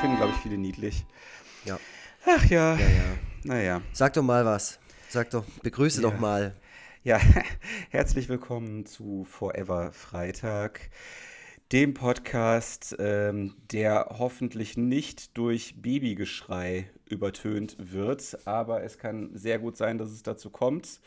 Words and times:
finden, 0.00 0.16
glaube 0.16 0.32
ich, 0.34 0.38
viele 0.42 0.58
niedlich. 0.58 1.04
Ja. 1.64 1.78
Ach 2.24 2.44
ja. 2.46 2.76
Ja, 2.76 2.88
ja. 2.88 3.18
Naja. 3.44 3.82
Sag 3.92 4.12
doch 4.12 4.22
mal 4.22 4.44
was. 4.44 4.78
Sag 5.08 5.30
doch, 5.30 5.44
begrüße 5.62 6.00
Ja. 6.02 6.10
doch 6.10 6.18
mal. 6.20 6.54
Ja, 7.02 7.20
herzlich 7.90 8.28
willkommen 8.28 8.86
zu 8.86 9.24
Forever 9.24 9.92
Freitag, 9.92 10.90
dem 11.72 11.94
Podcast, 11.94 12.94
ähm, 12.98 13.54
der 13.72 14.16
hoffentlich 14.18 14.76
nicht 14.76 15.36
durch 15.36 15.80
Babygeschrei 15.82 16.88
übertönt 17.06 17.76
wird, 17.78 18.38
aber 18.46 18.82
es 18.84 18.98
kann 18.98 19.30
sehr 19.34 19.58
gut 19.58 19.76
sein, 19.76 19.98
dass 19.98 20.10
es 20.10 20.22
dazu 20.22 20.50
kommt. 20.50 21.00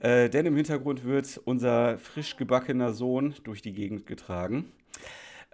Äh, 0.00 0.30
denn 0.30 0.46
im 0.46 0.56
Hintergrund 0.56 1.04
wird 1.04 1.38
unser 1.44 1.98
frisch 1.98 2.36
gebackener 2.36 2.92
Sohn 2.94 3.34
durch 3.44 3.60
die 3.62 3.72
Gegend 3.72 4.06
getragen. 4.06 4.72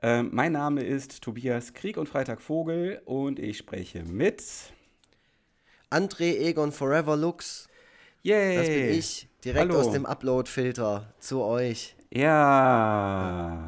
Ähm, 0.05 0.31
mein 0.33 0.51
Name 0.53 0.83
ist 0.83 1.23
Tobias 1.23 1.75
Krieg 1.75 1.97
und 1.97 2.09
Freitag 2.09 2.41
Vogel 2.41 3.01
und 3.05 3.39
ich 3.39 3.59
spreche 3.59 4.03
mit. 4.03 4.43
André 5.91 6.39
Egon 6.39 6.73
Forever 6.73 7.17
Lux. 7.17 7.69
Yay! 8.23 8.57
Das 8.57 8.67
bin 8.67 8.89
ich. 8.99 9.29
Direkt 9.45 9.71
Hallo. 9.71 9.81
aus 9.81 9.93
dem 9.93 10.05
Upload-Filter 10.07 11.13
zu 11.21 11.43
euch. 11.43 11.95
Ja, 12.11 13.59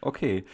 okay. 0.00 0.44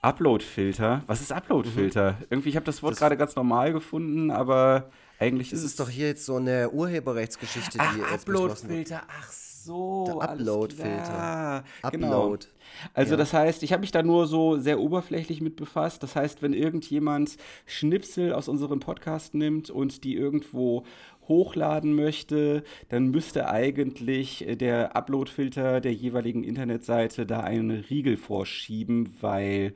Upload-Filter. 0.00 1.02
Was 1.06 1.20
ist 1.20 1.32
Upload-Filter? 1.32 2.16
Irgendwie, 2.30 2.48
ich 2.48 2.56
habe 2.56 2.66
das 2.66 2.82
Wort 2.82 2.94
Mhm. 2.94 2.98
Gerade 2.98 3.16
ganz 3.16 3.36
normal 3.36 3.72
gefunden, 3.72 4.30
aber 4.30 4.90
eigentlich 5.18 5.50
Das 5.50 5.60
ist 5.60 5.66
ist 5.66 5.80
doch 5.80 5.88
hier 5.88 6.08
jetzt 6.08 6.24
so 6.26 6.36
eine 6.36 6.70
Urheberrechtsgeschichte, 6.70 7.78
Ach, 7.78 7.94
die 7.94 8.00
jetzt 8.00 8.24
beschlossen 8.24 8.68
wird. 8.70 8.90
Upload-Filter. 8.90 9.02
Ach 9.20 9.30
so. 9.32 9.51
Der 9.68 10.28
alles 10.28 10.40
Upload-Filter. 10.48 11.64
Genau. 11.90 12.24
Upload. 12.24 12.46
Also 12.94 13.12
Ja. 13.12 13.16
das 13.18 13.32
heißt, 13.32 13.62
ich 13.62 13.72
habe 13.72 13.80
mich 13.82 13.90
da 13.92 14.02
nur 14.02 14.26
so 14.26 14.56
sehr 14.58 14.80
oberflächlich 14.80 15.40
mit 15.40 15.56
befasst. 15.56 16.02
Das 16.02 16.16
heißt, 16.16 16.42
wenn 16.42 16.52
irgendjemand 16.54 17.36
Schnipsel 17.66 18.32
aus 18.32 18.48
unserem 18.48 18.80
Podcast 18.80 19.34
nimmt 19.34 19.70
und 19.70 20.04
die 20.04 20.14
irgendwo 20.14 20.84
hochladen 21.28 21.94
möchte, 21.94 22.64
dann 22.88 23.10
müsste 23.10 23.48
eigentlich 23.48 24.46
äh, 24.46 24.56
der 24.56 24.96
Upload-Filter 24.96 25.80
der 25.80 25.92
jeweiligen 25.94 26.42
Internetseite 26.42 27.26
da 27.26 27.40
einen 27.40 27.70
Riegel 27.70 28.16
vorschieben, 28.16 29.14
weil 29.20 29.74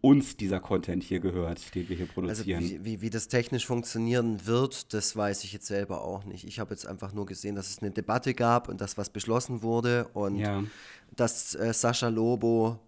uns 0.00 0.36
dieser 0.36 0.60
Content 0.60 1.02
hier 1.02 1.20
gehört, 1.20 1.74
den 1.74 1.88
wir 1.88 1.96
hier 1.96 2.06
Also 2.06 2.20
produzieren. 2.20 2.62
wie, 2.62 2.84
wie, 2.84 3.00
wie 3.00 3.10
das 3.10 3.28
technisch 3.28 3.66
funktionieren 3.66 4.46
wird, 4.46 4.92
das 4.94 5.16
weiß 5.16 5.44
ich 5.44 5.52
jetzt 5.52 5.66
selber 5.66 6.02
auch 6.02 6.24
nicht. 6.24 6.46
Ich 6.46 6.58
habe 6.60 6.70
jetzt 6.74 6.86
einfach 6.86 7.12
nur 7.12 7.26
gesehen, 7.26 7.56
dass 7.56 7.70
es 7.70 7.80
eine 7.80 7.90
Debatte 7.90 8.34
gab 8.34 8.68
und 8.68 8.80
dass 8.80 8.98
was 8.98 9.10
beschlossen 9.10 9.62
wurde 9.62 10.08
und 10.12 10.36
ja. 10.36 10.62
dass 11.16 11.54
äh, 11.54 11.72
Sascha 11.72 12.08
Lobo 12.08 12.78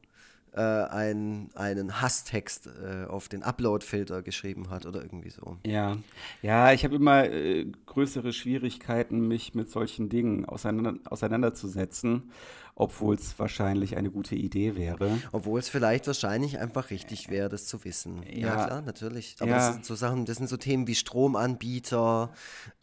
äh, 0.59 0.91
ein, 0.91 1.51
einen 1.55 2.01
Hasstext 2.01 2.67
äh, 2.67 3.05
auf 3.07 3.29
den 3.29 3.45
Upload-Filter 3.45 4.23
geschrieben 4.23 4.71
hat 4.71 4.87
oder 4.87 5.01
irgendwie 5.03 5.31
so. 5.31 5.57
Ja, 5.65 5.97
ja, 6.43 6.73
ich 6.73 6.83
habe 6.85 6.97
immer 6.97 7.25
äh, 7.31 7.65
größere 7.87 8.33
Schwierigkeiten, 8.33 9.29
mich 9.29 9.55
mit 9.55 9.71
solchen 9.71 10.09
Dingen 10.09 10.45
auseinander, 10.47 10.99
auseinanderzusetzen, 11.11 12.33
obwohl 12.75 13.15
es 13.15 13.39
wahrscheinlich 13.39 13.97
eine 13.97 14.11
gute 14.11 14.35
Idee 14.35 14.75
wäre. 14.77 15.19
Obwohl 15.33 15.61
es 15.61 15.69
vielleicht 15.69 16.07
wahrscheinlich 16.09 16.59
einfach 16.59 16.91
richtig 16.91 17.29
wäre, 17.29 17.49
das 17.49 17.67
zu 17.67 17.85
wissen. 17.85 18.23
Ja, 18.33 18.57
Ja. 18.57 18.65
klar, 18.67 18.83
natürlich. 18.83 19.37
Aber 19.41 19.51
Ja. 19.51 19.57
das 19.57 19.73
sind 19.75 19.85
so 19.85 19.95
Sachen, 19.95 20.27
das 20.27 20.39
sind 20.39 20.49
so 20.49 20.57
Themen 20.57 20.87
wie 20.89 20.95
Stromanbieter, 20.97 22.33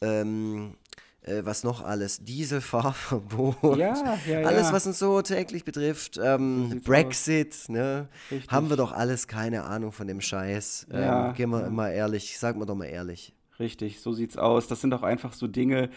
ähm, 0.01 0.75
äh, 1.25 1.43
was 1.43 1.63
noch 1.63 1.83
alles, 1.83 2.23
Dieselfahrverbot, 2.23 3.77
Ja, 3.77 3.95
ja, 3.95 4.17
ja. 4.27 4.47
alles, 4.47 4.71
was 4.71 4.85
uns 4.87 4.99
so 4.99 5.21
täglich 5.21 5.65
betrifft, 5.65 6.19
ähm, 6.23 6.81
Brexit, 6.83 7.55
ne? 7.67 8.07
Richtig. 8.31 8.51
Haben 8.51 8.69
wir 8.69 8.77
doch 8.77 8.91
alles 8.91 9.27
keine 9.27 9.63
Ahnung 9.63 9.91
von 9.91 10.07
dem 10.07 10.21
Scheiß. 10.21 10.87
Ähm. 10.91 11.33
Gehen 11.33 11.49
wir 11.49 11.65
immer 11.65 11.91
ehrlich, 11.91 12.37
sagen 12.37 12.59
wir 12.59 12.65
doch 12.65 12.75
mal 12.75 12.85
ehrlich. 12.85 13.33
Richtig, 13.59 14.01
so 14.01 14.11
sieht's 14.11 14.37
aus. 14.37 14.67
Das 14.67 14.81
sind 14.81 14.93
auch 14.93 15.03
einfach 15.03 15.33
so 15.33 15.47
Dinge, 15.47 15.89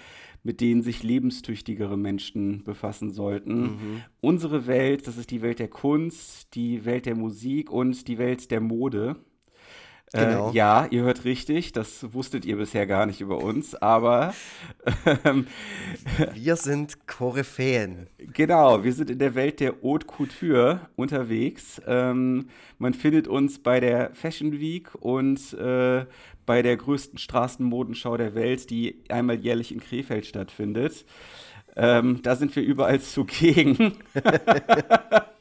mit 0.44 0.61
denen 0.61 0.83
sich 0.83 1.03
lebenstüchtigere 1.03 1.97
Menschen 1.97 2.62
befassen 2.62 3.10
sollten. 3.10 4.05
Unsere 4.21 4.66
Welt, 4.69 5.09
das 5.09 5.16
ist 5.16 5.31
die 5.33 5.43
Welt 5.43 5.59
der 5.59 5.69
Kunst, 5.69 6.55
die 6.55 6.84
Welt 6.84 7.06
der 7.06 7.16
Musik 7.16 7.71
und 7.71 8.06
die 8.06 8.19
Welt 8.19 8.50
der 8.53 8.60
Mode. 8.60 9.16
Genau. 10.13 10.51
Äh, 10.51 10.55
ja, 10.55 10.87
ihr 10.91 11.03
hört 11.03 11.25
richtig, 11.25 11.73
das 11.73 12.13
wusstet 12.15 12.45
ihr 12.45 12.57
bisher 12.57 12.87
gar 12.87 13.07
nicht 13.07 13.21
über 13.21 13.39
uns, 13.43 13.75
aber 13.75 14.33
ähm, 15.25 15.47
Wir 16.35 16.57
sind 16.57 17.07
Koryphäen. 17.07 18.07
Genau, 18.19 18.85
wir 18.85 18.93
sind 18.93 19.11
in 19.11 19.19
der 19.19 19.35
Welt 19.35 19.61
der 19.61 19.75
Haute 19.83 20.07
Couture 20.07 20.81
unterwegs. 20.97 21.81
Ähm, 21.87 22.49
man 22.79 22.95
findet 22.95 23.29
uns 23.29 23.59
bei 23.59 23.81
der 23.81 24.15
Fashion 24.15 24.59
Week 24.59 24.95
und 24.95 25.53
äh, 25.55 26.07
bei 26.47 26.63
der 26.63 26.77
größten 26.77 27.19
Straßenmodenschau 27.19 28.17
der 28.17 28.35
Welt, 28.35 28.71
die 28.71 29.03
einmal 29.11 29.37
jährlich 29.37 29.73
in 29.73 29.81
Krefeld 29.81 30.25
stattfindet. 30.25 31.05
Ähm, 31.77 32.21
da 32.23 32.35
sind 32.35 32.57
wir 32.57 32.63
überall 32.63 33.01
zugegen. 33.01 33.93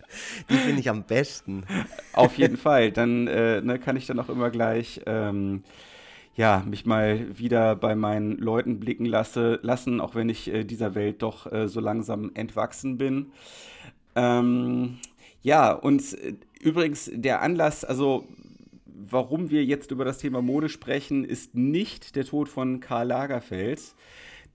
Die 0.49 0.55
finde 0.55 0.79
ich 0.79 0.89
am 0.89 1.03
besten. 1.03 1.65
Auf 2.13 2.37
jeden 2.37 2.57
Fall. 2.57 2.91
Dann 2.91 3.27
äh, 3.27 3.61
ne, 3.61 3.79
kann 3.79 3.97
ich 3.97 4.05
dann 4.05 4.19
auch 4.19 4.29
immer 4.29 4.49
gleich 4.49 5.01
ähm, 5.05 5.63
ja, 6.37 6.63
mich 6.67 6.85
mal 6.85 7.37
wieder 7.37 7.75
bei 7.75 7.95
meinen 7.95 8.37
Leuten 8.37 8.79
blicken 8.79 9.05
lasse, 9.05 9.59
lassen, 9.63 9.99
auch 9.99 10.13
wenn 10.13 10.29
ich 10.29 10.47
äh, 10.53 10.63
dieser 10.63 10.93
Welt 10.93 11.23
doch 11.23 11.51
äh, 11.51 11.67
so 11.67 11.79
langsam 11.79 12.31
entwachsen 12.35 12.97
bin. 12.97 13.31
Ähm, 14.15 14.99
ja, 15.41 15.71
und 15.71 16.13
äh, 16.13 16.35
übrigens 16.61 17.09
der 17.11 17.41
Anlass, 17.41 17.83
also 17.83 18.27
warum 18.85 19.49
wir 19.49 19.65
jetzt 19.65 19.89
über 19.89 20.05
das 20.05 20.19
Thema 20.19 20.43
Mode 20.43 20.69
sprechen, 20.69 21.25
ist 21.25 21.55
nicht 21.55 22.15
der 22.15 22.25
Tod 22.25 22.49
von 22.49 22.79
Karl 22.81 23.07
Lagerfeld. 23.07 23.81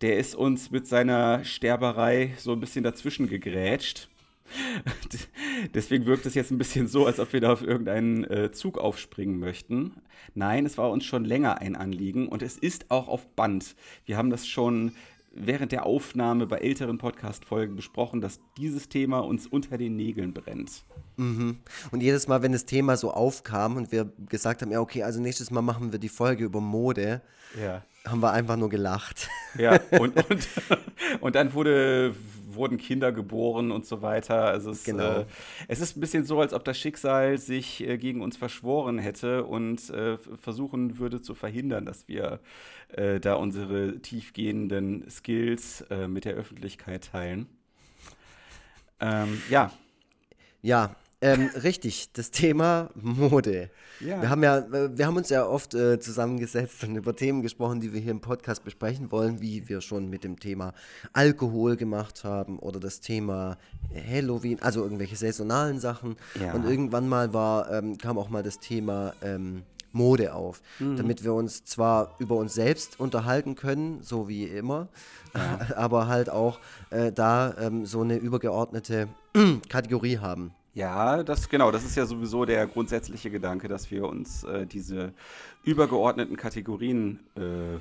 Der 0.02 0.18
ist 0.18 0.36
uns 0.36 0.70
mit 0.70 0.86
seiner 0.86 1.44
Sterberei 1.44 2.32
so 2.38 2.52
ein 2.52 2.60
bisschen 2.60 2.84
dazwischen 2.84 3.28
gegrätscht. 3.28 4.08
Deswegen 5.74 6.06
wirkt 6.06 6.26
es 6.26 6.34
jetzt 6.34 6.50
ein 6.50 6.58
bisschen 6.58 6.86
so, 6.88 7.06
als 7.06 7.20
ob 7.20 7.32
wir 7.32 7.40
da 7.40 7.52
auf 7.52 7.62
irgendeinen 7.62 8.24
äh, 8.24 8.52
Zug 8.52 8.78
aufspringen 8.78 9.38
möchten. 9.38 9.94
Nein, 10.34 10.66
es 10.66 10.78
war 10.78 10.90
uns 10.90 11.04
schon 11.04 11.24
länger 11.24 11.58
ein 11.60 11.76
Anliegen 11.76 12.28
und 12.28 12.42
es 12.42 12.56
ist 12.58 12.90
auch 12.90 13.08
auf 13.08 13.26
Band. 13.34 13.74
Wir 14.06 14.16
haben 14.16 14.30
das 14.30 14.46
schon 14.46 14.92
während 15.34 15.72
der 15.72 15.86
Aufnahme 15.86 16.46
bei 16.46 16.58
älteren 16.58 16.98
Podcast-Folgen 16.98 17.74
besprochen, 17.74 18.20
dass 18.20 18.38
dieses 18.58 18.88
Thema 18.88 19.20
uns 19.20 19.46
unter 19.46 19.78
den 19.78 19.96
Nägeln 19.96 20.34
brennt. 20.34 20.84
Mhm. 21.16 21.58
Und 21.90 22.02
jedes 22.02 22.28
Mal, 22.28 22.42
wenn 22.42 22.52
das 22.52 22.66
Thema 22.66 22.96
so 22.96 23.10
aufkam 23.12 23.76
und 23.76 23.92
wir 23.92 24.12
gesagt 24.28 24.62
haben, 24.62 24.70
ja, 24.72 24.80
okay, 24.80 25.02
also 25.02 25.20
nächstes 25.20 25.50
Mal 25.50 25.62
machen 25.62 25.92
wir 25.92 25.98
die 25.98 26.08
Folge 26.10 26.44
über 26.44 26.60
Mode, 26.60 27.22
Ja. 27.62 27.82
haben 28.06 28.20
wir 28.20 28.32
einfach 28.32 28.56
nur 28.56 28.68
gelacht. 28.68 29.28
Ja, 29.58 29.80
und, 29.98 30.16
und, 30.30 30.48
und 31.20 31.34
dann 31.34 31.54
wurde, 31.54 32.14
wurden 32.54 32.78
Kinder 32.78 33.12
geboren 33.12 33.70
und 33.70 33.86
so 33.86 34.02
weiter. 34.02 34.44
Also 34.46 34.70
es, 34.70 34.84
Genau. 34.84 35.20
äh, 35.20 35.26
es 35.68 35.80
ist 35.80 35.96
ein 35.96 36.00
bisschen 36.00 36.24
so, 36.24 36.40
als 36.40 36.52
ob 36.54 36.64
das 36.64 36.78
Schicksal 36.78 37.38
sich 37.38 37.86
äh, 37.86 37.98
gegen 37.98 38.20
uns 38.22 38.36
verschworen 38.36 38.98
hätte 38.98 39.44
und 39.44 39.90
äh, 39.90 40.18
versuchen 40.18 40.98
würde 40.98 41.20
zu 41.22 41.34
verhindern, 41.34 41.84
dass 41.86 42.08
wir 42.08 42.40
äh, 42.88 43.20
da 43.20 43.34
unsere 43.34 43.98
tiefgehenden 44.00 45.08
Skills 45.10 45.82
äh, 45.90 46.08
mit 46.08 46.24
der 46.24 46.34
Öffentlichkeit 46.34 47.04
teilen. 47.12 47.46
Ähm, 49.00 49.42
ja, 49.50 49.72
Ja, 50.62 50.94
ähm, 51.22 51.48
richtig, 51.62 52.12
das 52.12 52.30
Thema 52.30 52.90
Mode. 52.94 53.70
Ja. 54.00 54.20
Wir 54.20 54.28
haben 54.28 54.42
ja, 54.42 54.58
äh, 54.58 54.96
wir 54.98 55.06
haben 55.06 55.16
uns 55.16 55.28
ja 55.30 55.46
oft 55.46 55.72
äh, 55.74 55.98
zusammengesetzt 56.00 56.82
und 56.84 56.96
über 56.96 57.14
Themen 57.16 57.40
gesprochen, 57.42 57.80
die 57.80 57.92
wir 57.92 58.00
hier 58.00 58.10
im 58.10 58.20
Podcast 58.20 58.64
besprechen 58.64 59.10
wollen, 59.12 59.40
wie 59.40 59.68
wir 59.68 59.80
schon 59.80 60.10
mit 60.10 60.24
dem 60.24 60.38
Thema 60.38 60.74
Alkohol 61.12 61.76
gemacht 61.76 62.24
haben 62.24 62.58
oder 62.58 62.80
das 62.80 63.00
Thema 63.00 63.56
Halloween, 63.94 64.60
also 64.60 64.82
irgendwelche 64.82 65.16
saisonalen 65.16 65.78
Sachen. 65.80 66.16
Ja. 66.40 66.52
Und 66.52 66.64
irgendwann 66.64 67.08
mal 67.08 67.32
war, 67.32 67.70
ähm, 67.70 67.96
kam 67.98 68.18
auch 68.18 68.28
mal 68.28 68.42
das 68.42 68.58
Thema 68.58 69.14
ähm, 69.22 69.62
Mode 69.92 70.34
auf, 70.34 70.62
Mhm. 70.80 70.96
damit 70.96 71.22
wir 71.22 71.34
uns 71.34 71.64
zwar 71.64 72.16
über 72.18 72.36
uns 72.36 72.54
selbst 72.54 72.98
unterhalten 72.98 73.54
können, 73.54 74.02
so 74.02 74.26
wie 74.28 74.44
immer, 74.44 74.88
aber 75.76 76.08
halt 76.08 76.30
auch 76.30 76.58
äh, 76.90 77.12
da 77.12 77.54
ähm, 77.60 77.86
so 77.86 78.00
eine 78.00 78.16
übergeordnete 78.16 79.08
Kategorie 79.68 80.18
haben. 80.18 80.52
Ja, 80.74 81.22
das 81.22 81.48
genau, 81.48 81.70
das 81.70 81.84
ist 81.84 81.96
ja 81.96 82.06
sowieso 82.06 82.44
der 82.46 82.66
grundsätzliche 82.66 83.30
Gedanke, 83.30 83.68
dass 83.68 83.90
wir 83.90 84.04
uns 84.08 84.44
äh, 84.44 84.66
diese 84.66 85.12
übergeordneten 85.64 86.36
Kategorien 86.36 87.20
äh, 87.36 87.76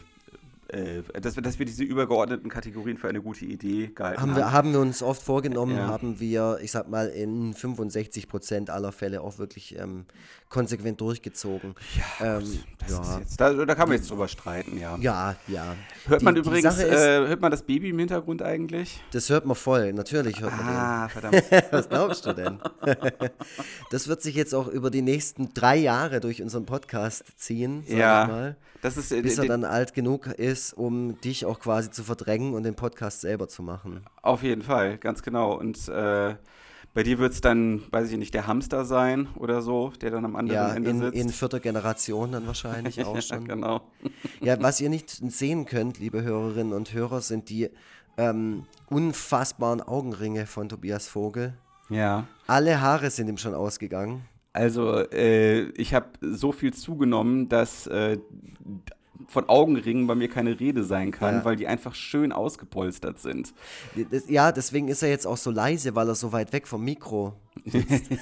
äh, 0.68 1.04
dass, 1.20 1.36
wir, 1.36 1.44
dass 1.44 1.60
wir 1.60 1.66
diese 1.66 1.84
übergeordneten 1.84 2.50
Kategorien 2.50 2.98
für 2.98 3.10
eine 3.10 3.22
gute 3.22 3.44
Idee 3.46 3.92
gehalten 3.94 4.22
Haben 4.22 4.32
haben. 4.32 4.38
wir, 4.38 4.52
haben 4.54 4.72
wir 4.72 4.80
uns 4.80 5.04
oft 5.04 5.22
vorgenommen, 5.22 5.76
Ja. 5.76 5.88
haben 5.88 6.20
wir, 6.22 6.60
ich 6.62 6.72
sag 6.72 6.88
mal, 6.90 7.08
in 7.10 7.54
65 7.54 8.30
Prozent 8.30 8.70
aller 8.70 8.94
Fälle 8.94 9.22
auch 9.22 9.38
wirklich 9.38 9.78
ähm, 9.78 10.06
konsequent 10.52 11.02
durchgezogen. 11.02 11.74
ja, 12.20 12.38
ähm, 12.38 12.60
ja. 12.88 13.20
jetzt, 13.20 13.40
da, 13.42 13.52
da 13.54 13.74
kann 13.74 13.88
man 13.90 13.98
jetzt 13.98 14.12
drüber 14.12 14.28
streiten, 14.28 14.78
ja. 14.78 14.96
Ja, 15.00 15.36
ja. 15.48 15.76
Hört 16.08 16.22
man 16.22 16.36
Die- 16.36 16.42
die 16.42 16.48
übrigens, 16.48 16.78
ist- 16.78 16.84
äh, 16.84 17.26
hört 17.28 17.42
man 17.42 17.50
das 17.50 17.64
Baby 17.64 17.90
im 17.90 17.98
Hintergrund 18.00 18.42
eigentlich? 18.44 19.02
Das 19.12 19.30
hört 19.30 19.46
man 19.46 19.56
voll, 19.56 19.94
natürlich 19.94 20.42
hört 20.42 20.52
man 20.56 20.68
Ah, 20.68 21.08
verdammt. 21.10 21.42
Was 21.72 21.90
glaubst 21.90 22.26
du 22.28 22.34
denn? 22.34 22.60
das 23.92 24.08
wird 24.08 24.22
sich 24.22 24.36
jetzt 24.36 24.54
auch 24.54 24.68
über 24.68 24.90
die 24.92 25.02
nächsten 25.02 25.54
drei 25.54 25.78
Jahre 25.78 26.20
durch 26.20 26.42
unseren 26.42 26.66
Podcast 26.66 27.24
ziehen, 27.38 27.84
sag 27.88 27.98
Ja. 27.98 28.24
ich 28.24 28.28
mal. 28.30 28.56
Das 28.82 28.98
ist, 28.98 29.12
äh, 29.12 29.22
Bis 29.22 29.38
er 29.38 29.46
dann 29.46 29.64
alt 29.64 29.94
genug 29.94 30.26
ist, 30.28 30.74
um 30.74 31.20
dich 31.22 31.46
auch 31.46 31.60
quasi 31.60 31.92
zu 31.92 32.04
verdrängen 32.04 32.54
und 32.56 32.64
den 32.64 32.76
Podcast 32.76 33.22
selber 33.22 33.48
zu 33.48 33.62
machen. 33.64 34.04
auf 34.24 34.42
jeden 34.44 34.64
Fall, 34.64 34.98
ganz 34.98 35.22
genau. 35.22 35.54
Und 35.58 35.88
äh, 35.88 36.36
bei 36.94 37.04
dir 37.04 37.20
wird 37.20 37.34
es 37.34 37.42
dann, 37.42 37.84
weiß 37.92 38.12
ich 38.12 38.18
nicht, 38.18 38.34
der 38.34 38.48
Hamster 38.48 38.84
sein 38.86 39.28
oder 39.36 39.62
so, 39.62 39.92
der 40.02 40.12
dann 40.12 40.26
am 40.26 40.36
anderen 40.36 40.56
Ja, 40.70 40.74
Ende 40.74 40.90
in, 40.90 41.00
sitzt. 41.02 41.16
in 41.18 41.30
vierter 41.30 41.60
Generation 41.60 42.32
dann 42.34 42.48
wahrscheinlich 42.48 43.04
auch 43.06 43.16
ja, 43.16 43.22
schon. 43.22 43.48
genau. 43.48 43.82
Ja, 44.42 44.62
was 44.62 44.82
ihr 44.82 44.90
nicht 44.90 45.10
sehen 45.10 45.66
könnt, 45.66 46.00
liebe 46.00 46.22
Hörerinnen 46.24 46.74
und 46.74 46.94
Hörer, 46.94 47.22
sind 47.22 47.50
die 47.50 47.70
ähm, 48.18 48.66
unfassbaren 48.90 49.82
Augenringe 49.82 50.46
von 50.46 50.68
Tobias 50.70 51.08
Vogel. 51.08 51.54
Ja. 51.90 52.28
Alle 52.48 52.82
Haare 52.82 53.10
sind 53.10 53.28
ihm 53.30 53.38
schon 53.38 53.54
ausgegangen. 53.54 54.26
Also, 54.54 54.98
äh, 55.12 55.70
ich 55.72 55.94
habe 55.94 56.08
so 56.20 56.52
viel 56.52 56.74
zugenommen, 56.74 57.48
dass 57.48 57.88
äh, 57.88 58.18
von 59.28 59.48
Augenringen 59.50 60.08
bei 60.08 60.16
mir 60.16 60.30
keine 60.30 60.60
Rede 60.60 60.84
sein 60.84 61.12
kann, 61.12 61.36
Ja. 61.36 61.46
weil 61.46 61.56
die 61.56 61.68
einfach 61.68 61.94
schön 61.96 62.32
ausgepolstert 62.32 63.20
sind. 63.20 63.54
Ja, 64.28 64.52
deswegen 64.52 64.88
ist 64.88 65.04
er 65.04 65.10
jetzt 65.10 65.28
auch 65.28 65.38
so 65.38 65.52
leise, 65.52 65.96
weil 65.96 66.08
er 66.08 66.16
so 66.16 66.32
weit 66.32 66.54
weg 66.54 66.68
vom 66.68 66.84
Mikro 66.84 67.34
sitzt. 67.66 68.10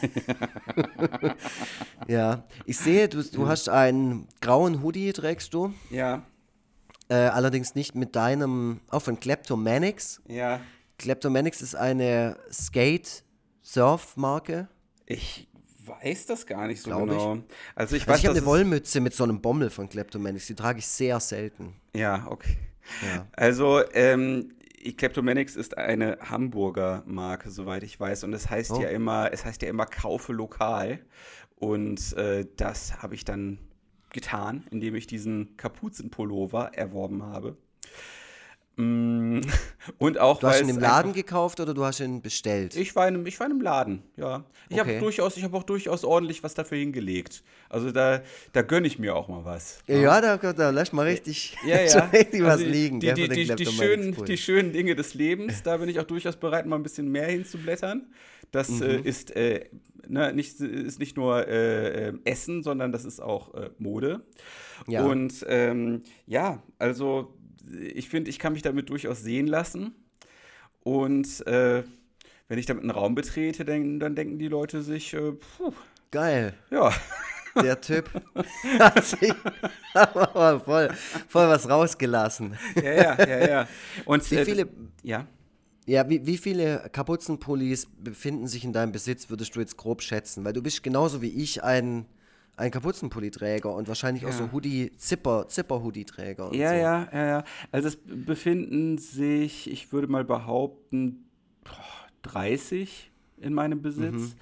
ja, 2.07 2.43
ich 2.65 2.77
sehe, 2.77 3.07
du, 3.09 3.23
du 3.23 3.47
hast 3.47 3.69
einen 3.69 4.27
grauen 4.41 4.81
Hoodie, 4.83 5.13
trägst 5.13 5.53
du. 5.53 5.73
Ja, 5.89 6.23
Äh, 7.11 7.15
allerdings 7.29 7.73
nicht 7.73 7.95
mit 7.95 8.15
deinem, 8.15 8.81
auch 8.91 9.01
von 9.01 9.19
Kleptomanics. 9.19 10.21
ja. 10.27 10.59
Kleptomanics 10.99 11.61
ist 11.61 11.75
eine 11.75 12.37
Skate-Surf-Marke. 12.51 14.67
Ich 15.05 15.47
weiß 15.89 16.27
das 16.27 16.45
gar 16.45 16.67
nicht 16.67 16.81
so 16.81 16.89
Glaub 16.91 17.07
ich. 17.09 17.17
genau. 17.17 17.37
Also 17.75 17.95
ich 17.95 18.03
Also 18.03 18.11
weiß, 18.13 18.19
ich 18.19 18.25
habe 18.27 18.37
eine 18.37 18.45
Wollmütze 18.45 19.01
mit 19.01 19.13
so 19.13 19.23
einem 19.23 19.41
Bommel 19.41 19.69
von 19.69 19.89
Kleptomanics, 19.89 20.47
die 20.47 20.55
trage 20.55 20.79
ich 20.79 20.87
sehr 20.87 21.19
selten. 21.19 21.73
Ja, 21.95 22.27
okay. 22.29 22.57
Ja. 23.13 23.27
Also, 23.33 23.81
ähm, 23.93 24.53
Kleptomanics 24.97 25.55
ist 25.55 25.77
eine 25.77 26.17
Hamburger 26.21 27.03
Marke, 27.05 27.49
soweit 27.51 27.83
ich 27.83 27.99
weiß. 27.99 28.23
Und 28.23 28.33
es 28.33 28.49
heißt 28.49 28.71
Oh. 28.71 28.81
ja 28.81 28.89
immer, 28.89 29.31
es 29.33 29.43
heißt 29.45 29.61
ja 29.61 29.67
immer 29.69 29.85
kaufe 29.85 30.31
lokal. 30.33 30.99
Und 31.57 32.13
äh, 32.17 32.45
das 32.55 33.01
habe 33.01 33.15
ich 33.15 33.25
dann 33.25 33.59
getan, 34.11 34.65
indem 34.71 34.95
ich 34.95 35.05
diesen 35.07 35.57
Kapuzenpullover 35.57 36.71
erworben 36.73 37.23
habe. 37.23 37.57
Mm, 38.79 39.41
Und 39.97 40.17
auch 40.19 40.39
Du 40.39 40.47
hast 40.47 40.61
ihn 40.61 40.69
im 40.69 40.79
Laden 40.79 41.11
gekauft 41.13 41.59
oder 41.59 41.73
du 41.73 41.83
hast 41.83 41.99
ihn 41.99 42.21
bestellt? 42.21 42.75
Ich 42.75 42.95
war 42.95 43.07
in 43.07 43.15
einem, 43.15 43.25
ich 43.25 43.37
war 43.39 43.47
in 43.47 43.53
einem 43.53 43.61
Laden, 43.61 44.03
ja. 44.15 44.45
Ich 44.69 44.79
habe 44.79 44.91
Okay. 44.91 44.99
durchaus, 44.99 45.35
ich 45.35 45.43
habe 45.43 45.57
auch 45.57 45.63
durchaus 45.63 46.03
ordentlich 46.05 46.43
was 46.43 46.53
dafür 46.53 46.77
hingelegt. 46.77 47.43
Also 47.69 47.91
da, 47.91 48.21
da 48.53 48.61
gönne 48.61 48.87
ich 48.87 48.97
mir 48.99 49.15
auch 49.15 49.27
mal 49.27 49.43
was. 49.43 49.79
ja, 49.87 50.21
da, 50.21 50.37
da 50.53 50.69
lässt 50.69 50.93
mal 50.93 51.05
richtig, 51.07 51.57
Ja, 51.65 51.81
ja. 51.81 52.05
richtig 52.13 52.41
was 52.43 52.51
Also 52.53 52.65
die- 52.65 52.69
liegen. 52.71 52.99
Die, 53.01 53.07
gell, 53.07 53.27
die, 53.27 53.45
die, 53.47 53.55
die, 53.55 53.65
schönen, 53.65 54.15
die 54.25 54.37
schönen 54.37 54.71
Dinge 54.71 54.95
des 54.95 55.13
Lebens, 55.13 55.61
da 55.63 55.77
bin 55.77 55.89
ich 55.89 55.99
auch 55.99 56.03
durchaus 56.05 56.37
bereit, 56.37 56.65
mal 56.65 56.75
ein 56.77 56.83
bisschen 56.83 57.09
mehr 57.11 57.27
hinzublättern. 57.27 58.07
Das 58.51 58.69
Mhm. 58.69 58.81
äh, 58.83 58.95
ist, 59.01 59.35
äh, 59.35 59.65
ne, 60.07 60.33
nicht, 60.33 60.59
ist 60.59 60.99
nicht 60.99 61.17
nur 61.17 61.47
äh, 61.47 62.09
äh, 62.09 62.13
Essen, 62.25 62.63
sondern 62.63 62.91
das 62.91 63.05
ist 63.05 63.19
auch 63.21 63.53
äh, 63.55 63.69
Mode. 63.77 64.21
Ja. 64.87 65.03
Und 65.05 65.45
ähm, 65.47 66.03
ja, 66.25 66.63
also 66.79 67.35
ich 67.93 68.09
finde, 68.09 68.29
ich 68.29 68.39
kann 68.39 68.53
mich 68.53 68.61
damit 68.61 68.89
durchaus 68.89 69.21
sehen 69.21 69.47
lassen. 69.47 69.93
Und 70.81 71.45
äh, 71.47 71.83
wenn 72.47 72.57
ich 72.57 72.65
damit 72.65 72.83
einen 72.83 72.91
Raum 72.91 73.15
betrete, 73.15 73.65
dann, 73.65 73.99
dann 73.99 74.15
denken 74.15 74.39
die 74.39 74.47
Leute 74.47 74.81
sich, 74.81 75.13
äh, 75.13 75.33
puh, 75.33 75.73
Geil, 76.11 76.55
ja, 76.71 76.91
der 77.61 77.79
Typ 77.79 78.09
hat 78.79 79.05
sich 79.05 79.31
aber 79.93 80.59
voll, 80.59 80.89
voll 81.27 81.49
was 81.49 81.69
rausgelassen. 81.69 82.57
ja, 82.75 82.91
ja, 82.91 83.27
ja, 83.27 83.47
ja. 83.47 83.67
Und 84.05 84.29
Wie 84.31 84.37
äh, 84.37 84.45
viele, 84.45 84.67
ja. 85.03 85.27
ja, 85.85 86.09
wie, 86.09 86.25
wie 86.25 86.37
viele 86.37 86.89
Kapuzenpullis 86.91 87.87
befinden 87.99 88.47
sich 88.47 88.63
in 88.63 88.73
deinem 88.73 88.91
Besitz, 88.91 89.29
würdest 89.29 89.55
du 89.55 89.59
jetzt 89.59 89.77
grob 89.77 90.01
schätzen? 90.01 90.43
Weil 90.45 90.53
du 90.53 90.63
bist 90.63 90.81
genauso 90.81 91.21
wie 91.21 91.29
ich 91.29 91.63
ein, 91.63 92.07
ein 92.59 92.71
Kapuzenpulliträger 92.71 93.73
und 93.73 93.87
wahrscheinlich 93.87 94.25
auch 94.25 94.29
Ja. 94.31 94.35
so 94.37 94.51
Hoodie, 94.51 94.91
Zipper, 94.97 95.47
Zipper-Hoodie-Träger. 95.47 96.53
Ja, 96.53 96.69
so. 96.69 96.75
ja, 96.75 97.09
ja, 97.13 97.27
ja. 97.27 97.43
Also 97.71 97.87
es 97.87 97.97
befinden 98.05 98.97
sich, 98.97 99.69
ich 99.71 99.91
würde 99.91 100.07
mal 100.07 100.23
behaupten, 100.25 101.25
boah, 101.63 101.73
30 102.23 103.11
in 103.37 103.53
meinem 103.53 103.81
Besitz. 103.81 104.35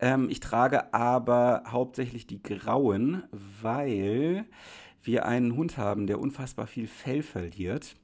Ähm, 0.00 0.28
ich 0.30 0.40
trage 0.40 0.94
aber 0.94 1.64
hauptsächlich 1.68 2.26
die 2.26 2.42
grauen, 2.42 3.22
weil 3.62 4.46
wir 5.02 5.26
einen 5.26 5.54
Hund 5.56 5.76
haben, 5.76 6.06
der 6.06 6.18
unfassbar 6.20 6.66
viel 6.66 6.86
Fell 6.86 7.22
verliert. 7.22 7.96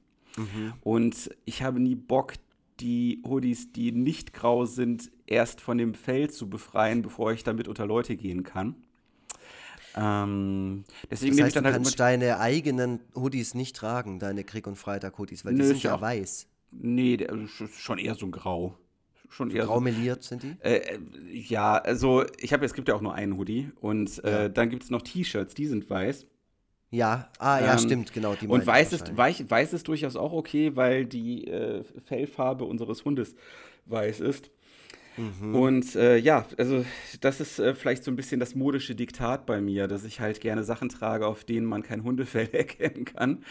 Und 0.81 1.29
ich 1.45 1.63
habe 1.63 1.79
nie 1.79 1.95
Bock, 1.95 2.33
die 2.81 3.21
Hoodies, 3.25 3.71
die 3.71 3.93
nicht 3.93 4.33
grau 4.33 4.65
sind, 4.65 5.09
erst 5.27 5.61
von 5.61 5.77
dem 5.77 5.93
Fell 5.93 6.29
zu 6.29 6.49
befreien, 6.49 7.01
bevor 7.01 7.31
ich 7.31 7.43
damit 7.45 7.67
unter 7.69 7.85
Leute 7.87 8.17
gehen 8.17 8.43
kann. 8.43 8.75
Ähm, 9.95 10.83
deswegen 11.09 11.37
Das 11.37 11.37
ich 11.37 11.43
heißt, 11.45 11.55
du 11.55 11.61
dann 11.61 11.65
halt 11.65 11.75
immer 11.77 11.83
kannst 11.85 11.99
deine 11.99 12.39
eigenen 12.39 12.99
Hoodies 13.15 13.53
nicht 13.55 13.75
tragen, 13.75 14.19
deine 14.19 14.43
Krieg- 14.43 14.67
und 14.67 14.75
Freitag-Hoodies, 14.75 15.45
weil 15.45 15.53
die 15.53 15.61
Nö, 15.61 15.63
sind 15.63 15.77
ist 15.77 15.83
ja 15.83 15.91
ja 15.91 16.01
weiß. 16.01 16.47
Nee, 16.71 17.15
sch- 17.15 17.67
schon 17.79 17.97
eher 17.99 18.15
so 18.15 18.25
ein 18.25 18.31
Grau. 18.31 18.77
Schon 19.29 19.51
eher 19.51 19.67
so. 19.67 19.67
Graumeliert 19.67 20.23
sind 20.23 20.43
die? 20.43 20.57
Äh, 20.59 20.77
äh, 20.77 20.99
ja, 21.31 21.77
also 21.77 22.25
ich 22.39 22.53
habe, 22.53 22.65
es 22.65 22.73
gibt 22.73 22.87
ja 22.89 22.95
auch 22.95 23.01
nur 23.01 23.13
einen 23.13 23.37
Hoodie 23.37 23.71
und 23.81 24.23
äh, 24.23 24.31
Ja. 24.31 24.49
dann 24.49 24.69
gibt 24.69 24.83
es 24.83 24.89
noch 24.89 25.01
T-Shirts, 25.01 25.53
die 25.53 25.67
sind 25.67 25.89
weiß. 25.89 26.27
Ja, 26.91 27.29
ah 27.39 27.59
ja, 27.59 27.73
Ähm, 27.73 27.77
stimmt, 27.77 28.13
genau. 28.13 28.35
Die 28.35 28.47
Und 28.47 28.61
ich 28.61 28.67
weiß 28.67 28.93
ist, 28.93 29.17
weiß, 29.17 29.49
weiß 29.49 29.73
ist 29.73 29.87
durchaus 29.87 30.15
auch 30.15 30.31
okay, 30.33 30.75
weil 30.75 31.05
die 31.05 31.45
äh, 31.47 31.83
Fellfarbe 32.05 32.63
unseres 32.65 33.03
Hundes 33.05 33.35
weiß 33.85 34.21
ist. 34.21 34.49
Mhm. 35.17 35.55
Und 35.55 35.95
äh, 35.95 36.17
ja, 36.17 36.45
also 36.57 36.85
das 37.21 37.39
ist 37.39 37.59
äh, 37.59 37.73
vielleicht 37.73 38.03
so 38.03 38.11
ein 38.11 38.15
bisschen 38.15 38.39
das 38.39 38.55
modische 38.55 38.95
Diktat 38.95 39.45
bei 39.45 39.61
mir, 39.61 39.87
dass 39.87 40.03
ich 40.03 40.19
halt 40.19 40.41
gerne 40.41 40.63
Sachen 40.63 40.89
trage, 40.89 41.25
auf 41.25 41.43
denen 41.43 41.65
man 41.65 41.83
kein 41.83 42.03
Hundefell 42.03 42.49
erkennen 42.53 43.05
kann. 43.05 43.43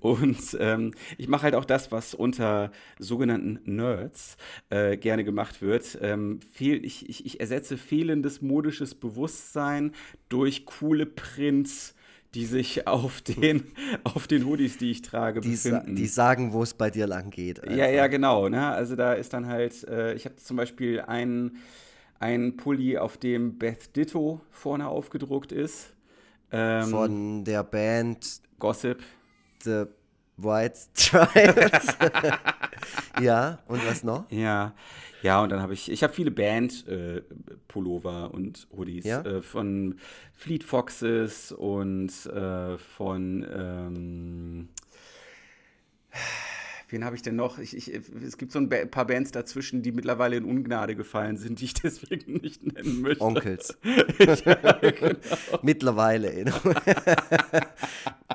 Und 0.00 0.56
ähm, 0.60 0.92
ich 1.18 1.28
mache 1.28 1.44
halt 1.44 1.54
auch 1.54 1.64
das, 1.64 1.90
was 1.90 2.14
unter 2.14 2.70
sogenannten 2.98 3.60
Nerds 3.64 4.36
äh, 4.70 4.96
gerne 4.96 5.24
gemacht 5.24 5.62
wird. 5.62 5.98
Ähm, 6.00 6.40
fehl, 6.52 6.84
ich, 6.84 7.08
ich, 7.08 7.26
ich 7.26 7.40
ersetze 7.40 7.76
fehlendes 7.76 8.42
modisches 8.42 8.94
Bewusstsein 8.94 9.92
durch 10.28 10.66
coole 10.66 11.06
Prints, 11.06 11.94
die 12.36 12.44
sich 12.44 12.86
auf 12.86 13.22
den, 13.22 13.64
auf 14.04 14.26
den 14.26 14.44
Hoodies, 14.46 14.76
die 14.78 14.90
ich 14.90 15.02
trage, 15.02 15.40
Die, 15.40 15.56
sa 15.56 15.70
befinden. 15.78 15.96
die 15.96 16.06
sagen, 16.06 16.52
wo 16.52 16.62
es 16.62 16.74
bei 16.74 16.90
dir 16.90 17.06
lang 17.06 17.30
geht. 17.30 17.62
Ja, 17.68 17.88
ja, 17.88 18.06
genau. 18.06 18.48
Ne? 18.48 18.68
Also 18.68 18.94
da 18.94 19.14
ist 19.14 19.32
dann 19.32 19.48
halt, 19.48 19.82
äh, 19.88 20.12
ich 20.14 20.26
habe 20.26 20.36
zum 20.36 20.58
Beispiel 20.58 21.00
einen, 21.00 21.56
einen 22.20 22.56
Pulli, 22.58 22.98
auf 22.98 23.16
dem 23.16 23.58
Beth 23.58 23.96
Ditto 23.96 24.40
vorne 24.50 24.86
aufgedruckt 24.86 25.50
ist. 25.50 25.94
Ähm, 26.52 26.84
Von 26.84 27.44
der 27.44 27.64
Band 27.64 28.40
Gossip. 28.58 29.02
The 29.64 29.84
White 30.36 30.76
Stripes. 30.94 31.86
ja, 33.20 33.58
und 33.66 33.84
was 33.86 34.04
noch? 34.04 34.30
Ja, 34.30 34.74
ja, 35.22 35.42
und 35.42 35.50
dann 35.50 35.60
habe 35.60 35.74
ich, 35.74 35.90
ich 35.90 36.02
habe 36.02 36.12
viele 36.12 36.30
Band-Pullover 36.30 38.32
und 38.32 38.68
Hoodies 38.76 39.04
Ja? 39.04 39.22
äh, 39.22 39.42
von 39.42 39.98
Fleet 40.34 40.62
Foxes 40.62 41.52
und 41.52 42.10
äh, 42.26 42.78
von, 42.78 43.46
ähm, 43.52 44.68
wen 46.90 47.04
habe 47.04 47.16
ich 47.16 47.22
denn 47.22 47.34
noch? 47.36 47.58
Ich, 47.58 47.76
ich, 47.76 47.92
es 48.24 48.36
gibt 48.38 48.52
so 48.52 48.58
ein 48.60 48.68
paar 48.68 49.06
Bands 49.06 49.32
dazwischen, 49.32 49.82
die 49.82 49.90
mittlerweile 49.92 50.36
in 50.36 50.44
Ungnade 50.44 50.94
gefallen 50.94 51.38
sind, 51.38 51.60
die 51.60 51.64
ich 51.64 51.74
deswegen 51.74 52.34
nicht 52.34 52.64
nennen 52.64 53.00
möchte. 53.00 53.24
Onkels. 53.24 53.76
ja, 54.18 54.34
genau. 54.90 55.18
Mittlerweile. 55.62 56.44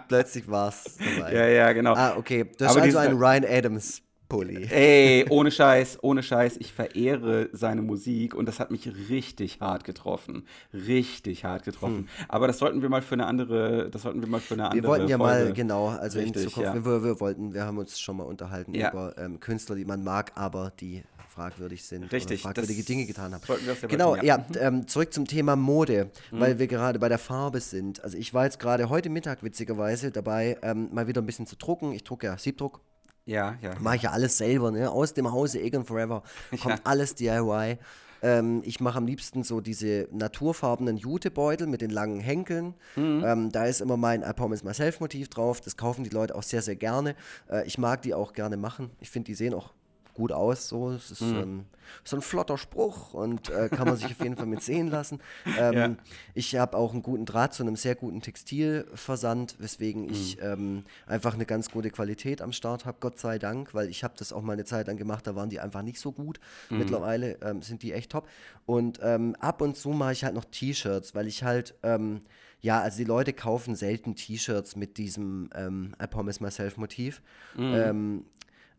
Plötzlich 0.07 0.49
war 0.49 0.69
es 0.69 0.97
dabei. 0.97 1.33
ja, 1.33 1.47
ja, 1.47 1.73
genau. 1.73 1.93
Ah, 1.93 2.15
okay. 2.17 2.45
Das 2.57 2.71
ist 2.71 2.77
Aber 2.77 2.85
also 2.85 2.99
die 2.99 3.07
ein 3.07 3.17
Ryan 3.17 3.45
Adams 3.45 4.01
Pulli. 4.31 4.65
Ey, 4.71 5.25
ohne 5.29 5.51
Scheiß, 5.51 5.99
ohne 6.03 6.23
Scheiß, 6.23 6.55
ich 6.55 6.71
verehre 6.71 7.49
seine 7.51 7.81
Musik 7.81 8.33
und 8.33 8.45
das 8.45 8.61
hat 8.61 8.71
mich 8.71 8.89
richtig 9.09 9.59
hart 9.59 9.83
getroffen. 9.83 10.47
Richtig 10.73 11.43
hart 11.43 11.65
getroffen. 11.65 11.97
Hm. 11.97 12.25
Aber 12.29 12.47
das 12.47 12.57
sollten 12.57 12.81
wir 12.81 12.87
mal 12.87 13.01
für 13.01 13.15
eine 13.15 13.25
andere, 13.25 13.89
das 13.89 14.03
sollten 14.03 14.21
wir 14.21 14.29
mal 14.29 14.39
für 14.39 14.53
eine 14.53 14.69
andere 14.69 14.83
Wir 14.83 14.87
wollten 14.87 15.09
ja 15.09 15.17
Folge. 15.17 15.43
mal, 15.43 15.53
genau, 15.53 15.87
also 15.89 16.19
richtig, 16.19 16.43
in 16.43 16.49
Zukunft, 16.49 16.75
ja. 16.75 16.85
wir, 16.85 17.03
wir, 17.03 17.19
wollten, 17.19 17.53
wir 17.53 17.65
haben 17.65 17.77
uns 17.77 17.99
schon 17.99 18.15
mal 18.15 18.23
unterhalten 18.23 18.73
ja. 18.73 18.91
über 18.91 19.17
ähm, 19.17 19.41
Künstler, 19.41 19.75
die 19.75 19.83
man 19.83 20.01
mag, 20.01 20.31
aber 20.35 20.71
die 20.79 21.03
fragwürdig 21.31 21.83
sind. 21.83 22.11
Richtig. 22.11 22.41
fragwürdige 22.41 22.83
Dinge 22.83 23.05
getan 23.05 23.33
haben. 23.33 23.41
Wir 23.47 23.87
genau, 23.87 24.15
ja, 24.17 24.23
ja 24.23 24.45
ähm, 24.59 24.87
zurück 24.87 25.13
zum 25.13 25.25
Thema 25.25 25.55
Mode, 25.55 26.11
mhm. 26.31 26.39
weil 26.39 26.59
wir 26.59 26.67
gerade 26.67 26.99
bei 26.99 27.09
der 27.09 27.17
Farbe 27.17 27.59
sind. 27.59 28.03
Also 28.03 28.17
ich 28.17 28.33
war 28.33 28.45
jetzt 28.45 28.59
gerade 28.59 28.89
heute 28.89 29.09
Mittag 29.09 29.43
witzigerweise 29.43 30.11
dabei, 30.11 30.57
ähm, 30.61 30.89
mal 30.91 31.07
wieder 31.07 31.21
ein 31.21 31.25
bisschen 31.25 31.47
zu 31.47 31.55
drucken. 31.55 31.93
Ich 31.93 32.03
drucke 32.03 32.27
ja 32.27 32.37
Siebdruck. 32.37 32.81
Ja, 33.25 33.55
ja. 33.61 33.75
Mache 33.79 33.97
ich 33.97 34.01
ja 34.03 34.11
alles 34.11 34.37
selber, 34.37 34.71
ne? 34.71 34.91
Aus 34.91 35.13
dem 35.13 35.31
Hause 35.31 35.61
Egon 35.61 35.85
Forever 35.85 36.23
kommt 36.61 36.79
ja. 36.79 36.81
alles 36.83 37.15
DIY. 37.15 37.77
Ähm, 38.23 38.61
ich 38.65 38.79
mache 38.79 38.97
am 38.97 39.07
liebsten 39.07 39.43
so 39.43 39.61
diese 39.61 40.07
naturfarbenen 40.11 40.97
Jutebeutel 40.97 41.67
mit 41.67 41.81
den 41.81 41.91
langen 41.91 42.19
Henkeln. 42.19 42.75
Mhm. 42.95 43.23
Ähm, 43.25 43.51
da 43.51 43.65
ist 43.65 43.81
immer 43.81 43.97
mein 43.97 44.21
I 44.21 44.33
Promise 44.35 44.65
Myself 44.65 44.99
Motiv 44.99 45.29
drauf. 45.29 45.61
Das 45.61 45.77
kaufen 45.77 46.03
die 46.03 46.09
Leute 46.09 46.35
auch 46.35 46.43
sehr, 46.43 46.61
sehr 46.61 46.75
gerne. 46.75 47.15
Äh, 47.49 47.65
ich 47.65 47.77
mag 47.77 48.01
die 48.01 48.13
auch 48.13 48.33
gerne 48.33 48.57
machen. 48.57 48.91
Ich 48.99 49.09
finde, 49.09 49.27
die 49.27 49.35
sehen 49.35 49.53
auch 49.53 49.73
gut 50.13 50.31
aus. 50.31 50.67
So. 50.67 50.91
Es 50.91 51.11
ist 51.11 51.21
mhm. 51.21 51.37
ähm, 51.37 51.65
so 52.03 52.15
ein 52.15 52.21
flotter 52.21 52.57
Spruch 52.57 53.13
und 53.13 53.49
äh, 53.49 53.69
kann 53.69 53.87
man 53.87 53.97
sich 53.97 54.05
auf 54.05 54.21
jeden 54.21 54.35
Fall 54.35 54.45
mit 54.45 54.61
sehen 54.61 54.89
lassen. 54.89 55.19
Ähm, 55.57 55.73
ja. 55.73 55.95
Ich 56.33 56.55
habe 56.55 56.77
auch 56.77 56.93
einen 56.93 57.03
guten 57.03 57.25
Draht 57.25 57.53
zu 57.53 57.63
einem 57.63 57.75
sehr 57.75 57.95
guten 57.95 58.21
Textilversand, 58.21 59.55
weswegen 59.59 60.03
mhm. 60.03 60.11
ich 60.11 60.41
ähm, 60.41 60.83
einfach 61.05 61.33
eine 61.33 61.45
ganz 61.45 61.69
gute 61.69 61.89
Qualität 61.89 62.41
am 62.41 62.53
Start 62.53 62.85
habe, 62.85 62.97
Gott 62.99 63.19
sei 63.19 63.37
Dank, 63.37 63.73
weil 63.73 63.89
ich 63.89 64.03
habe 64.03 64.13
das 64.17 64.31
auch 64.31 64.41
mal 64.41 64.53
eine 64.53 64.63
Zeit 64.63 64.87
lang 64.87 64.97
gemacht, 64.97 65.27
da 65.27 65.35
waren 65.35 65.49
die 65.49 65.59
einfach 65.59 65.81
nicht 65.81 65.99
so 65.99 66.11
gut. 66.11 66.39
Mhm. 66.69 66.77
Mittlerweile 66.79 67.37
ähm, 67.41 67.61
sind 67.61 67.83
die 67.83 67.91
echt 67.91 68.11
top. 68.11 68.29
Und 68.65 68.99
ähm, 69.03 69.35
ab 69.39 69.61
und 69.61 69.75
zu 69.75 69.89
mache 69.89 70.13
ich 70.13 70.23
halt 70.23 70.35
noch 70.35 70.45
T-Shirts, 70.45 71.13
weil 71.15 71.27
ich 71.27 71.43
halt 71.43 71.75
ähm, 71.83 72.21
ja, 72.61 72.79
also 72.79 72.97
die 72.97 73.03
Leute 73.03 73.33
kaufen 73.33 73.75
selten 73.75 74.15
T-Shirts 74.15 74.75
mit 74.75 74.97
diesem 74.97 75.49
ähm, 75.55 75.95
I 76.01 76.07
Promise 76.07 76.41
Myself 76.43 76.77
Motiv. 76.77 77.21
Mhm. 77.55 77.73
Ähm, 77.75 78.25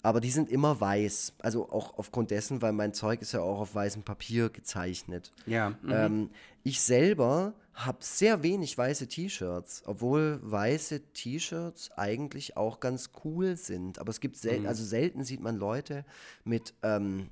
aber 0.03 0.21
die 0.21 0.31
sind 0.31 0.51
immer 0.51 0.81
weiß. 0.81 1.35
Also 1.39 1.71
auch 1.71 1.99
aufgrund 1.99 2.31
dessen, 2.31 2.61
weil 2.61 2.73
mein 2.73 2.93
Zeug 2.93 3.23
ist 3.23 3.33
ja 3.33 3.41
auch 3.41 3.61
auf 3.61 3.75
weißem 3.75 4.03
Papier 4.03 4.51
gezeichnet. 4.51 5.33
Ja. 5.47 5.71
Mhm. 5.83 5.91
Ähm, 5.91 6.31
ich 6.65 6.81
selber 6.81 7.55
habe 7.75 7.99
sehr 8.01 8.43
wenig 8.43 8.77
weiße 8.77 9.09
T-Shirts, 9.09 9.85
obwohl 9.87 10.41
weiße 10.43 11.13
T-Shirts 11.13 11.93
eigentlich 11.93 12.57
auch 12.57 12.81
ganz 12.81 13.11
cool 13.25 13.57
sind. 13.57 13.99
Aber 13.99 14.11
es 14.11 14.21
gibt 14.21 14.37
selten, 14.37 14.63
mhm. 14.63 14.69
also 14.69 14.85
selten 14.85 15.25
sieht 15.25 15.41
man 15.41 15.57
Leute 15.57 16.05
mit 16.45 16.75
ähm, 16.83 17.31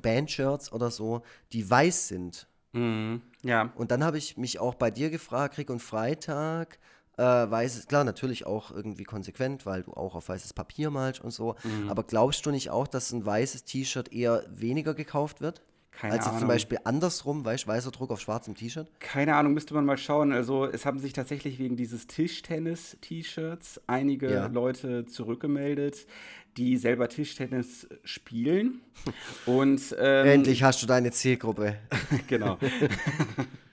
Bandshirts 0.00 0.72
oder 0.72 0.90
so, 0.90 1.22
die 1.52 1.68
weiß 1.68 2.08
sind. 2.08 2.46
Mhm. 2.72 3.22
Ja. 3.42 3.72
Und 3.74 3.90
dann 3.90 4.04
habe 4.04 4.18
ich 4.18 4.36
mich 4.36 4.58
auch 4.58 4.74
bei 4.74 4.90
dir 4.90 5.10
gefragt, 5.10 5.58
Rick 5.58 5.70
und 5.70 5.82
Freitag, 5.82 6.78
äh, 7.16 7.22
weißes, 7.22 7.86
klar, 7.86 8.04
natürlich 8.04 8.46
auch 8.46 8.70
irgendwie 8.70 9.04
konsequent, 9.04 9.64
weil 9.66 9.82
du 9.82 9.92
auch 9.92 10.14
auf 10.14 10.28
weißes 10.28 10.52
Papier 10.52 10.90
malst 10.90 11.22
und 11.22 11.30
so. 11.30 11.56
Mhm. 11.64 11.88
Aber 11.88 12.02
glaubst 12.02 12.44
du 12.44 12.50
nicht 12.50 12.70
auch, 12.70 12.86
dass 12.86 13.12
ein 13.12 13.24
weißes 13.24 13.64
T-Shirt 13.64 14.12
eher 14.12 14.44
weniger 14.50 14.94
gekauft 14.94 15.40
wird? 15.40 15.62
Keine 15.92 16.12
Als 16.12 16.26
Ahnung. 16.26 16.40
zum 16.40 16.48
Beispiel 16.48 16.78
andersrum, 16.84 17.44
weißt 17.44 17.66
weißer 17.66 17.90
Druck 17.90 18.10
auf 18.10 18.20
schwarzem 18.20 18.54
T-Shirt? 18.54 18.86
Keine 19.00 19.34
Ahnung, 19.34 19.54
müsste 19.54 19.72
man 19.72 19.86
mal 19.86 19.96
schauen. 19.96 20.32
Also 20.32 20.66
es 20.66 20.84
haben 20.84 20.98
sich 20.98 21.14
tatsächlich 21.14 21.58
wegen 21.58 21.76
dieses 21.76 22.06
Tischtennis-T-Shirts 22.06 23.80
einige 23.86 24.30
ja. 24.30 24.46
Leute 24.48 25.06
zurückgemeldet, 25.06 26.06
die 26.58 26.76
selber 26.76 27.08
Tischtennis 27.08 27.88
spielen. 28.04 28.82
Und 29.46 29.96
ähm, 29.98 30.26
endlich 30.26 30.62
hast 30.62 30.82
du 30.82 30.86
deine 30.86 31.12
Zielgruppe. 31.12 31.78
genau. 32.26 32.58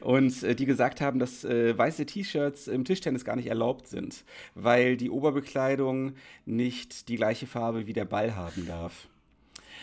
Und 0.00 0.42
äh, 0.42 0.54
die 0.54 0.66
gesagt 0.66 1.00
haben, 1.00 1.18
dass 1.18 1.44
äh, 1.44 1.76
weiße 1.76 2.06
T-Shirts 2.06 2.68
im 2.68 2.84
Tischtennis 2.84 3.24
gar 3.24 3.36
nicht 3.36 3.48
erlaubt 3.48 3.88
sind, 3.88 4.24
weil 4.54 4.96
die 4.96 5.10
Oberbekleidung 5.10 6.14
nicht 6.46 7.08
die 7.08 7.16
gleiche 7.16 7.46
Farbe 7.46 7.86
wie 7.86 7.92
der 7.92 8.04
Ball 8.04 8.36
haben 8.36 8.66
darf. 8.66 9.08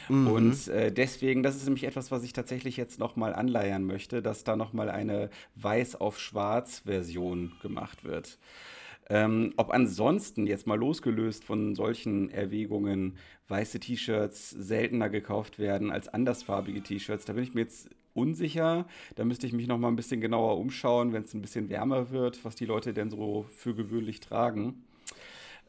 Mhm. 0.09 0.27
Und 0.27 0.67
äh, 0.67 0.91
deswegen, 0.91 1.43
das 1.43 1.55
ist 1.55 1.65
nämlich 1.65 1.83
etwas, 1.83 2.11
was 2.11 2.23
ich 2.23 2.33
tatsächlich 2.33 2.77
jetzt 2.77 2.99
nochmal 2.99 3.33
anleiern 3.33 3.83
möchte, 3.83 4.21
dass 4.21 4.43
da 4.43 4.55
nochmal 4.55 4.89
eine 4.89 5.29
Weiß 5.55 5.95
auf 5.95 6.19
Schwarz 6.19 6.79
Version 6.85 7.53
gemacht 7.61 8.03
wird. 8.03 8.37
Ähm, 9.07 9.53
ob 9.57 9.71
ansonsten 9.71 10.47
jetzt 10.47 10.65
mal 10.65 10.79
losgelöst 10.79 11.43
von 11.43 11.75
solchen 11.75 12.31
Erwägungen 12.31 13.17
weiße 13.47 13.79
T-Shirts 13.79 14.49
seltener 14.49 15.09
gekauft 15.09 15.59
werden 15.59 15.91
als 15.91 16.07
andersfarbige 16.07 16.81
T-Shirts, 16.81 17.25
da 17.25 17.33
bin 17.33 17.43
ich 17.43 17.53
mir 17.53 17.61
jetzt 17.61 17.89
unsicher. 18.15 18.87
Da 19.15 19.25
müsste 19.25 19.45
ich 19.45 19.53
mich 19.53 19.67
noch 19.67 19.77
mal 19.77 19.89
ein 19.89 19.95
bisschen 19.95 20.21
genauer 20.21 20.57
umschauen, 20.57 21.13
wenn 21.13 21.23
es 21.23 21.33
ein 21.33 21.41
bisschen 21.41 21.69
wärmer 21.69 22.09
wird, 22.09 22.43
was 22.43 22.55
die 22.55 22.65
Leute 22.65 22.93
denn 22.93 23.11
so 23.11 23.45
für 23.55 23.75
gewöhnlich 23.75 24.19
tragen. 24.19 24.83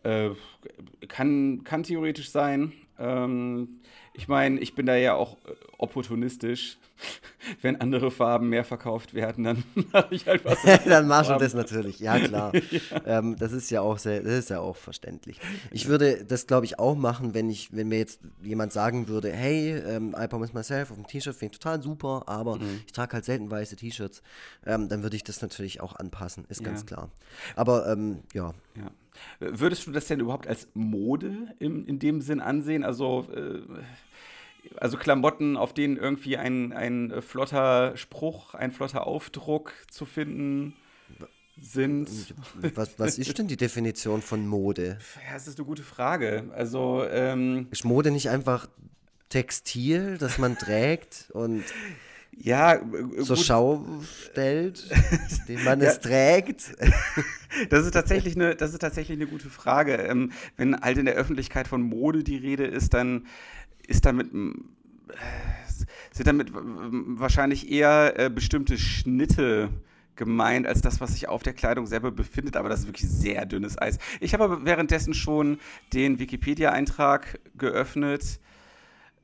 Äh, 0.02 0.30
kann, 1.08 1.64
kann 1.64 1.82
theoretisch 1.82 2.30
sein. 2.30 2.72
Ähm, 2.98 3.80
ich 4.14 4.28
meine, 4.28 4.58
ich 4.60 4.74
bin 4.74 4.86
da 4.86 4.96
ja 4.96 5.14
auch 5.14 5.36
äh, 5.44 5.52
opportunistisch. 5.78 6.78
Wenn 7.62 7.80
andere 7.80 8.10
Farben 8.10 8.48
mehr 8.48 8.64
verkauft 8.64 9.12
werden, 9.12 9.44
dann 9.44 9.62
mache 9.92 10.14
ich 10.14 10.26
halt 10.26 10.44
was. 10.44 10.58
dann 10.84 11.06
machst 11.06 11.30
du 11.30 11.36
das 11.36 11.52
natürlich, 11.52 12.00
ja 12.00 12.18
klar. 12.18 12.52
ja. 12.54 12.60
Ähm, 13.04 13.36
das 13.38 13.52
ist 13.52 13.70
ja 13.70 13.82
auch 13.82 13.98
sehr, 13.98 14.22
das 14.22 14.32
ist 14.32 14.50
ja 14.50 14.60
auch 14.60 14.76
verständlich. 14.76 15.38
Ich 15.70 15.86
würde 15.86 16.24
das, 16.24 16.46
glaube 16.46 16.64
ich, 16.64 16.78
auch 16.78 16.96
machen, 16.96 17.34
wenn 17.34 17.50
ich, 17.50 17.76
wenn 17.76 17.88
mir 17.88 17.98
jetzt 17.98 18.20
jemand 18.42 18.72
sagen 18.72 19.08
würde, 19.08 19.30
hey, 19.30 19.76
ähm, 19.76 20.16
I 20.18 20.26
promise 20.26 20.54
myself 20.54 20.90
auf 20.90 20.96
dem 20.96 21.06
T-Shirt 21.06 21.36
finde 21.36 21.54
ich 21.54 21.60
total 21.60 21.82
super, 21.82 22.24
aber 22.26 22.56
mhm. 22.56 22.80
ich 22.86 22.92
trage 22.92 23.12
halt 23.12 23.26
selten 23.26 23.50
weiße 23.50 23.76
T-Shirts, 23.76 24.22
ähm, 24.64 24.88
dann 24.88 25.02
würde 25.02 25.16
ich 25.16 25.24
das 25.24 25.42
natürlich 25.42 25.82
auch 25.82 25.94
anpassen, 25.96 26.46
ist 26.48 26.62
ja. 26.62 26.66
ganz 26.66 26.86
klar. 26.86 27.10
Aber 27.54 27.86
ähm, 27.92 28.20
ja. 28.32 28.54
ja. 28.76 28.90
Würdest 29.40 29.86
du 29.86 29.92
das 29.92 30.06
denn 30.06 30.20
überhaupt 30.20 30.46
als 30.46 30.68
Mode 30.74 31.54
im, 31.58 31.86
in 31.86 31.98
dem 31.98 32.20
Sinn 32.20 32.40
ansehen? 32.40 32.84
Also, 32.84 33.26
äh, 33.34 33.60
also 34.76 34.96
Klamotten, 34.96 35.56
auf 35.56 35.74
denen 35.74 35.96
irgendwie 35.96 36.36
ein, 36.36 36.72
ein 36.72 37.22
flotter 37.22 37.96
Spruch, 37.96 38.54
ein 38.54 38.72
flotter 38.72 39.06
Aufdruck 39.06 39.72
zu 39.90 40.04
finden 40.04 40.74
sind. 41.60 42.34
Was, 42.74 42.98
was 42.98 43.18
ist 43.18 43.38
denn 43.38 43.48
die 43.48 43.56
Definition 43.56 44.22
von 44.22 44.46
Mode? 44.46 44.98
Ja, 45.26 45.34
das 45.34 45.46
ist 45.46 45.58
eine 45.58 45.66
gute 45.66 45.82
Frage. 45.82 46.50
Also, 46.54 47.04
ähm, 47.08 47.68
ist 47.70 47.84
Mode 47.84 48.10
nicht 48.10 48.28
einfach 48.28 48.68
Textil, 49.28 50.18
das 50.18 50.38
man 50.38 50.56
trägt 50.56 51.30
und 51.32 51.64
ja, 52.38 52.74
äh, 52.74 53.22
zur 53.22 53.36
Schau 53.36 53.84
stellt, 54.30 54.88
den 55.48 55.64
man 55.64 55.80
ja. 55.82 55.90
es 55.90 56.00
trägt? 56.00 56.76
Das 57.70 57.86
ist 57.86 57.92
tatsächlich 57.92 58.34
eine, 58.34 58.54
das 58.54 58.72
ist 58.74 58.80
tatsächlich 58.80 59.16
eine 59.16 59.26
gute 59.26 59.48
Frage. 59.48 59.94
Ähm, 59.94 60.32
wenn 60.58 60.78
halt 60.78 60.98
in 60.98 61.06
der 61.06 61.14
Öffentlichkeit 61.14 61.68
von 61.68 61.80
Mode 61.80 62.22
die 62.22 62.36
Rede 62.36 62.66
ist, 62.66 62.92
dann 62.92 63.26
ist 63.86 64.04
damit 64.04 64.26
äh, 64.34 65.14
sind 66.10 66.26
damit 66.26 66.50
wahrscheinlich 66.52 67.70
eher 67.70 68.18
äh, 68.18 68.28
bestimmte 68.28 68.76
Schnitte 68.76 69.70
gemeint 70.16 70.66
als 70.66 70.80
das, 70.80 71.00
was 71.00 71.12
sich 71.12 71.28
auf 71.28 71.42
der 71.42 71.52
Kleidung 71.52 71.86
selber 71.86 72.10
befindet, 72.10 72.56
aber 72.56 72.68
das 72.68 72.80
ist 72.80 72.86
wirklich 72.86 73.08
sehr 73.08 73.46
dünnes 73.46 73.80
Eis. 73.80 73.98
Ich 74.20 74.32
habe 74.34 74.44
aber 74.44 74.64
währenddessen 74.64 75.14
schon 75.14 75.58
den 75.92 76.18
Wikipedia-Eintrag 76.18 77.38
geöffnet. 77.56 78.40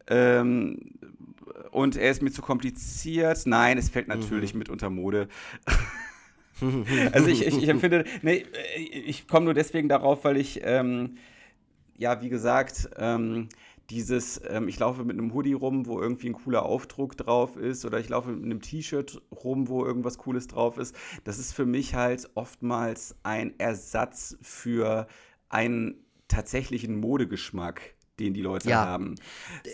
Ähm, 0.09 0.79
und 1.71 1.97
er 1.97 2.11
ist 2.11 2.23
mir 2.23 2.31
zu 2.31 2.43
kompliziert. 2.43 3.43
Nein, 3.47 3.79
es 3.79 3.89
fällt 3.89 4.09
natürlich 4.09 4.55
mhm. 4.55 4.59
mit 4.59 4.69
unter 4.69 4.91
Mode. 4.91 5.29
also 7.13 7.29
ich, 7.29 7.47
ich, 7.47 7.63
ich, 7.63 7.69
empfinde, 7.69 8.05
nee, 8.23 8.45
ich 8.77 9.27
komme 9.27 9.45
nur 9.45 9.55
deswegen 9.55 9.89
darauf, 9.89 10.25
weil 10.25 10.37
ich, 10.37 10.61
ähm, 10.63 11.17
ja, 11.97 12.21
wie 12.23 12.29
gesagt, 12.29 12.91
ähm, 12.97 13.49
dieses, 13.91 14.41
ähm, 14.49 14.69
ich 14.69 14.79
laufe 14.79 15.05
mit 15.05 15.19
einem 15.19 15.35
Hoodie 15.35 15.53
rum, 15.53 15.87
wo 15.87 16.01
irgendwie 16.01 16.29
ein 16.29 16.35
cooler 16.35 16.65
Aufdruck 16.65 17.17
drauf 17.17 17.57
ist, 17.57 17.85
oder 17.85 17.99
ich 17.99 18.09
laufe 18.09 18.31
mit 18.31 18.45
einem 18.45 18.61
T-Shirt 18.61 19.21
rum, 19.45 19.69
wo 19.69 19.85
irgendwas 19.85 20.19
Cooles 20.19 20.47
drauf 20.47 20.79
ist, 20.79 20.95
das 21.25 21.39
ist 21.39 21.53
für 21.53 21.67
mich 21.67 21.95
halt 21.95 22.31
oftmals 22.35 23.17
ein 23.23 23.59
Ersatz 23.59 24.37
für 24.41 25.07
einen 25.49 26.05
tatsächlichen 26.29 26.97
Modegeschmack 26.97 27.95
den 28.19 28.35
die 28.35 28.43
Leute 28.43 28.69
ja. 28.69 28.85
haben. 28.85 29.15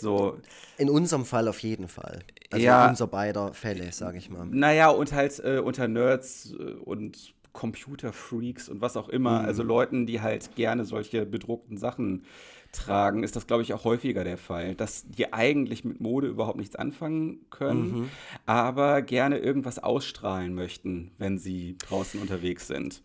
So. 0.01 0.39
In 0.77 0.91
unserem 0.91 1.25
Fall 1.25 1.49
auf 1.49 1.61
jeden 1.61 1.89
Fall. 1.89 2.21
Also 2.51 2.65
ja. 2.65 2.85
in 2.85 2.91
unser 2.91 3.07
beider 3.07 3.53
Fälle, 3.53 3.93
sage 3.93 4.19
ich 4.19 4.31
mal. 4.31 4.47
Naja, 4.47 4.89
und 4.89 5.13
halt 5.13 5.39
äh, 5.41 5.59
unter 5.59 5.89
Nerds 5.89 6.55
äh, 6.59 6.73
und 6.73 7.35
Computerfreaks 7.53 8.69
und 8.69 8.81
was 8.81 8.97
auch 8.97 9.09
immer, 9.09 9.41
mhm. 9.41 9.47
also 9.47 9.63
Leuten, 9.63 10.07
die 10.07 10.21
halt 10.21 10.55
gerne 10.55 10.85
solche 10.85 11.27
bedruckten 11.27 11.77
Sachen 11.77 12.25
tragen, 12.73 13.25
ist 13.25 13.35
das, 13.35 13.47
glaube 13.47 13.63
ich, 13.63 13.73
auch 13.73 13.85
häufiger 13.85 14.25
der 14.25 14.39
Fall, 14.39 14.75
dass 14.75 15.07
die 15.09 15.33
eigentlich 15.33 15.85
mit 15.85 16.01
Mode 16.01 16.29
überhaupt 16.29 16.59
nichts 16.59 16.77
anfangen 16.77 17.41
können, 17.51 18.01
mhm. 18.01 18.11
aber 18.47 19.03
gerne 19.03 19.39
irgendwas 19.39 19.79
ausstrahlen 19.79 20.55
möchten, 20.55 21.11
wenn 21.19 21.39
sie 21.39 21.77
draußen 21.79 22.21
unterwegs 22.21 22.67
sind. 22.67 23.03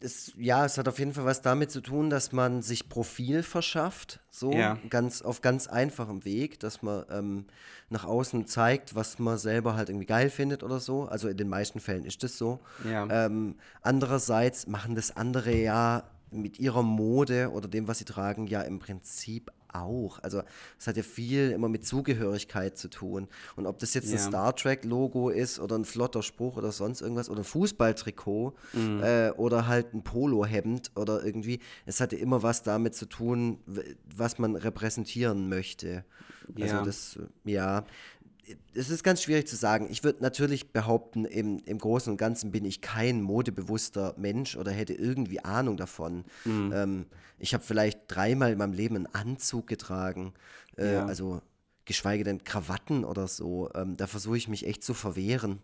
Es, 0.00 0.32
ja, 0.36 0.64
es 0.64 0.78
hat 0.78 0.86
auf 0.86 0.98
jeden 0.98 1.12
Fall 1.12 1.24
was 1.24 1.42
damit 1.42 1.70
zu 1.70 1.80
tun, 1.80 2.08
dass 2.08 2.30
man 2.32 2.62
sich 2.62 2.88
Profil 2.88 3.42
verschafft, 3.42 4.20
so 4.30 4.52
ja. 4.52 4.78
ganz 4.88 5.22
auf 5.22 5.40
ganz 5.40 5.66
einfachem 5.66 6.24
Weg, 6.24 6.60
dass 6.60 6.82
man 6.82 7.04
ähm, 7.10 7.46
nach 7.90 8.04
außen 8.04 8.46
zeigt, 8.46 8.94
was 8.94 9.18
man 9.18 9.38
selber 9.38 9.74
halt 9.74 9.88
irgendwie 9.88 10.06
geil 10.06 10.30
findet 10.30 10.62
oder 10.62 10.78
so. 10.78 11.04
Also 11.06 11.28
in 11.28 11.36
den 11.36 11.48
meisten 11.48 11.80
Fällen 11.80 12.04
ist 12.04 12.22
das 12.22 12.38
so. 12.38 12.60
Ja. 12.84 13.08
Ähm, 13.10 13.56
andererseits 13.82 14.68
machen 14.68 14.94
das 14.94 15.16
andere 15.16 15.54
ja 15.54 16.04
mit 16.30 16.58
ihrer 16.58 16.82
Mode 16.82 17.50
oder 17.50 17.68
dem, 17.68 17.88
was 17.88 17.98
sie 17.98 18.04
tragen, 18.04 18.46
ja 18.46 18.62
im 18.62 18.78
Prinzip 18.78 19.50
auch. 19.72 20.18
Also 20.22 20.42
es 20.78 20.86
hat 20.86 20.96
ja 20.96 21.02
viel 21.02 21.50
immer 21.50 21.68
mit 21.68 21.86
Zugehörigkeit 21.86 22.76
zu 22.78 22.88
tun. 22.88 23.28
Und 23.56 23.66
ob 23.66 23.78
das 23.78 23.94
jetzt 23.94 24.08
ja. 24.08 24.14
ein 24.14 24.18
Star 24.18 24.54
Trek-Logo 24.54 25.30
ist 25.30 25.58
oder 25.58 25.76
ein 25.76 25.84
flotter 25.84 26.22
Spruch 26.22 26.56
oder 26.56 26.72
sonst 26.72 27.00
irgendwas 27.00 27.30
oder 27.30 27.40
ein 27.40 27.44
Fußballtrikot 27.44 28.54
mhm. 28.72 29.02
äh, 29.02 29.30
oder 29.30 29.66
halt 29.66 29.94
ein 29.94 30.02
Polohemd 30.02 30.92
oder 30.96 31.24
irgendwie, 31.24 31.60
es 31.86 32.00
hat 32.00 32.12
ja 32.12 32.18
immer 32.18 32.42
was 32.42 32.62
damit 32.62 32.94
zu 32.94 33.06
tun, 33.06 33.58
was 34.16 34.38
man 34.38 34.56
repräsentieren 34.56 35.48
möchte. 35.48 36.04
Also 36.54 36.66
ja. 36.66 36.72
Also 36.78 36.84
das, 36.84 37.18
ja, 37.44 37.84
es 38.74 38.90
ist 38.90 39.02
ganz 39.04 39.22
schwierig 39.22 39.46
zu 39.46 39.56
sagen. 39.56 39.88
Ich 39.90 40.04
würde 40.04 40.22
natürlich 40.22 40.72
behaupten, 40.72 41.24
im, 41.24 41.58
im 41.64 41.78
Großen 41.78 42.10
und 42.10 42.16
Ganzen 42.16 42.50
bin 42.50 42.64
ich 42.64 42.80
kein 42.80 43.22
modebewusster 43.22 44.14
Mensch 44.16 44.56
oder 44.56 44.70
hätte 44.70 44.94
irgendwie 44.94 45.40
Ahnung 45.40 45.76
davon. 45.76 46.24
Mhm. 46.44 46.72
Ähm, 46.74 47.06
ich 47.38 47.54
habe 47.54 47.64
vielleicht 47.64 48.00
dreimal 48.08 48.52
in 48.52 48.58
meinem 48.58 48.72
Leben 48.72 48.96
einen 48.96 49.06
Anzug 49.06 49.66
getragen, 49.66 50.34
äh, 50.76 50.94
ja. 50.94 51.06
also 51.06 51.40
geschweige 51.84 52.24
denn 52.24 52.44
Krawatten 52.44 53.04
oder 53.04 53.28
so. 53.28 53.70
Ähm, 53.74 53.96
da 53.96 54.06
versuche 54.06 54.36
ich 54.36 54.48
mich 54.48 54.66
echt 54.66 54.84
zu 54.84 54.94
verwehren. 54.94 55.60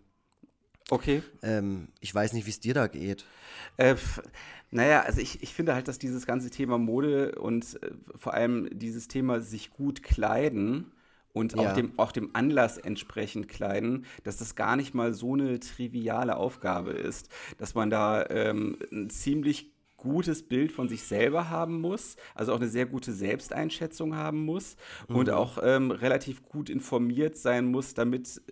Okay. 0.91 1.23
Ähm, 1.43 1.89
ich 2.01 2.15
weiß 2.15 2.33
nicht, 2.35 2.47
wie 2.47 2.51
es 2.51 2.61
dir 2.61 2.75
da 2.75 2.87
geht. 2.87 3.25
Äh, 3.77 3.97
naja, 4.71 5.03
also 5.03 5.21
ich, 5.21 5.43
ich 5.43 5.55
finde 5.55 5.75
halt, 5.75 5.89
dass 5.89 5.99
dieses 5.99 6.27
ganze 6.27 6.51
Thema 6.51 6.79
Mode 6.79 7.37
und 7.37 7.83
äh, 7.83 7.91
vor 8.17 8.35
allem 8.35 8.69
dieses 8.73 9.09
Thema 9.09 9.41
sich 9.41 9.71
gut 9.71 10.03
kleiden 10.03 10.93
und 11.35 11.55
ja. 11.55 11.69
auch, 11.69 11.75
dem, 11.75 11.93
auch 11.99 12.13
dem 12.13 12.31
Anlass 12.33 12.79
entsprechend 12.79 13.49
kleiden, 13.49 14.07
dass 14.23 14.39
das 14.39 14.55
gar 14.55 14.77
nicht 14.77 14.95
mal 14.95 15.13
so 15.13 15.35
eine 15.35 15.61
triviale 15.61 16.37
Aufgabe 16.37 16.93
ist, 16.93 17.29
dass 17.59 17.75
man 17.75 17.91
da 17.91 18.25
ähm, 18.31 18.79
ein 18.91 19.11
ziemlich 19.11 19.74
gutes 20.05 20.43
Bild 20.43 20.71
von 20.71 20.89
sich 20.89 21.03
selber 21.05 21.49
haben 21.49 21.81
muss, 21.81 22.17
also 22.35 22.53
auch 22.53 22.61
eine 22.61 22.69
sehr 22.69 22.87
gute 22.87 23.13
Selbsteinschätzung 23.13 24.15
haben 24.15 24.45
muss 24.45 24.77
mhm. 25.09 25.17
und 25.17 25.31
auch 25.31 25.59
ähm, 25.63 25.91
relativ 25.91 26.45
gut 26.45 26.69
informiert 26.69 27.37
sein 27.37 27.67
muss, 27.67 27.95
damit 27.95 28.43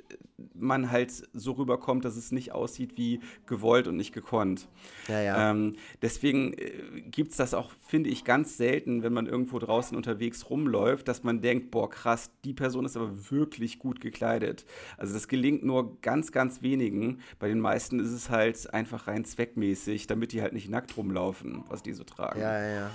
man 0.54 0.90
halt 0.90 1.12
so 1.32 1.52
rüberkommt, 1.52 2.04
dass 2.04 2.16
es 2.16 2.32
nicht 2.32 2.52
aussieht 2.52 2.96
wie 2.96 3.20
gewollt 3.46 3.86
und 3.86 3.96
nicht 3.96 4.12
gekonnt. 4.12 4.68
Ja, 5.08 5.20
ja. 5.20 5.50
Ähm, 5.50 5.76
deswegen 6.00 6.52
äh, 6.54 7.02
gibt 7.10 7.32
es 7.32 7.36
das 7.36 7.54
auch, 7.54 7.70
finde 7.86 8.10
ich, 8.10 8.24
ganz 8.24 8.56
selten, 8.56 9.02
wenn 9.02 9.12
man 9.12 9.26
irgendwo 9.26 9.58
draußen 9.58 9.96
unterwegs 9.96 10.48
rumläuft, 10.50 11.08
dass 11.08 11.22
man 11.22 11.40
denkt, 11.40 11.70
boah, 11.70 11.90
krass, 11.90 12.30
die 12.44 12.54
Person 12.54 12.84
ist 12.84 12.96
aber 12.96 13.30
wirklich 13.30 13.78
gut 13.78 14.00
gekleidet. 14.00 14.64
Also 14.96 15.14
das 15.14 15.28
gelingt 15.28 15.64
nur 15.64 16.00
ganz, 16.00 16.32
ganz 16.32 16.62
wenigen. 16.62 17.18
Bei 17.38 17.48
den 17.48 17.60
meisten 17.60 18.00
ist 18.00 18.12
es 18.12 18.30
halt 18.30 18.72
einfach 18.72 19.06
rein 19.06 19.24
zweckmäßig, 19.24 20.06
damit 20.06 20.32
die 20.32 20.42
halt 20.42 20.52
nicht 20.52 20.68
nackt 20.68 20.96
rumlaufen, 20.96 21.41
was 21.68 21.82
die 21.82 21.92
so 21.92 22.04
tragen. 22.04 22.40
Ja, 22.40 22.58
ja, 22.58 22.74
ja. 22.74 22.90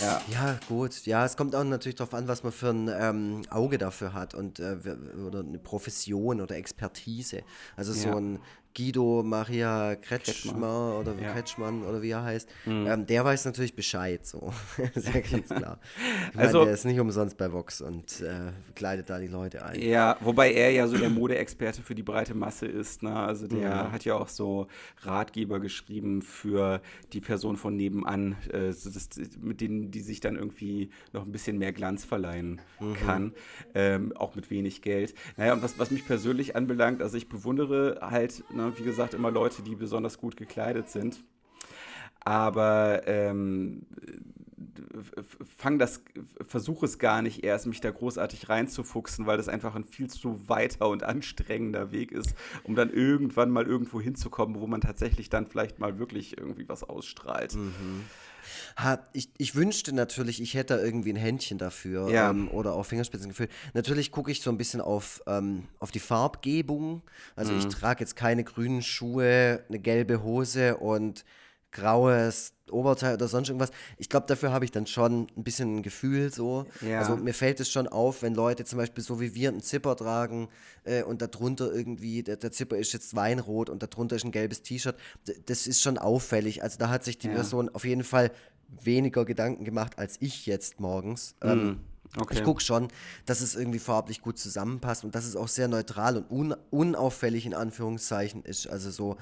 Ja. 0.00 0.20
ja, 0.28 0.58
gut. 0.68 1.06
Ja, 1.06 1.24
es 1.24 1.36
kommt 1.36 1.54
auch 1.54 1.64
natürlich 1.64 1.94
darauf 1.94 2.12
an, 2.12 2.28
was 2.28 2.42
man 2.42 2.52
für 2.52 2.70
ein 2.70 2.88
ähm, 2.88 3.42
Auge 3.50 3.78
dafür 3.78 4.12
hat 4.12 4.34
und 4.34 4.58
äh, 4.58 4.76
oder 5.26 5.40
eine 5.40 5.58
Profession 5.58 6.40
oder 6.40 6.56
Expertise. 6.56 7.42
Also 7.76 7.92
so 7.92 8.08
ja. 8.08 8.16
ein 8.16 8.40
Guido 8.76 9.22
Maria 9.24 9.96
Kretschmer, 9.96 10.98
oder 11.00 11.14
ja. 11.20 11.32
Kretschmann 11.32 11.82
oder 11.82 12.02
wie 12.02 12.10
er 12.10 12.22
heißt, 12.22 12.48
mhm. 12.66 12.86
ähm, 12.86 13.06
der 13.06 13.24
weiß 13.24 13.46
natürlich 13.46 13.74
Bescheid, 13.74 14.26
so. 14.26 14.52
Sehr 14.94 15.22
ganz 15.22 15.48
klar. 15.48 15.80
Ich 16.32 16.38
also, 16.38 16.58
meine, 16.58 16.66
der 16.66 16.74
ist 16.74 16.84
nicht 16.84 17.00
umsonst 17.00 17.38
bei 17.38 17.50
Vox 17.52 17.80
und 17.80 18.20
äh, 18.20 18.52
kleidet 18.74 19.08
da 19.08 19.18
die 19.18 19.28
Leute 19.28 19.64
ein. 19.64 19.80
Ja, 19.80 20.18
wobei 20.20 20.52
er 20.52 20.70
ja 20.72 20.86
so 20.88 20.98
der 20.98 21.08
Modeexperte 21.08 21.80
für 21.80 21.94
die 21.94 22.02
breite 22.02 22.34
Masse 22.34 22.66
ist. 22.66 23.02
Ne? 23.02 23.16
Also 23.16 23.46
der 23.46 23.60
ja. 23.60 23.92
hat 23.92 24.04
ja 24.04 24.14
auch 24.14 24.28
so 24.28 24.66
Ratgeber 25.00 25.58
geschrieben 25.58 26.20
für 26.20 26.82
die 27.14 27.20
Person 27.20 27.56
von 27.56 27.76
nebenan, 27.76 28.36
äh, 28.52 28.72
so 28.72 28.90
das, 28.90 29.08
mit 29.40 29.62
denen 29.62 29.90
die 29.90 30.00
sich 30.00 30.20
dann 30.20 30.36
irgendwie 30.36 30.90
noch 31.14 31.24
ein 31.24 31.32
bisschen 31.32 31.56
mehr 31.56 31.72
Glanz 31.72 32.04
verleihen 32.04 32.60
mhm. 32.78 32.94
kann, 32.94 33.32
ähm, 33.74 34.14
auch 34.16 34.34
mit 34.34 34.50
wenig 34.50 34.82
Geld. 34.82 35.14
Naja, 35.38 35.54
und 35.54 35.62
was, 35.62 35.78
was 35.78 35.90
mich 35.90 36.06
persönlich 36.06 36.56
anbelangt, 36.56 37.00
also 37.00 37.16
ich 37.16 37.30
bewundere 37.30 38.00
halt, 38.02 38.44
ne, 38.54 38.65
wie 38.76 38.82
gesagt, 38.82 39.14
immer 39.14 39.30
Leute, 39.30 39.62
die 39.62 39.74
besonders 39.74 40.18
gut 40.18 40.36
gekleidet 40.36 40.88
sind. 40.90 41.22
Aber 42.20 43.06
ähm, 43.06 43.86
fang 45.56 45.78
das, 45.78 46.02
versuche 46.46 46.86
es 46.86 46.98
gar 46.98 47.22
nicht 47.22 47.44
erst, 47.44 47.66
mich 47.66 47.80
da 47.80 47.90
großartig 47.90 48.48
reinzufuchsen, 48.48 49.26
weil 49.26 49.36
das 49.36 49.48
einfach 49.48 49.74
ein 49.74 49.84
viel 49.84 50.08
zu 50.08 50.48
weiter 50.48 50.88
und 50.88 51.02
anstrengender 51.02 51.92
Weg 51.92 52.12
ist, 52.12 52.34
um 52.62 52.74
dann 52.74 52.90
irgendwann 52.90 53.50
mal 53.50 53.66
irgendwo 53.66 54.00
hinzukommen, 54.00 54.60
wo 54.60 54.66
man 54.66 54.80
tatsächlich 54.80 55.28
dann 55.28 55.46
vielleicht 55.46 55.78
mal 55.78 55.98
wirklich 55.98 56.38
irgendwie 56.38 56.68
was 56.68 56.84
ausstrahlt. 56.84 57.54
Mhm. 57.54 58.04
Ha, 58.76 59.00
ich, 59.12 59.30
ich 59.38 59.54
wünschte 59.54 59.92
natürlich, 59.92 60.40
ich 60.40 60.54
hätte 60.54 60.76
da 60.76 60.82
irgendwie 60.82 61.12
ein 61.12 61.16
Händchen 61.16 61.58
dafür 61.58 62.08
ja. 62.10 62.30
ähm, 62.30 62.48
oder 62.50 62.74
auch 62.74 62.84
Fingerspitzengefühl. 62.84 63.48
Natürlich 63.74 64.10
gucke 64.10 64.30
ich 64.30 64.42
so 64.42 64.50
ein 64.50 64.58
bisschen 64.58 64.80
auf, 64.80 65.22
ähm, 65.26 65.64
auf 65.78 65.90
die 65.90 65.98
Farbgebung. 65.98 67.02
Also 67.34 67.52
mhm. 67.52 67.58
ich 67.58 67.66
trage 67.66 68.00
jetzt 68.00 68.16
keine 68.16 68.44
grünen 68.44 68.82
Schuhe, 68.82 69.64
eine 69.68 69.78
gelbe 69.78 70.22
Hose 70.22 70.76
und 70.76 71.24
graues 71.76 72.52
Oberteil 72.70 73.14
oder 73.14 73.28
sonst 73.28 73.48
irgendwas. 73.48 73.70
Ich 73.98 74.08
glaube, 74.08 74.26
dafür 74.26 74.52
habe 74.52 74.64
ich 74.64 74.70
dann 74.70 74.86
schon 74.86 75.28
ein 75.36 75.44
bisschen 75.44 75.76
ein 75.76 75.82
Gefühl 75.82 76.32
so. 76.32 76.66
Ja. 76.80 76.98
Also 77.00 77.16
mir 77.16 77.34
fällt 77.34 77.60
es 77.60 77.70
schon 77.70 77.86
auf, 77.86 78.22
wenn 78.22 78.34
Leute 78.34 78.64
zum 78.64 78.78
Beispiel 78.78 79.04
so 79.04 79.20
wie 79.20 79.34
wir 79.34 79.50
einen 79.50 79.60
Zipper 79.60 79.96
tragen 79.96 80.48
äh, 80.84 81.02
und 81.02 81.22
darunter 81.22 81.72
irgendwie, 81.72 82.22
der, 82.22 82.36
der, 82.36 82.50
Zipper 82.50 82.76
ist 82.76 82.92
jetzt 82.92 83.14
weinrot 83.14 83.70
und 83.70 83.82
darunter 83.82 84.16
ist 84.16 84.24
ein 84.24 84.32
gelbes 84.32 84.62
T-Shirt. 84.62 84.96
Das 85.46 85.66
ist 85.66 85.80
schon 85.82 85.98
auffällig. 85.98 86.62
Also 86.62 86.78
da 86.78 86.88
hat 86.88 87.04
sich 87.04 87.18
die 87.18 87.28
ja. 87.28 87.34
Person 87.34 87.68
auf 87.68 87.84
jeden 87.84 88.04
Fall 88.04 88.32
weniger 88.82 89.24
Gedanken 89.24 89.64
gemacht 89.64 89.98
als 89.98 90.16
ich 90.20 90.46
jetzt 90.46 90.80
morgens. 90.80 91.36
Mhm. 91.42 91.50
Ähm, 91.50 91.80
Okay. 92.16 92.34
Ich 92.34 92.44
gucke 92.44 92.62
schon, 92.62 92.88
dass 93.26 93.40
es 93.40 93.54
irgendwie 93.54 93.78
farblich 93.78 94.22
gut 94.22 94.38
zusammenpasst 94.38 95.04
und 95.04 95.14
dass 95.14 95.24
es 95.24 95.36
auch 95.36 95.48
sehr 95.48 95.68
neutral 95.68 96.16
und 96.16 96.30
un 96.30 96.56
unauffällig 96.70 97.46
in 97.46 97.54
Anführungszeichen 97.54 98.42
ist. 98.42 98.68
Also 98.68 98.90
so, 98.90 99.16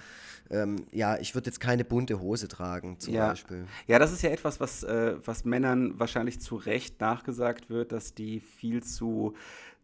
ähm, 0.51 0.87
ja, 0.93 1.19
ich 1.19 1.35
würde 1.35 1.47
jetzt 1.47 1.61
keine 1.61 1.85
bunte 1.85 2.21
Hose 2.21 2.49
tragen, 2.49 2.99
zum 3.01 3.15
ja. 3.15 3.29
Beispiel. 3.29 3.67
Ja, 3.87 3.99
das 3.99 4.13
ist 4.13 4.23
ja 4.23 4.31
etwas, 4.31 4.61
was, 4.61 4.83
äh, 4.83 5.17
was 5.25 5.45
Männern 5.45 5.99
wahrscheinlich 5.99 6.41
zu 6.41 6.57
Recht 6.57 7.01
nachgesagt 7.01 7.71
wird, 7.71 7.93
dass 7.93 8.15
die 8.15 8.41
viel 8.41 8.83
zu 8.83 9.35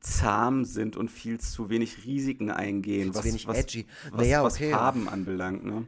zahm 0.01 0.65
sind 0.65 0.97
und 0.97 1.11
viel 1.11 1.41
zu 1.41 1.71
wenig 1.71 2.05
Risiken 2.05 2.51
eingehen, 2.51 3.15
was, 3.15 3.25
wenig 3.25 3.47
was, 3.47 3.59
edgy. 3.59 3.87
Was, 4.11 4.21
naja, 4.21 4.43
okay. 4.43 4.71
was 4.71 4.79
Farben 4.79 5.09
anbelangt. 5.09 5.65
Ne? 5.65 5.87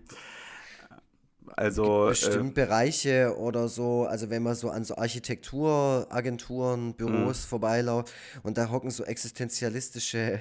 Also 1.57 2.07
bestimmt 2.09 2.51
äh, 2.51 2.65
Bereiche 2.65 3.37
oder 3.37 3.69
so, 3.69 4.05
also 4.05 4.31
wenn 4.31 4.43
man 4.43 4.55
so 4.55 4.71
an 4.71 4.85
so 4.85 4.97
Architekturagenturen, 4.97 6.95
Büros 6.95 7.45
mhm. 7.45 7.49
vorbeilauft 7.49 8.13
und 8.43 8.57
da 8.59 8.71
hocken 8.71 8.91
so 8.91 9.05
existenzialistische 9.05 10.41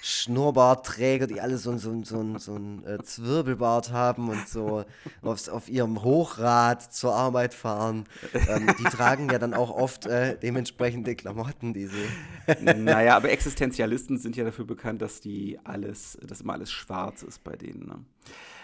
Schnurrbartträger, 0.00 1.26
die 1.26 1.40
alle 1.40 1.58
so, 1.58 1.76
so, 1.76 2.02
so, 2.04 2.38
so 2.38 2.54
einen 2.54 2.84
äh, 2.84 3.02
Zwirbelbart 3.02 3.90
haben 3.90 4.28
und 4.28 4.48
so 4.48 4.84
aufs, 5.22 5.48
auf 5.48 5.68
ihrem 5.68 6.02
Hochrad 6.02 6.92
zur 6.92 7.14
Arbeit 7.14 7.54
fahren. 7.54 8.04
Ähm, 8.32 8.68
die 8.78 8.84
tragen 8.84 9.28
ja 9.30 9.38
dann 9.38 9.54
auch 9.54 9.70
oft 9.70 10.06
äh, 10.06 10.38
dementsprechende 10.38 11.16
Klamotten, 11.16 11.74
die 11.74 11.86
sie. 11.86 12.06
naja, 12.60 13.16
aber 13.16 13.30
Existenzialisten 13.30 14.18
sind 14.18 14.36
ja 14.36 14.44
dafür 14.44 14.64
bekannt, 14.64 15.02
dass 15.02 15.20
die 15.20 15.58
alles, 15.64 16.18
dass 16.22 16.40
immer 16.40 16.54
alles 16.54 16.70
schwarz 16.70 17.22
ist 17.22 17.42
bei 17.42 17.56
denen. 17.56 17.86
Ne? 17.86 18.04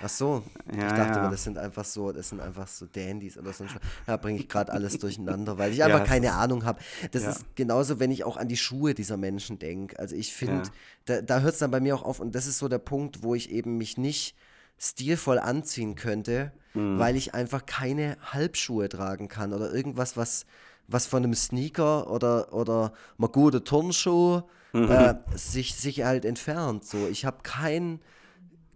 Ach 0.02 0.08
so, 0.08 0.42
ja, 0.76 0.86
ich 0.88 0.92
dachte 0.92 1.18
ja. 1.18 1.30
das 1.30 1.44
sind 1.44 1.56
einfach 1.56 1.84
so, 1.84 2.12
das 2.12 2.28
sind 2.28 2.40
einfach 2.40 2.68
so 2.68 2.86
Dandys 2.86 3.38
oder 3.38 3.52
so. 3.52 3.64
Da 4.06 4.16
bringe 4.16 4.38
ich 4.38 4.48
gerade 4.48 4.72
alles 4.72 4.98
durcheinander, 4.98 5.56
weil 5.56 5.72
ich 5.72 5.82
einfach 5.84 6.00
ja, 6.00 6.04
keine 6.04 6.32
Ahnung 6.32 6.64
habe. 6.64 6.80
Das 7.12 7.22
ist 7.22 7.56
genauso, 7.56 8.00
wenn 8.00 8.10
ich 8.10 8.24
auch 8.24 8.36
an 8.36 8.48
die 8.48 8.56
Schuhe 8.56 8.94
dieser 8.94 9.16
Menschen 9.16 9.58
denke. 9.58 9.98
Also 9.98 10.14
ich 10.14 10.34
finde, 10.34 10.68
da, 11.06 11.22
da 11.22 11.40
hört 11.40 11.54
es 11.54 11.60
dann 11.60 11.70
bei 11.70 11.80
mir 11.80 11.94
auch 11.94 12.02
auf 12.02 12.20
und 12.20 12.34
das 12.34 12.46
ist 12.46 12.58
so 12.58 12.68
der 12.68 12.78
Punkt, 12.78 13.22
wo 13.22 13.34
ich 13.34 13.50
eben 13.50 13.78
mich 13.78 13.96
nicht 13.96 14.36
stilvoll 14.78 15.38
anziehen 15.38 15.94
könnte, 15.94 16.52
mhm. 16.74 16.98
weil 16.98 17.16
ich 17.16 17.34
einfach 17.34 17.64
keine 17.64 18.16
Halbschuhe 18.20 18.88
tragen 18.88 19.28
kann 19.28 19.52
oder 19.52 19.72
irgendwas, 19.72 20.16
was, 20.16 20.46
was 20.88 21.06
von 21.06 21.24
einem 21.24 21.34
Sneaker 21.34 22.10
oder, 22.10 22.52
oder 22.52 22.92
mal 23.16 23.28
gute 23.28 23.64
Turnschuh 23.64 24.42
mhm. 24.72 24.90
äh, 24.90 25.14
sich, 25.34 25.74
sich 25.74 26.02
halt 26.04 26.24
entfernt. 26.24 26.84
So, 26.84 27.06
ich 27.08 27.24
habe 27.24 27.38
kein 27.42 28.00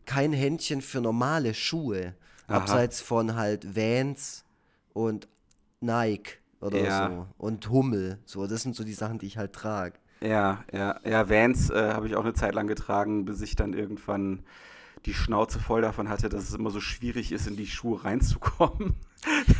kein 0.09 0.33
Händchen 0.33 0.81
für 0.81 1.01
normale 1.01 1.55
Schuhe. 1.55 2.14
Aha. 2.49 2.57
Abseits 2.57 3.01
von 3.01 3.37
halt 3.37 3.77
Vans 3.77 4.44
und 4.94 5.29
Nike. 5.81 6.38
oder 6.61 6.79
Ja. 6.83 7.09
so. 7.09 7.27
Und 7.37 7.68
Hummel. 7.71 8.18
So, 8.25 8.47
das 8.49 8.62
sind 8.62 8.75
so 8.75 8.83
die 8.83 8.94
Sachen, 8.94 9.18
die 9.18 9.27
ich 9.27 9.37
halt 9.37 9.53
trage. 9.53 9.94
Ja, 10.21 10.64
ja, 10.73 10.99
ja, 11.05 11.29
Vans 11.31 11.71
äh, 11.71 11.92
habe 11.92 12.09
ich 12.09 12.16
auch 12.16 12.25
eine 12.25 12.35
Zeit 12.35 12.55
lang 12.55 12.66
getragen, 12.66 13.25
bis 13.25 13.40
ich 13.42 13.55
dann 13.55 13.75
irgendwann 13.75 14.42
die 15.07 15.14
Schnauze 15.14 15.61
voll 15.61 15.83
davon 15.83 16.09
hatte, 16.09 16.29
dass 16.29 16.49
es 16.49 16.55
immer 16.55 16.71
so 16.71 16.81
schwierig 16.81 17.31
ist, 17.31 17.47
in 17.47 17.55
die 17.57 17.68
Schuhe 17.68 18.03
reinzukommen. 18.03 18.97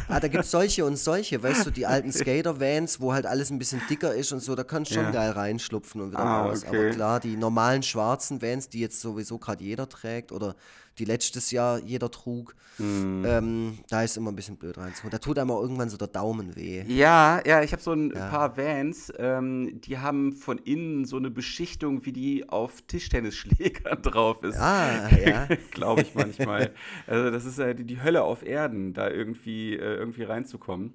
Ah, 0.09 0.21
da 0.21 0.29
gibt 0.29 0.44
es 0.44 0.51
solche 0.51 0.85
und 0.85 0.97
solche, 0.97 1.42
weißt 1.42 1.66
du, 1.66 1.71
die 1.71 1.85
alten 1.87 2.12
Skater-Vans, 2.12 3.01
wo 3.01 3.12
halt 3.12 3.27
alles 3.27 3.51
ein 3.51 3.59
bisschen 3.59 3.83
dicker 3.90 4.14
ist 4.14 4.33
und 4.33 4.40
so, 4.40 4.55
da 4.55 4.64
kannst 4.64 4.90
du 4.90 4.94
schon 4.94 5.05
Ja. 5.05 5.11
geil 5.11 5.31
reinschlupfen 5.33 6.01
und 6.01 6.12
wieder 6.12 6.21
Ah, 6.25 6.47
raus. 6.47 6.64
Aber 6.64 6.79
okay. 6.79 6.90
klar, 6.90 7.21
die 7.21 7.37
normalen 7.37 7.83
schwarzen 7.83 8.40
Vans, 8.40 8.68
die 8.68 8.81
jetzt 8.81 9.01
sowieso 9.01 9.38
gerade 9.38 9.62
jeder 9.64 9.88
trägt 9.88 10.33
oder 10.33 10.55
die 10.98 11.04
letztes 11.04 11.50
Jahr 11.50 11.78
jeder 11.80 12.11
trug, 12.11 12.54
Hm. 12.78 13.24
ähm, 13.26 13.78
da 13.90 14.02
ist 14.04 14.16
immer 14.16 14.30
ein 14.30 14.37
bisschen 14.37 14.56
blöd 14.56 14.78
reinzuholen. 14.78 15.11
Da 15.11 15.18
tut 15.18 15.37
einem 15.38 15.50
auch 15.50 15.61
irgendwann 15.61 15.88
so 15.90 15.96
der 15.96 16.06
Daumen 16.06 16.54
weh. 16.54 16.84
Ja, 16.87 17.40
ja, 17.44 17.62
ich 17.62 17.72
habe 17.72 17.82
so 17.82 17.92
ein 17.92 18.12
Ja. 18.14 18.28
paar 18.28 18.56
Vans, 18.56 19.12
ähm, 19.18 19.80
die 19.80 19.98
haben 19.98 20.32
von 20.32 20.58
innen 20.58 21.04
so 21.04 21.16
eine 21.16 21.30
Beschichtung, 21.30 22.04
wie 22.06 22.12
die 22.12 22.48
auf 22.48 22.82
Tischtennisschlägern 22.82 24.00
drauf 24.02 24.42
ist. 24.44 24.58
Ah, 24.58 25.08
ja. 25.16 25.48
Glaube 25.72 26.02
ich 26.02 26.14
manchmal. 26.14 26.70
Also 27.08 27.30
das 27.30 27.44
ist 27.44 27.58
ja 27.58 27.74
die, 27.74 27.84
die 27.84 28.00
Hölle 28.02 28.22
auf 28.22 28.44
Erden, 28.46 28.92
da 28.94 29.11
irgendwie, 29.11 29.74
äh, 29.74 29.96
irgendwie 29.96 30.22
reinzukommen. 30.22 30.94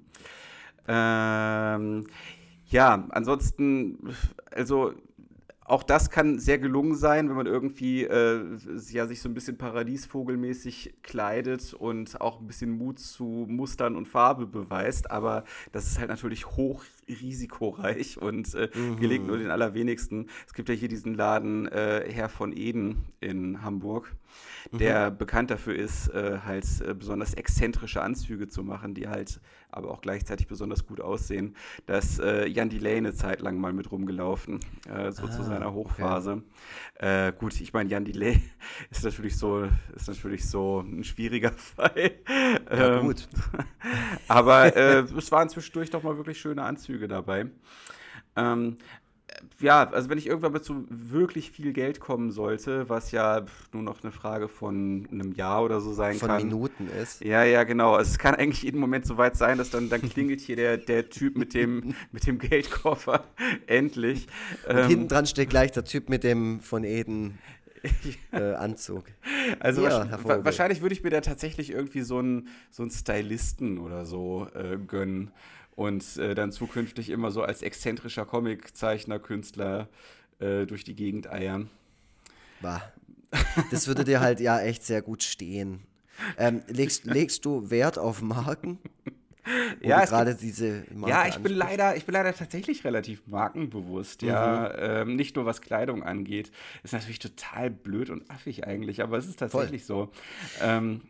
Ähm, 0.88 2.06
ja, 2.66 3.06
ansonsten, 3.10 3.98
also 4.50 4.92
auch 5.64 5.82
das 5.82 6.10
kann 6.10 6.38
sehr 6.38 6.58
gelungen 6.58 6.94
sein, 6.94 7.28
wenn 7.28 7.36
man 7.36 7.46
irgendwie 7.46 8.04
äh, 8.04 8.58
ja, 8.90 9.06
sich 9.06 9.22
so 9.22 9.28
ein 9.28 9.34
bisschen 9.34 9.56
paradiesvogelmäßig 9.56 10.96
kleidet 11.02 11.72
und 11.72 12.20
auch 12.20 12.40
ein 12.40 12.46
bisschen 12.46 12.70
Mut 12.70 12.98
zu 12.98 13.46
Mustern 13.48 13.96
und 13.96 14.06
Farbe 14.06 14.46
beweist. 14.46 15.10
Aber 15.10 15.44
das 15.72 15.86
ist 15.86 15.98
halt 15.98 16.10
natürlich 16.10 16.46
hoch 16.46 16.84
risikoreich 17.08 18.18
und 18.20 18.54
äh, 18.54 18.68
gelingt 18.98 19.26
nur 19.26 19.38
den 19.38 19.50
allerwenigsten. 19.50 20.28
Es 20.46 20.54
gibt 20.54 20.68
ja 20.68 20.74
hier 20.74 20.88
diesen 20.88 21.14
Laden 21.14 21.66
äh, 21.68 22.04
Herr 22.10 22.28
von 22.28 22.56
Eden 22.56 23.04
in 23.20 23.62
Hamburg, 23.62 24.14
der 24.72 25.10
bekannt 25.10 25.50
dafür 25.50 25.74
ist, 25.76 26.08
äh, 26.08 26.38
halt 26.44 26.66
äh, 26.80 26.94
besonders 26.94 27.34
exzentrische 27.34 28.02
Anzüge 28.02 28.48
zu 28.48 28.62
machen, 28.62 28.94
die 28.94 29.08
halt 29.08 29.40
aber 29.70 29.90
auch 29.90 30.00
gleichzeitig 30.00 30.46
besonders 30.46 30.86
gut 30.86 31.00
aussehen. 31.00 31.56
Da 31.86 31.98
ist 31.98 32.20
äh, 32.20 32.46
Jan 32.46 32.70
Delay 32.70 32.96
eine 32.96 33.12
Zeit 33.12 33.40
lang 33.40 33.58
mal 33.58 33.72
mit 33.72 33.90
rumgelaufen, 33.90 34.60
äh, 34.88 35.10
so 35.10 35.26
zu 35.28 35.42
Ah, 35.42 35.42
seiner 35.42 35.66
okay. 35.66 35.74
Hochphase. 35.74 36.42
Äh, 36.96 37.32
gut, 37.32 37.60
ich 37.60 37.72
meine, 37.72 37.90
Jan 37.90 38.04
Delay 38.04 38.40
ist 38.90 39.04
natürlich 39.04 39.36
so, 39.36 39.66
ist 39.94 40.06
natürlich 40.08 40.48
so 40.48 40.80
ein 40.80 41.02
schwieriger 41.04 41.52
Fall. 41.56 42.12
Ja, 42.70 42.98
Ähm, 42.98 43.00
gut. 43.00 43.28
aber 44.28 44.76
es 44.76 45.32
waren 45.32 45.48
zwischendurch 45.48 45.90
doch 45.90 46.02
mal 46.02 46.16
wirklich 46.16 46.38
schöne 46.40 46.62
Anzüge 46.62 46.93
dabei. 47.08 47.46
Ähm, 48.36 48.76
äh, 49.26 49.34
ja, 49.64 49.88
also 49.90 50.10
wenn 50.10 50.18
ich 50.18 50.26
irgendwann 50.26 50.52
mal 50.52 50.62
zu 50.62 50.84
wirklich 50.88 51.50
viel 51.50 51.72
Geld 51.72 52.00
kommen 52.00 52.30
sollte, 52.30 52.88
was 52.88 53.10
ja 53.12 53.44
nur 53.72 53.82
noch 53.82 54.02
eine 54.02 54.12
Frage 54.12 54.48
von 54.48 55.08
einem 55.10 55.32
Jahr 55.32 55.62
oder 55.64 55.80
so 55.80 55.92
sein 55.92 56.14
Von 56.16 56.28
kann. 56.28 56.42
Minuten 56.44 56.88
ist. 56.88 57.20
Ja, 57.24 57.44
ja, 57.44 57.64
genau. 57.64 57.94
Also 57.94 58.10
es 58.10 58.18
kann 58.18 58.34
eigentlich 58.34 58.62
jeden 58.62 58.78
Moment 58.80 59.06
so 59.06 59.16
weit 59.16 59.36
sein, 59.36 59.58
dass 59.58 59.70
dann, 59.70 59.88
dann 59.88 60.02
klingelt 60.02 60.40
hier 60.40 60.56
der, 60.56 60.76
der 60.78 61.08
Typ 61.10 61.36
mit 61.38 61.54
dem, 61.54 61.94
mit 62.12 62.26
dem 62.26 62.38
Geldkoffer 62.38 63.24
endlich. 63.66 64.26
Und 64.68 64.76
Ähm, 64.76 64.88
hinten 64.88 65.08
dran 65.08 65.26
steht 65.26 65.50
gleich 65.50 65.72
der 65.72 65.84
Typ 65.84 66.08
mit 66.08 66.24
dem 66.24 66.60
von 66.60 66.84
Eden 66.84 67.38
äh, 68.32 68.54
Anzug. 68.54 69.04
Also 69.60 69.82
Ja, 69.84 69.88
wahrsch- 70.02 70.08
Herr 70.08 70.18
wa 70.18 70.22
Vogel. 70.22 70.44
wahrscheinlich 70.44 70.80
würde 70.82 70.94
ich 70.94 71.02
mir 71.02 71.10
da 71.10 71.20
tatsächlich 71.20 71.70
irgendwie 71.70 72.00
so 72.02 72.18
einen 72.18 72.48
so 72.70 72.82
einen 72.82 72.90
Stylisten 72.90 73.78
oder 73.78 74.06
so 74.06 74.48
äh, 74.54 74.78
gönnen 74.78 75.30
und 75.76 76.16
äh, 76.16 76.34
dann 76.34 76.52
zukünftig 76.52 77.10
immer 77.10 77.30
so 77.30 77.42
als 77.42 77.62
exzentrischer 77.62 78.26
Comiczeichner, 78.26 79.18
Künstler 79.18 79.88
äh, 80.38 80.66
durch 80.66 80.84
die 80.84 80.94
Gegend 80.94 81.30
eiern. 81.30 81.70
Bah. 82.60 82.82
Das 83.70 83.88
würde 83.88 84.04
dir 84.04 84.20
halt 84.20 84.40
ja 84.40 84.60
echt 84.60 84.84
sehr 84.84 85.02
gut 85.02 85.22
stehen. 85.22 85.82
Ähm, 86.38 86.62
legst, 86.68 87.04
legst 87.04 87.44
du 87.44 87.70
Wert 87.70 87.98
auf 87.98 88.22
Marken? 88.22 88.78
Ja, 89.82 90.04
gerade 90.04 90.34
diese 90.34 90.84
Marke 90.94 91.10
Ja, 91.10 91.28
ich 91.28 91.36
bin 91.36 91.52
leider, 91.52 91.96
ich 91.96 92.06
bin 92.06 92.14
leider 92.14 92.34
tatsächlich 92.34 92.82
relativ 92.84 93.26
markenbewusst, 93.26 94.22
ja. 94.22 94.72
Mhm. 94.72 95.10
Ähm, 95.10 95.16
nicht 95.16 95.36
nur 95.36 95.44
was 95.44 95.60
Kleidung 95.60 96.02
angeht. 96.02 96.50
Ist 96.82 96.94
natürlich 96.94 97.18
total 97.18 97.70
blöd 97.70 98.08
und 98.08 98.30
affig 98.30 98.66
eigentlich, 98.66 99.02
aber 99.02 99.18
es 99.18 99.26
ist 99.26 99.38
tatsächlich 99.38 99.84
so. 99.84 100.10
Ähm, 100.62 101.02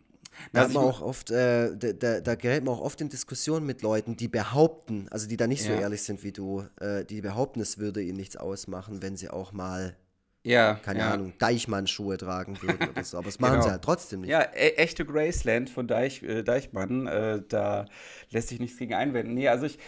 Da, 0.53 0.63
hat 0.63 0.73
man 0.73 0.85
auch 0.85 1.01
oft, 1.03 1.31
äh, 1.31 1.77
da, 1.77 1.93
da, 1.93 2.21
da 2.21 2.35
gerät 2.35 2.65
man 2.65 2.75
auch 2.75 2.81
oft 2.81 3.01
in 3.01 3.09
Diskussionen 3.09 3.67
mit 3.67 3.83
Leuten, 3.83 4.17
die 4.17 4.29
behaupten, 4.29 5.07
also 5.11 5.27
die 5.29 5.37
da 5.37 5.47
nicht 5.47 5.63
so 5.65 5.73
Ja. 5.73 5.79
ehrlich 5.81 6.03
sind 6.03 6.23
wie 6.23 6.33
du, 6.33 6.65
äh, 6.81 7.05
die 7.05 7.21
behaupten, 7.21 7.61
es 7.61 7.79
würde 7.79 8.03
ihnen 8.03 8.17
nichts 8.17 8.37
ausmachen, 8.37 9.03
wenn 9.03 9.17
sie 9.17 9.31
auch 9.31 9.53
mal, 9.53 9.97
ja, 10.45 10.75
keine 10.75 11.01
ja. 11.01 11.11
Ahnung, 11.13 11.33
Deichmann-Schuhe 11.39 12.19
tragen 12.19 12.61
würden 12.61 12.89
oder 12.91 13.03
so. 13.03 13.17
Aber 13.17 13.27
das 13.27 13.39
machen 13.41 13.55
sie 13.55 13.59
Genau. 13.61 13.71
halt 13.73 13.83
trotzdem 13.83 14.21
nicht. 14.21 14.31
Ja, 14.31 14.43
e 14.43 14.75
echte 14.77 15.05
Graceland 15.07 15.71
von 15.71 15.87
Deich, 15.89 16.23
äh, 16.23 16.43
Deichmann, 16.43 17.07
äh, 17.07 17.43
da 17.49 17.87
lässt 18.31 18.49
sich 18.49 18.61
nichts 18.61 18.79
gegen 18.79 18.93
einwenden. 18.95 19.35
Nee, 19.35 19.49
also 19.49 19.65
ich, 19.65 19.79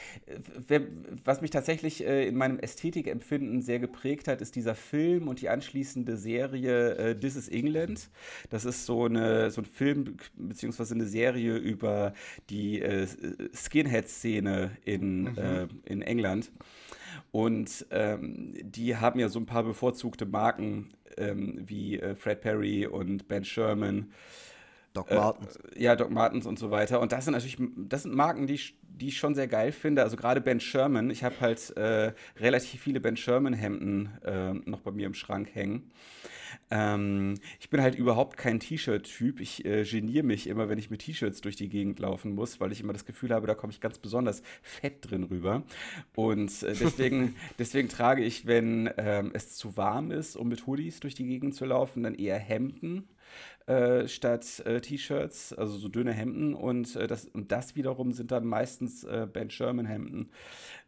wer, 0.66 0.80
was 1.24 1.42
mich 1.42 1.50
tatsächlich 1.50 2.04
äh, 2.06 2.26
in 2.26 2.36
meinem 2.36 2.58
Ästhetikempfinden 2.58 3.60
sehr 3.60 3.78
geprägt 3.78 4.28
hat, 4.28 4.40
ist 4.40 4.56
dieser 4.56 4.74
Film 4.74 5.28
und 5.28 5.40
die 5.42 5.48
anschließende 5.50 6.16
Serie 6.16 6.94
äh, 6.96 7.14
This 7.18 7.36
is 7.36 7.48
England. 7.48 8.08
Das 8.50 8.64
ist 8.64 8.86
so, 8.86 9.04
eine, 9.04 9.50
so 9.50 9.60
ein 9.60 9.66
Film 9.66 10.16
beziehungsweise 10.36 10.94
eine 10.94 11.06
Serie 11.06 11.56
über 11.56 12.14
die 12.48 12.80
äh, 12.80 13.06
Skinhead-Szene 13.54 14.70
in, 14.84 15.36
äh, 15.36 15.68
in 15.84 16.00
England. 16.02 16.50
Und 17.36 17.84
ähm, 17.90 18.54
die 18.62 18.96
haben 18.96 19.20
ja 19.20 19.28
so 19.28 19.38
ein 19.38 19.44
paar 19.44 19.62
bevorzugte 19.62 20.24
Marken 20.24 20.94
ähm, 21.18 21.60
wie 21.66 22.00
äh, 22.00 22.14
Fred 22.14 22.40
Perry 22.40 22.86
und 22.86 23.28
Ben 23.28 23.44
Sherman. 23.44 24.10
Doc 24.94 25.10
Äh, 25.10 25.16
Martens. 25.16 25.58
Ja, 25.76 25.96
Doc 25.96 26.10
Martens 26.10 26.46
und 26.46 26.58
so 26.58 26.70
weiter. 26.70 26.98
Und 26.98 27.12
das 27.12 27.26
sind 27.26 27.34
natürlich, 27.34 27.58
das 27.76 28.04
sind 28.04 28.14
Marken, 28.14 28.46
die 28.46 28.54
ich, 28.54 28.78
die 28.80 29.08
ich 29.08 29.18
schon 29.18 29.34
sehr 29.34 29.48
geil 29.48 29.72
finde. 29.72 30.02
Also 30.02 30.16
gerade 30.16 30.40
Ben 30.40 30.60
Sherman. 30.60 31.10
Ich 31.10 31.24
habe 31.24 31.34
halt 31.42 31.76
äh, 31.76 32.14
relativ 32.40 32.80
viele 32.80 33.00
Ben 33.00 33.18
Sherman-Hemden 33.18 34.18
äh, 34.24 34.54
noch 34.54 34.80
bei 34.80 34.92
mir 34.92 35.04
im 35.04 35.12
Schrank 35.12 35.54
hängen. 35.54 35.90
Ähm, 36.70 37.34
ich 37.60 37.70
bin 37.70 37.80
halt 37.80 37.94
überhaupt 37.94 38.36
kein 38.36 38.60
T-Shirt-Typ. 38.60 39.40
Ich 39.40 39.64
äh, 39.64 39.84
geniere 39.84 40.24
mich 40.24 40.46
immer, 40.46 40.68
wenn 40.68 40.78
ich 40.78 40.90
mit 40.90 41.02
T-Shirts 41.02 41.40
durch 41.40 41.56
die 41.56 41.68
Gegend 41.68 41.98
laufen 41.98 42.34
muss, 42.34 42.60
weil 42.60 42.72
ich 42.72 42.80
immer 42.80 42.92
das 42.92 43.04
Gefühl 43.04 43.30
habe, 43.30 43.46
da 43.46 43.54
komme 43.54 43.72
ich 43.72 43.80
ganz 43.80 43.98
besonders 43.98 44.42
fett 44.62 45.10
drin 45.10 45.24
rüber. 45.24 45.62
Und 46.14 46.62
äh, 46.62 46.74
deswegen, 46.80 47.36
deswegen 47.58 47.88
trage 47.88 48.24
ich, 48.24 48.46
wenn 48.46 48.90
ähm, 48.96 49.30
es 49.34 49.56
zu 49.56 49.76
warm 49.76 50.10
ist, 50.10 50.36
um 50.36 50.48
mit 50.48 50.66
Hoodies 50.66 51.00
durch 51.00 51.14
die 51.14 51.26
Gegend 51.26 51.54
zu 51.54 51.64
laufen, 51.64 52.02
dann 52.02 52.14
eher 52.14 52.38
Hemden 52.38 53.08
äh, 53.66 54.08
statt 54.08 54.62
äh, 54.64 54.80
T-Shirts, 54.80 55.52
also 55.52 55.76
so 55.76 55.88
dünne 55.88 56.12
Hemden. 56.12 56.54
Und, 56.54 56.96
äh, 56.96 57.06
das, 57.06 57.26
und 57.26 57.52
das 57.52 57.76
wiederum 57.76 58.12
sind 58.12 58.30
dann 58.30 58.46
meistens 58.46 59.04
äh, 59.04 59.26
Ben 59.32 59.50
Sherman-Hemden. 59.50 60.30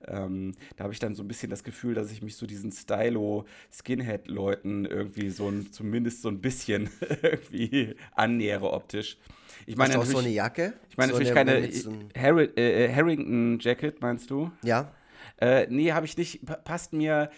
Ähm, 0.06 0.54
da 0.76 0.84
habe 0.84 0.92
ich 0.92 0.98
dann 1.00 1.14
so 1.14 1.22
ein 1.24 1.28
bisschen 1.28 1.50
das 1.50 1.64
Gefühl, 1.64 1.94
dass 1.94 2.12
ich 2.12 2.22
mich 2.22 2.36
so 2.36 2.46
diesen 2.46 2.70
Stylo-Skinhead-Leuten 2.72 4.84
irgendwie 4.84 5.30
so 5.30 5.48
ein, 5.48 5.72
zumindest 5.72 6.22
so 6.22 6.28
ein 6.28 6.40
bisschen 6.40 6.88
irgendwie 7.22 7.94
annähere 8.14 8.72
optisch. 8.72 9.18
Ich 9.66 9.74
Hast 9.74 9.78
meine 9.78 9.94
du 9.94 10.00
auch 10.00 10.04
so 10.06 10.18
eine 10.18 10.28
Jacke? 10.28 10.74
ich 10.90 10.96
meine 10.96 11.12
so 11.12 11.18
natürlich 11.18 11.36
eine, 11.36 11.68
keine 11.68 12.08
Harri 12.16 12.44
äh, 12.56 12.94
Harrington-Jacket, 12.94 14.00
meinst 14.00 14.30
du? 14.30 14.50
ja, 14.62 14.92
Äh, 15.40 15.66
nee, 15.70 15.92
habe 15.92 16.06
ich 16.06 16.16
nicht. 16.16 16.44
Pa- 16.46 16.56
Passt 16.56 16.92
mir. 16.92 17.30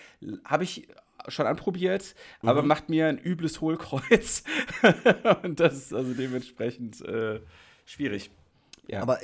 Habe 0.45 0.65
ich 0.65 0.89
schon 1.29 1.47
anprobiert, 1.47 2.15
Mhm. 2.43 2.49
aber 2.49 2.63
macht 2.63 2.89
mir 2.89 3.07
ein 3.09 3.19
übles 3.19 3.61
Hohlkreuz. 3.61 4.43
Und 5.43 5.61
das 5.61 5.75
ist 5.75 5.95
also 5.95 6.15
dementsprechend 6.15 7.01
äh, 7.03 7.41
schwierig. 7.87 8.31
Ja. 8.89 9.03
aber 9.03 9.21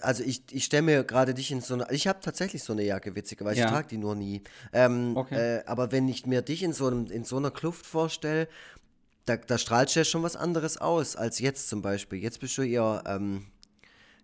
also 0.00 0.24
ich, 0.24 0.42
ich 0.50 0.64
stelle 0.64 0.82
mir 0.82 1.04
gerade 1.04 1.34
dich 1.34 1.52
in 1.52 1.60
so 1.60 1.74
eine, 1.74 1.86
ich 1.92 2.08
habe 2.08 2.18
tatsächlich 2.20 2.64
so 2.64 2.72
eine 2.72 2.82
Jacke, 2.82 3.14
witzigerweise, 3.14 3.60
Ja. 3.60 3.66
ich 3.66 3.70
trage 3.72 3.86
die 3.86 3.98
nur 3.98 4.16
nie. 4.16 4.42
Ähm, 4.72 5.16
Okay. 5.16 5.58
äh, 5.58 5.64
aber 5.66 5.92
wenn 5.92 6.08
ich 6.08 6.26
mir 6.26 6.42
dich 6.42 6.64
in 6.64 6.72
so, 6.72 6.88
einem, 6.88 7.06
in 7.06 7.22
so 7.22 7.36
einer 7.36 7.52
Kluft 7.52 7.86
vorstelle, 7.86 8.48
da, 9.26 9.36
da 9.36 9.56
strahlst 9.56 9.94
du 9.94 10.00
ja 10.00 10.04
schon 10.04 10.24
was 10.24 10.34
anderes 10.34 10.78
aus 10.78 11.14
als 11.14 11.38
jetzt 11.38 11.68
zum 11.68 11.80
Beispiel. 11.80 12.18
Jetzt 12.18 12.40
bist 12.40 12.58
du 12.58 12.62
eher, 12.62 13.04
ähm, 13.06 13.46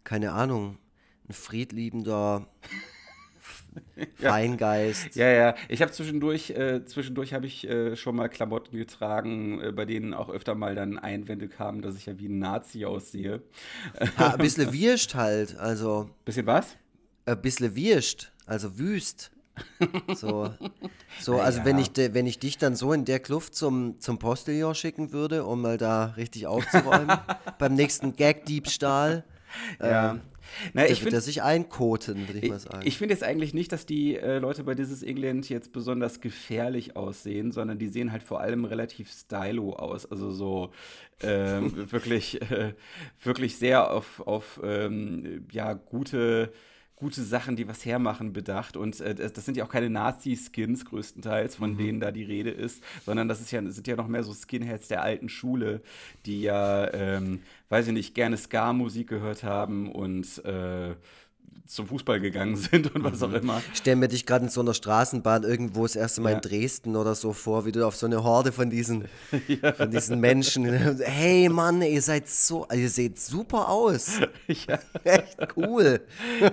keine 0.03 0.33
Ahnung, 0.33 0.77
ein 1.29 1.35
friedliebender 1.35 2.49
Feingeist. 4.17 5.15
ja, 5.17 5.29
ja. 5.29 5.55
Ich 5.69 5.83
habe 5.83 5.93
zwischendurch, 5.93 6.51
äh, 6.51 6.85
zwischendurch 6.85 7.33
habe 7.35 7.47
ich 7.47 7.69
äh, 7.69 7.97
schon 7.97 8.17
mal 8.17 8.29
Klamotten 8.29 8.77
getragen, 8.77 9.61
äh, 9.61 9.73
bei 9.73 9.85
denen 9.85 10.15
auch 10.15 10.29
öfter 10.31 10.55
mal 10.55 10.75
dann 10.75 10.99
Einwände 10.99 11.49
kamen, 11.49 11.83
dass 11.83 11.97
ich 11.97 12.07
ja 12.07 12.19
wie 12.19 12.29
ein 12.29 12.39
Nazi 12.39 12.85
aussehe. 12.85 13.43
Ha, 14.17 14.31
ein 14.33 14.39
bisschen 14.39 14.73
wirscht 14.73 15.15
halt, 15.15 15.57
also 15.59 16.11
Bisschen 16.25 16.47
was? 16.47 16.77
ein 17.27 17.41
bisschen 17.43 17.75
wirscht, 17.75 18.33
also 18.47 18.79
wüst. 18.79 19.31
So, 20.15 20.55
so 21.21 21.39
also 21.39 21.59
Naja. 21.59 21.65
wenn 21.71 21.79
ich, 21.79 21.91
de, 21.93 22.15
wenn 22.15 22.27
ich 22.27 22.39
dich 22.39 22.57
dann 22.57 22.77
so 22.77 22.93
in 22.93 23.05
der 23.05 23.21
Kluft 23.21 23.55
zum, 23.55 24.01
zum 24.01 24.19
Postillon 24.19 24.75
schicken 24.75 25.13
würde, 25.13 25.45
um 25.45 25.61
mal 25.61 25.77
da 25.77 26.07
richtig 26.17 26.47
aufzuräumen, 26.47 27.19
beim 27.59 27.75
nächsten 27.75 28.17
Gag-Diebstahl. 28.17 29.25
Ja. 29.81 30.13
ähm, 30.13 30.21
Na, 30.73 30.85
ich 30.85 31.05
wird 31.05 31.15
er 31.15 31.21
finde 31.21 31.21
sich 31.21 31.43
einkoten, 31.43 32.29
würde 32.29 32.39
ich, 32.39 32.45
ich, 32.45 32.51
mal 32.51 32.59
sagen. 32.59 32.81
ich 32.85 32.99
find 32.99 33.11
jetzt 33.11 33.23
eigentlich 33.23 33.55
nicht, 33.55 33.73
dass 33.73 33.87
die 33.87 34.17
äh, 34.17 34.39
Leute 34.39 34.65
bei 34.65 34.73
is 34.73 35.03
England 35.03 35.49
jetzt 35.49 35.73
besonders 35.73 36.21
gefährlich 36.21 36.97
aussehen, 36.97 37.53
sondern 37.53 37.79
die 37.79 37.89
sehen 37.89 38.13
halt 38.13 38.23
vor 38.23 38.41
allem 38.41 38.65
relativ 38.65 39.11
stylo 39.11 39.75
aus. 39.75 40.11
Also 40.11 40.31
so 40.31 40.73
ähm, 41.23 41.73
wirklich, 41.93 42.41
äh, 42.51 42.75
wirklich 43.23 43.57
sehr 43.57 43.91
auf, 43.91 44.21
auf 44.27 44.61
ähm, 44.63 45.47
ja, 45.53 45.75
gute 45.75 46.53
gute 47.01 47.23
Sachen, 47.23 47.57
die 47.57 47.67
was 47.67 47.85
hermachen, 47.85 48.33
bedacht. 48.33 48.77
Und 48.77 49.01
äh, 49.01 49.15
das 49.15 49.45
sind 49.45 49.57
ja 49.57 49.65
auch 49.65 49.71
keine 49.71 49.91
Nazi-Skins 49.91 50.85
größtenteils, 50.85 51.57
von 51.57 51.77
denen 51.77 51.99
da 51.99 52.13
die 52.13 52.23
Rede 52.23 52.51
ist, 52.51 52.85
sondern 53.05 53.27
das 53.27 53.41
ist 53.41 53.51
ja, 53.51 53.63
sind 53.69 53.87
ja 53.89 53.97
noch 53.97 54.07
mehr 54.07 54.23
so 54.23 54.33
Skinheads 54.33 54.89
der 54.89 55.03
alten 55.03 55.29
Schule, 55.29 55.81
die 56.27 56.43
ja, 56.43 56.93
ähm, 56.93 57.41
weiß 57.71 57.89
ich 57.89 57.93
nicht, 57.95 58.15
gerne 58.15 58.37
Ska-Musik 58.37 59.09
gehört 59.09 59.43
haben 59.43 59.91
und 59.91 60.45
äh, 60.45 60.95
zum 61.67 61.87
Fußball 61.87 62.19
gegangen 62.21 62.57
sind 62.57 62.93
und 62.95 63.05
was 63.05 63.23
auch 63.23 63.33
immer. 63.33 63.63
Ich 63.73 63.79
stelle 63.79 63.95
mir 63.97 64.09
dich 64.09 64.27
gerade 64.27 64.47
in 64.47 64.51
so 64.51 64.61
einer 64.61 64.75
Straßenbahn 64.75 65.45
irgendwo 65.45 65.83
das 65.83 65.95
erste 65.95 66.21
Mal 66.21 66.31
Ja. 66.31 66.37
in 66.37 66.43
Dresden 66.43 66.97
oder 66.97 67.15
so 67.15 67.33
vor, 67.33 67.65
wie 67.65 67.71
du 67.71 67.87
auf 67.87 67.95
so 67.95 68.07
eine 68.07 68.25
Horde 68.25 68.51
von 68.51 68.71
diesen, 68.71 69.05
von 69.77 69.91
diesen 69.91 70.19
Menschen. 70.19 70.65
Hey 70.65 71.49
Mann, 71.49 71.81
ihr 71.83 72.03
seid 72.03 72.29
so, 72.29 72.67
ihr 72.75 72.89
seht 72.89 73.21
super 73.21 73.69
aus. 73.69 74.19
ja. 74.49 74.81
Echt 75.05 75.39
cool. 75.57 76.01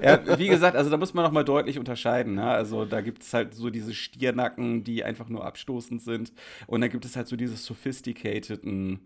ja, 0.04 0.38
wie 0.38 0.48
gesagt, 0.50 0.76
also 0.78 0.92
da 0.92 0.98
muss 0.98 1.16
man 1.16 1.26
noch 1.26 1.32
mal 1.32 1.44
deutlich 1.44 1.80
unterscheiden. 1.80 2.36
Ne? 2.36 2.44
Also 2.46 2.86
da 2.86 3.02
gibt 3.02 3.24
es 3.24 3.34
halt 3.34 3.56
so 3.56 3.72
diese 3.72 3.96
Stiernacken, 3.96 4.84
die 4.84 5.04
einfach 5.04 5.30
nur 5.30 5.46
abstoßend 5.46 6.00
sind. 6.02 6.32
Und 6.68 6.82
dann 6.82 6.92
gibt 6.92 7.06
es 7.06 7.16
halt 7.16 7.28
so 7.28 7.36
diese 7.36 7.56
sophisticateden 7.56 9.00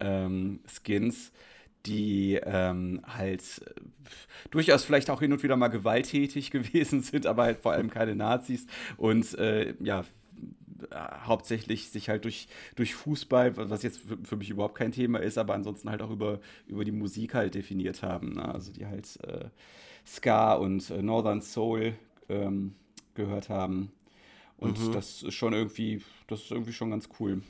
ähm, 0.00 0.60
Skins, 0.66 1.30
die 1.86 2.40
ähm, 2.42 3.00
halt 3.06 3.42
äh, 3.66 3.80
durchaus 4.50 4.84
vielleicht 4.84 5.10
auch 5.10 5.20
hin 5.20 5.32
und 5.32 5.42
wieder 5.42 5.56
mal 5.56 5.68
gewalttätig 5.68 6.50
gewesen 6.50 7.02
sind, 7.02 7.26
aber 7.26 7.44
halt 7.44 7.58
vor 7.60 7.72
allem 7.72 7.90
keine 7.90 8.14
Nazis. 8.16 8.66
Und 8.96 9.36
äh, 9.38 9.74
ja, 9.80 10.04
äh, 10.90 10.96
hauptsächlich 11.26 11.90
sich 11.90 12.08
halt 12.08 12.24
durch, 12.24 12.48
durch 12.76 12.94
Fußball, 12.94 13.56
was 13.56 13.82
jetzt 13.82 13.98
für, 13.98 14.18
für 14.22 14.36
mich 14.36 14.50
überhaupt 14.50 14.76
kein 14.76 14.92
Thema 14.92 15.18
ist, 15.18 15.38
aber 15.38 15.54
ansonsten 15.54 15.90
halt 15.90 16.02
auch 16.02 16.10
über, 16.10 16.40
über 16.66 16.84
die 16.84 16.92
Musik 16.92 17.34
halt 17.34 17.54
definiert 17.54 18.02
haben. 18.02 18.34
Ne? 18.34 18.54
Also 18.54 18.72
die 18.72 18.86
halt 18.86 19.18
äh, 19.24 19.46
Ska 20.06 20.54
und 20.54 20.90
äh, 20.90 21.02
Northern 21.02 21.42
Soul 21.42 21.94
ähm, 22.28 22.74
gehört 23.14 23.48
haben. 23.48 23.92
Und 24.56 24.94
das 24.94 25.22
ist 25.22 25.34
schon 25.34 25.52
irgendwie, 25.52 26.00
das 26.26 26.42
ist 26.42 26.50
irgendwie 26.50 26.72
schon 26.72 26.90
ganz 26.90 27.08
cool. 27.18 27.42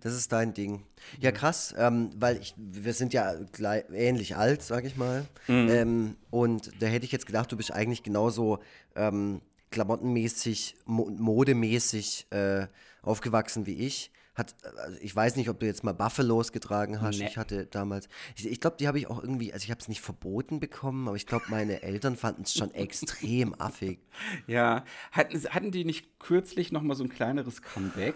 Das 0.00 0.14
ist 0.14 0.32
dein 0.32 0.54
Ding. 0.54 0.82
Ja, 1.20 1.32
krass, 1.32 1.74
ähm, 1.76 2.10
weil 2.16 2.38
ich, 2.38 2.54
wir 2.56 2.92
sind 2.94 3.12
ja 3.12 3.34
gleich, 3.52 3.84
ähnlich 3.92 4.36
alt, 4.36 4.62
sag 4.62 4.84
ich 4.84 4.96
mal. 4.96 5.26
Ähm, 5.70 6.16
und 6.30 6.70
da 6.80 6.86
hätte 6.86 7.04
ich 7.04 7.12
jetzt 7.12 7.26
gedacht, 7.26 7.50
du 7.52 7.56
bist 7.56 7.72
eigentlich 7.72 8.02
genauso 8.02 8.58
ähm, 8.96 9.40
klamottenmäßig, 9.70 10.76
mo 10.84 11.10
modemäßig 11.10 12.26
äh, 12.30 12.66
aufgewachsen 13.02 13.66
wie 13.66 13.74
ich. 13.74 14.10
Hat, 14.34 14.54
also 14.78 14.96
ich 15.02 15.14
weiß 15.14 15.36
nicht, 15.36 15.50
ob 15.50 15.60
du 15.60 15.66
jetzt 15.66 15.84
mal 15.84 15.92
Buffalos 15.92 16.52
getragen 16.52 17.02
hast. 17.02 17.18
Nee. 17.18 17.26
Ich 17.26 17.36
hatte 17.36 17.66
damals, 17.66 18.08
ich, 18.34 18.46
ich 18.46 18.60
glaube, 18.60 18.76
die 18.80 18.88
habe 18.88 18.98
ich 18.98 19.06
auch 19.08 19.22
irgendwie, 19.22 19.52
also 19.52 19.64
ich 19.64 19.70
habe 19.70 19.80
es 19.80 19.88
nicht 19.88 20.00
verboten 20.00 20.58
bekommen, 20.58 21.06
aber 21.06 21.16
ich 21.16 21.26
glaube, 21.26 21.44
meine 21.48 21.82
Eltern 21.82 22.16
fanden 22.16 22.42
es 22.42 22.54
schon 22.54 22.70
extrem 22.74 23.54
affig. 23.60 23.98
Ja, 24.46 24.84
hatten, 25.10 25.38
hatten 25.50 25.70
die 25.70 25.84
nicht 25.84 26.18
kürzlich 26.18 26.72
noch 26.72 26.80
mal 26.82 26.94
so 26.94 27.04
ein 27.04 27.10
kleineres 27.10 27.60
Comeback? 27.60 28.14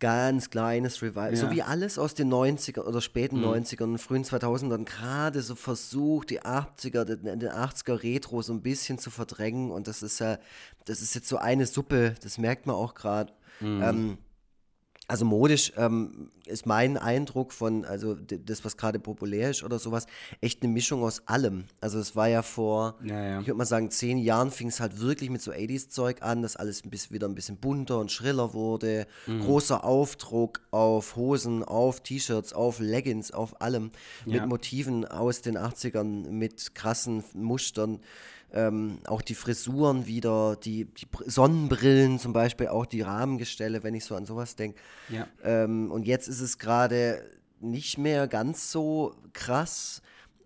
ganz 0.00 0.48
kleines 0.48 1.02
Revival. 1.02 1.36
So 1.36 1.46
Ja. 1.46 1.52
wie 1.52 1.62
alles 1.62 1.98
aus 1.98 2.14
den 2.14 2.32
90er 2.32 2.80
oder 2.82 3.00
späten 3.02 3.44
90ern 3.44 3.84
und 3.84 3.98
frühen 3.98 4.24
2000ern 4.24 4.84
gerade 4.84 5.42
so 5.42 5.54
versucht, 5.54 6.30
die 6.30 6.40
80er, 6.40 7.04
den, 7.04 7.38
den 7.40 7.50
80er 7.50 8.02
Retro 8.02 8.40
so 8.40 8.54
ein 8.54 8.62
bisschen 8.62 8.98
zu 8.98 9.10
verdrängen. 9.10 9.70
Und 9.70 9.86
das 9.86 10.02
ist 10.02 10.18
ja, 10.20 10.38
das 10.86 11.02
ist 11.02 11.14
jetzt 11.14 11.28
so 11.28 11.36
eine 11.36 11.66
Suppe, 11.66 12.14
das 12.22 12.38
merkt 12.38 12.66
man 12.66 12.76
auch 12.76 12.94
gerade. 12.94 13.32
Ähm, 13.60 14.18
also 15.08 15.24
modisch 15.24 15.72
ähm, 15.78 16.30
ist 16.44 16.66
mein 16.66 16.98
Eindruck 16.98 17.52
von, 17.54 17.86
also 17.86 18.14
das, 18.14 18.62
was 18.64 18.76
gerade 18.76 18.98
populär 18.98 19.50
ist 19.50 19.62
oder 19.64 19.78
sowas, 19.78 20.06
echt 20.42 20.62
eine 20.62 20.70
Mischung 20.72 21.02
aus 21.02 21.22
allem. 21.26 21.64
Also 21.80 21.98
es 21.98 22.14
war 22.14 22.28
ja 22.28 22.42
vor, 22.42 22.94
Ja, 23.02 23.22
ja. 23.22 23.40
ich 23.40 23.46
würde 23.46 23.56
mal 23.56 23.64
sagen, 23.64 23.90
zehn 23.90 24.18
Jahren 24.18 24.50
fing 24.50 24.68
es 24.68 24.80
halt 24.80 25.00
wirklich 25.00 25.30
mit 25.30 25.40
so 25.40 25.50
80s-Zeug 25.50 26.22
an, 26.22 26.42
dass 26.42 26.56
alles 26.56 26.84
ein 26.84 26.90
bisschen, 26.90 27.14
wieder 27.14 27.26
ein 27.26 27.34
bisschen 27.34 27.56
bunter 27.56 27.98
und 27.98 28.12
schriller 28.12 28.52
wurde. 28.52 29.06
Mhm. 29.26 29.40
Großer 29.40 29.82
Aufdruck 29.82 30.60
auf 30.70 31.16
Hosen, 31.16 31.64
auf 31.64 32.00
T-Shirts, 32.00 32.52
auf 32.52 32.78
Leggings, 32.78 33.30
auf 33.30 33.60
allem. 33.62 33.90
Mit 34.26 34.36
Ja. 34.36 34.46
Motiven 34.46 35.06
aus 35.06 35.40
den 35.40 35.56
80ern, 35.56 36.28
mit 36.30 36.74
krassen 36.74 37.24
Mustern. 37.32 38.00
Ähm, 38.52 38.98
auch 39.06 39.20
die 39.20 39.34
Frisuren 39.34 40.06
wieder, 40.06 40.56
die, 40.56 40.86
die 40.86 41.04
Br- 41.06 41.28
Sonnenbrillen 41.28 42.18
zum 42.18 42.32
Beispiel, 42.32 42.68
auch 42.68 42.86
die 42.86 43.02
Rahmengestelle, 43.02 43.82
wenn 43.82 43.94
ich 43.94 44.04
so 44.06 44.14
an 44.16 44.24
sowas 44.24 44.56
denke. 44.56 44.78
Ja. 45.10 45.26
Ähm, 45.44 45.90
und 45.90 46.06
jetzt 46.06 46.28
ist 46.28 46.40
es 46.40 46.58
gerade 46.58 47.22
nicht 47.60 47.98
mehr 47.98 48.26
ganz 48.26 48.72
so 48.72 49.14
krass, 49.34 50.00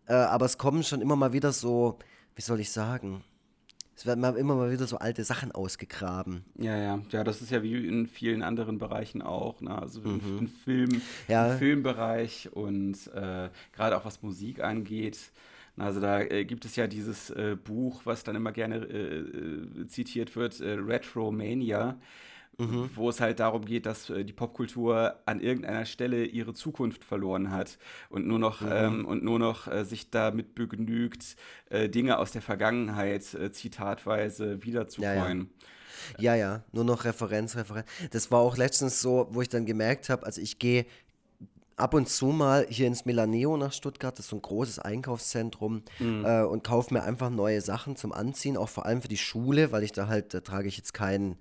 äh, 0.06 0.14
aber 0.14 0.46
es 0.46 0.58
kommen 0.58 0.82
schon 0.82 1.00
immer 1.00 1.14
mal 1.14 1.32
wieder 1.32 1.52
so, 1.52 1.98
wie 2.34 2.42
soll 2.42 2.58
ich 2.58 2.72
sagen, 2.72 3.22
es 3.94 4.04
werden 4.04 4.24
immer 4.36 4.56
mal 4.56 4.72
wieder 4.72 4.86
so 4.88 4.96
alte 4.98 5.22
Sachen 5.22 5.52
ausgegraben. 5.52 6.44
Ja, 6.58 6.76
ja, 6.76 7.00
ja, 7.10 7.22
das 7.22 7.40
ist 7.40 7.52
ja 7.52 7.62
wie 7.62 7.86
in 7.86 8.08
vielen 8.08 8.42
anderen 8.42 8.78
Bereichen 8.78 9.22
auch, 9.22 9.60
ne? 9.60 9.80
Also 9.80 10.00
im, 10.02 10.20
im 10.38 10.48
Film, 10.48 10.88
Mhm. 10.88 11.02
Ja. 11.28 11.52
im 11.52 11.58
Filmbereich 11.58 12.48
und 12.52 12.94
äh, 13.14 13.48
gerade 13.72 13.96
auch 13.96 14.04
was 14.04 14.20
Musik 14.22 14.60
angeht. 14.60 15.18
Also 15.78 16.00
da 16.00 16.20
äh, 16.20 16.44
gibt 16.44 16.64
es 16.64 16.76
ja 16.76 16.86
dieses 16.86 17.30
äh, 17.30 17.56
Buch, 17.56 18.02
was 18.04 18.24
dann 18.24 18.36
immer 18.36 18.52
gerne 18.52 18.76
äh, 18.76 19.18
äh, 19.18 19.86
zitiert 19.86 20.36
wird, 20.36 20.60
äh, 20.60 20.72
Retromania, 20.74 21.98
Mhm. 22.58 22.90
wo 22.94 23.08
es 23.08 23.18
halt 23.22 23.40
darum 23.40 23.64
geht, 23.64 23.86
dass 23.86 24.10
äh, 24.10 24.26
die 24.26 24.34
Popkultur 24.34 25.16
an 25.24 25.40
irgendeiner 25.40 25.86
Stelle 25.86 26.26
ihre 26.26 26.52
Zukunft 26.52 27.02
verloren 27.02 27.50
hat 27.50 27.78
und 28.10 28.26
nur 28.26 28.38
noch, 28.38 28.60
Mhm. 28.60 28.68
ähm, 28.70 29.04
und 29.06 29.24
nur 29.24 29.38
noch 29.38 29.68
sich 29.84 30.10
damit 30.10 30.54
begnügt, 30.54 31.36
Dinge 31.72 32.18
aus 32.18 32.30
der 32.30 32.42
Vergangenheit 32.42 33.22
zitatweise 33.22 34.62
wiederzufreuen. 34.62 35.48
Ja, 36.18 36.34
ja, 36.34 36.62
nur 36.72 36.84
noch 36.84 37.04
Referenz, 37.04 37.56
Referenz. 37.56 37.86
Das 38.10 38.30
war 38.30 38.40
auch 38.40 38.56
letztens 38.56 39.00
so, 39.00 39.28
wo 39.30 39.40
ich 39.40 39.48
dann 39.48 39.64
gemerkt 39.66 40.08
habe, 40.10 40.26
also 40.26 40.40
ich 40.40 40.58
gehe 40.58 40.84
ab 41.82 41.94
und 41.94 42.08
zu 42.08 42.26
mal 42.26 42.66
hier 42.68 42.86
ins 42.86 43.04
Melaneo 43.04 43.56
nach 43.56 43.72
Stuttgart, 43.72 44.18
das 44.18 44.26
ist 44.26 44.30
so 44.30 44.36
ein 44.36 44.42
großes 44.42 44.78
Einkaufszentrum, 44.78 45.82
äh, 46.24 46.42
und 46.42 46.64
kaufe 46.64 46.94
mir 46.94 47.02
einfach 47.02 47.30
neue 47.30 47.60
Sachen 47.60 47.96
zum 47.96 48.12
Anziehen, 48.12 48.56
auch 48.56 48.68
vor 48.68 48.86
allem 48.86 49.02
für 49.02 49.08
die 49.08 49.18
Schule, 49.18 49.72
weil 49.72 49.82
ich 49.82 49.92
da 49.92 50.06
halt, 50.08 50.32
da 50.34 50.40
trage 50.40 50.68
ich 50.68 50.76
jetzt 50.76 50.94
kein, 50.94 51.36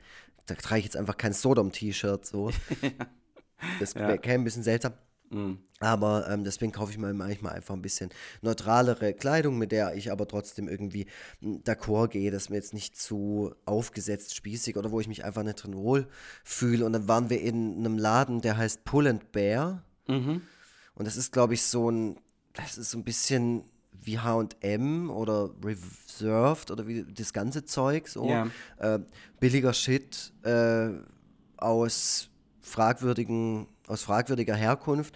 da 0.48 0.56
trage 0.56 0.80
ich 0.80 0.86
jetzt 0.86 0.98
einfach 0.98 1.18
kein 1.18 1.34
Sodom-T-Shirt 1.34 2.26
so. 2.26 2.52
Das 3.80 3.94
Ja. 3.94 4.18
käme 4.18 4.42
ein 4.42 4.44
bisschen 4.44 4.64
seltsam. 4.64 4.94
Aber 5.80 6.28
ähm, 6.30 6.44
deswegen 6.44 6.72
kaufe 6.72 6.92
ich 6.92 6.98
mir 6.98 7.14
manchmal 7.14 7.54
einfach 7.54 7.74
ein 7.76 7.82
bisschen 7.82 8.10
neutralere 8.42 9.14
Kleidung, 9.14 9.58
mit 9.58 9.72
der 9.72 9.96
ich 9.96 10.12
aber 10.12 10.28
trotzdem 10.28 10.68
irgendwie 10.68 11.06
m, 11.42 11.62
d'accord 11.64 12.10
gehe, 12.10 12.32
dass 12.32 12.50
mir 12.50 12.58
jetzt 12.58 12.74
nicht 12.74 12.98
zu 12.98 13.54
aufgesetzt 13.66 14.36
spießig 14.36 14.78
oder 14.78 14.92
wo 14.92 15.00
ich 15.00 15.08
mich 15.08 15.24
einfach 15.24 15.44
nicht 15.44 15.64
drin 15.64 15.76
wohl 15.78 16.08
fühle. 16.44 16.86
Und 16.86 16.94
dann 16.94 17.08
waren 17.08 17.30
wir 17.30 17.40
in 17.42 17.78
einem 17.78 17.98
Laden, 17.98 18.42
der 18.42 18.58
heißt 18.58 18.84
Pull 18.84 19.08
and 19.08 19.32
Bear. 19.32 19.84
Und 20.96 21.08
das 21.08 21.18
ist, 21.18 21.32
glaube 21.32 21.54
ich, 21.54 21.64
so 21.64 21.90
ein, 21.90 22.18
das 22.54 22.78
ist 22.78 22.92
so 22.92 22.98
ein 22.98 23.04
bisschen 23.04 23.64
wie 24.04 24.20
HM 24.20 25.10
oder 25.10 25.52
Reserved 25.64 26.72
oder 26.72 26.88
wie 26.88 27.04
das 27.04 27.34
ganze 27.34 27.66
Zeug 27.66 28.08
so. 28.08 28.28
Ja. 28.28 28.48
Äh, 28.78 29.00
billiger 29.40 29.74
Shit 29.74 30.34
äh, 30.44 30.90
aus 31.58 32.30
fragwürdigen, 32.62 33.68
aus 33.88 34.04
fragwürdiger 34.04 34.56
Herkunft. 34.56 35.16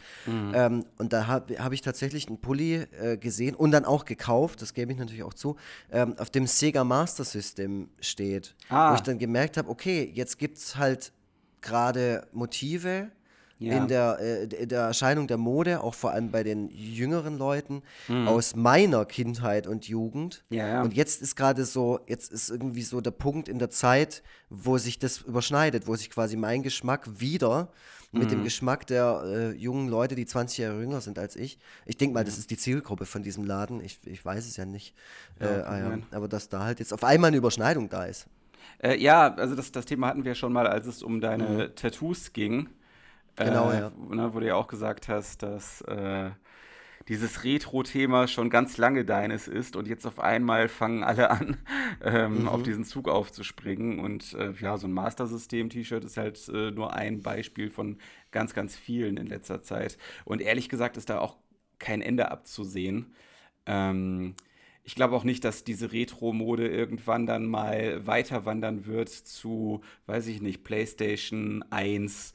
Ähm, 0.53 0.85
und 0.97 1.13
da 1.13 1.27
habe 1.27 1.63
hab 1.63 1.71
ich 1.71 1.81
tatsächlich 1.81 2.27
einen 2.27 2.39
Pulli 2.39 2.75
äh, 2.75 3.17
gesehen 3.17 3.55
und 3.55 3.71
dann 3.71 3.85
auch 3.85 4.05
gekauft, 4.05 4.61
das 4.61 4.73
gebe 4.73 4.91
ich 4.91 4.97
natürlich 4.97 5.23
auch 5.23 5.33
zu, 5.33 5.55
ähm, 5.91 6.15
auf 6.17 6.29
dem 6.29 6.47
Sega 6.47 6.83
Master 6.83 7.23
System 7.23 7.89
steht. 7.99 8.55
Ah. 8.69 8.91
Wo 8.91 8.95
ich 8.95 9.01
dann 9.01 9.19
gemerkt 9.19 9.57
habe, 9.57 9.69
okay, 9.69 10.11
jetzt 10.13 10.37
gibt 10.37 10.57
es 10.57 10.75
halt 10.75 11.11
gerade 11.61 12.27
Motive 12.33 13.09
Ja. 13.57 13.77
in 13.77 13.87
der, 13.87 14.17
äh, 14.19 14.43
in 14.63 14.67
der 14.69 14.81
Erscheinung 14.81 15.27
der 15.27 15.37
Mode, 15.37 15.81
auch 15.81 15.93
vor 15.93 16.11
allem 16.11 16.29
bei 16.31 16.43
den 16.43 16.69
jüngeren 16.69 17.37
Leuten, 17.37 17.83
aus 18.25 18.55
meiner 18.55 19.05
Kindheit 19.05 19.65
und 19.65 19.87
Jugend. 19.87 20.43
Ja, 20.49 20.67
ja. 20.67 20.81
Und 20.81 20.93
jetzt 20.93 21.21
ist 21.21 21.35
gerade 21.37 21.63
so, 21.63 21.99
jetzt 22.07 22.31
ist 22.33 22.49
irgendwie 22.49 22.81
so 22.81 22.99
der 22.99 23.11
Punkt 23.11 23.47
in 23.47 23.57
der 23.59 23.69
Zeit, 23.69 24.23
wo 24.49 24.77
sich 24.77 24.99
das 24.99 25.19
überschneidet, 25.21 25.87
wo 25.87 25.95
sich 25.95 26.09
quasi 26.09 26.35
mein 26.35 26.63
Geschmack 26.63 27.19
wieder 27.19 27.69
mit 28.11 28.25
Mhm. 28.25 28.29
dem 28.29 28.43
Geschmack 28.43 28.87
der 28.87 29.23
äh, 29.25 29.51
jungen 29.51 29.87
Leute, 29.89 30.15
die 30.15 30.25
20 30.25 30.57
Jahre 30.59 30.79
jünger 30.79 31.01
sind 31.01 31.17
als 31.19 31.35
ich. 31.35 31.57
Ich 31.85 31.97
denke 31.97 32.13
mal, 32.13 32.21
Mhm. 32.23 32.27
das 32.27 32.37
ist 32.37 32.49
die 32.51 32.57
Zielgruppe 32.57 33.05
von 33.05 33.23
diesem 33.23 33.43
Laden. 33.45 33.81
Ich, 33.81 33.99
ich 34.05 34.23
weiß 34.23 34.47
es 34.47 34.57
ja 34.57 34.65
nicht. 34.65 34.93
Äh, 35.39 35.45
ja. 35.59 35.63
sein. 35.65 36.05
Aber 36.11 36.27
dass 36.27 36.47
da 36.49 36.63
halt 36.63 36.79
jetzt 36.79 36.93
auf 36.93 37.03
einmal 37.03 37.29
eine 37.29 37.37
Überschneidung 37.37 37.89
da 37.89 38.05
ist. 38.05 38.27
Äh, 38.83 38.97
ja, 39.01 39.33
also 39.35 39.55
das, 39.55 39.71
das 39.71 39.85
Thema 39.85 40.07
hatten 40.07 40.25
wir 40.25 40.35
schon 40.35 40.51
mal, 40.53 40.67
als 40.67 40.87
es 40.87 41.03
um 41.03 41.19
deine 41.21 41.73
Tattoos 41.75 42.31
ging. 42.33 42.69
Genau, 43.35 43.71
äh, 43.71 43.79
ja. 43.79 43.91
Ne, 44.09 44.33
wo 44.33 44.39
du 44.39 44.47
ja 44.47 44.55
auch 44.55 44.67
gesagt 44.67 45.07
hast, 45.09 45.43
dass, 45.43 45.81
äh, 45.81 46.31
dieses 47.07 47.43
Retro-Thema 47.43 48.27
schon 48.27 48.49
ganz 48.49 48.77
lange 48.77 49.05
deines 49.05 49.47
ist 49.47 49.75
und 49.75 49.87
jetzt 49.87 50.07
auf 50.07 50.19
einmal 50.19 50.67
fangen 50.67 51.03
alle 51.03 51.29
an, 51.29 51.57
ähm, 52.03 52.41
mhm. 52.41 52.47
auf 52.47 52.63
diesen 52.63 52.83
Zug 52.83 53.07
aufzuspringen. 53.07 53.99
Und 53.99 54.33
äh, 54.33 54.53
ja, 54.59 54.77
so 54.77 54.87
ein 54.87 54.93
Master-System-T-Shirt 54.93 56.03
ist 56.03 56.17
halt 56.17 56.47
äh, 56.49 56.71
nur 56.71 56.93
ein 56.93 57.21
Beispiel 57.21 57.69
von 57.69 57.97
ganz, 58.31 58.53
ganz 58.53 58.75
vielen 58.75 59.17
in 59.17 59.27
letzter 59.27 59.61
Zeit. 59.61 59.97
Und 60.23 60.41
ehrlich 60.41 60.69
gesagt 60.69 60.97
ist 60.97 61.09
da 61.09 61.19
auch 61.19 61.37
kein 61.77 62.01
Ende 62.01 62.31
abzusehen. 62.31 63.13
Ähm, 63.67 64.35
ich 64.83 64.95
glaube 64.95 65.15
auch 65.15 65.23
nicht, 65.23 65.43
dass 65.43 65.63
diese 65.63 65.91
Retro-Mode 65.91 66.67
irgendwann 66.67 67.25
dann 67.25 67.45
mal 67.45 68.05
weiter 68.07 68.45
wandern 68.45 68.85
wird 68.85 69.09
zu, 69.09 69.81
weiß 70.07 70.27
ich 70.27 70.41
nicht, 70.41 70.63
PlayStation 70.63 71.63
1 71.69 72.33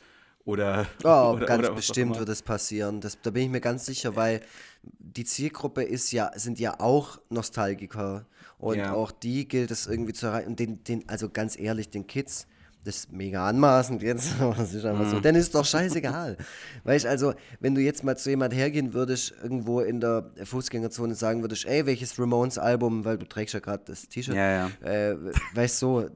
oder. 0.50 0.86
Oh, 1.04 1.32
oder, 1.34 1.46
ganz 1.46 1.66
oder 1.66 1.74
bestimmt 1.74 2.18
wird 2.18 2.28
es 2.28 2.42
passieren. 2.42 3.00
Das, 3.00 3.18
da 3.20 3.30
bin 3.30 3.44
ich 3.44 3.48
mir 3.48 3.60
ganz 3.60 3.86
sicher, 3.86 4.16
weil 4.16 4.40
die 4.82 5.24
Zielgruppe 5.24 5.82
ist 5.82 6.12
ja, 6.12 6.30
sind 6.36 6.58
ja 6.58 6.78
auch 6.78 7.18
Nostalgiker. 7.30 8.26
Und 8.58 8.76
ja. 8.76 8.92
auch 8.92 9.10
die 9.10 9.48
gilt 9.48 9.70
es 9.70 9.86
irgendwie 9.86 10.12
zu 10.12 10.26
erreichen. 10.26 10.48
Und 10.48 10.60
den, 10.60 10.84
den, 10.84 11.08
also 11.08 11.30
ganz 11.30 11.58
ehrlich, 11.58 11.88
den 11.88 12.06
Kids, 12.06 12.46
das 12.84 12.96
ist 12.96 13.12
mega 13.12 13.46
anmaßend 13.46 14.02
jetzt, 14.02 14.34
das 14.56 14.74
ist 14.74 14.84
einfach 14.84 15.08
so, 15.08 15.16
mhm. 15.16 15.22
dann 15.22 15.34
ist 15.34 15.54
doch 15.54 15.64
scheißegal. 15.64 16.36
weißt 16.84 17.06
also, 17.06 17.34
wenn 17.60 17.74
du 17.74 17.80
jetzt 17.80 18.04
mal 18.04 18.16
zu 18.16 18.30
jemand 18.30 18.54
hergehen 18.54 18.92
würdest, 18.92 19.34
irgendwo 19.42 19.80
in 19.80 20.00
der 20.00 20.30
Fußgängerzone 20.44 21.14
sagen 21.14 21.42
würdest, 21.42 21.66
ey, 21.66 21.86
welches 21.86 22.18
Ramones-Album, 22.18 23.04
weil 23.04 23.18
du 23.18 23.26
trägst 23.26 23.54
ja 23.54 23.60
gerade 23.60 23.82
das 23.86 24.08
T-Shirt, 24.08 24.34
ja, 24.34 24.68
ja. 24.82 24.86
äh, 24.86 25.16
weißt 25.54 25.82
du, 25.82 25.86
so, 25.86 26.08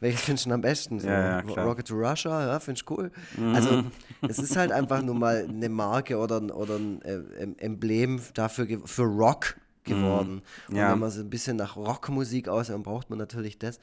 welches 0.00 0.22
findest 0.22 0.46
du 0.46 0.52
am 0.52 0.60
besten? 0.60 1.00
So, 1.00 1.08
ja, 1.08 1.42
ja, 1.42 1.64
Rocket 1.64 1.88
to 1.88 1.94
Russia, 1.94 2.46
ja, 2.46 2.60
finde 2.60 2.80
ich 2.80 2.90
cool. 2.90 3.10
Mhm. 3.36 3.54
Also, 3.54 3.82
es 4.28 4.38
ist 4.38 4.56
halt 4.56 4.72
einfach 4.72 5.02
nur 5.02 5.14
mal 5.14 5.46
eine 5.48 5.68
Marke 5.68 6.18
oder, 6.18 6.40
oder 6.56 6.76
ein 6.76 7.02
äh, 7.02 7.18
Emblem 7.58 8.20
dafür 8.34 8.66
für 8.84 9.02
Rock 9.02 9.56
geworden. 9.88 10.42
Mhm. 10.68 10.76
Ja. 10.76 10.86
Und 10.86 10.92
wenn 10.92 10.98
man 11.00 11.10
so 11.10 11.20
ein 11.20 11.30
bisschen 11.30 11.56
nach 11.56 11.76
Rockmusik 11.76 12.48
aussieht, 12.48 12.74
dann 12.74 12.82
braucht 12.82 13.10
man 13.10 13.18
natürlich 13.18 13.58
das. 13.58 13.80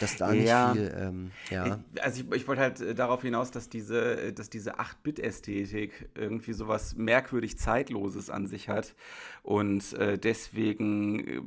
Dass 0.00 0.16
da 0.16 0.30
nicht 0.30 0.46
ja. 0.46 0.72
viel, 0.72 0.94
ähm, 0.98 1.30
ja. 1.50 1.78
Also 2.02 2.22
ich, 2.22 2.32
ich 2.32 2.48
wollte 2.48 2.60
halt 2.60 2.80
äh, 2.80 2.94
darauf 2.94 3.22
hinaus, 3.22 3.50
dass 3.50 3.70
diese, 3.70 4.20
äh, 4.20 4.32
dass 4.32 4.50
diese 4.50 4.78
8-Bit-Ästhetik 4.78 6.10
irgendwie 6.14 6.52
sowas 6.52 6.96
merkwürdig 6.96 7.58
Zeitloses 7.58 8.28
an 8.28 8.46
sich 8.46 8.68
hat. 8.68 8.94
Und 9.42 9.94
äh, 9.94 10.18
deswegen 10.18 11.26
äh, 11.26 11.40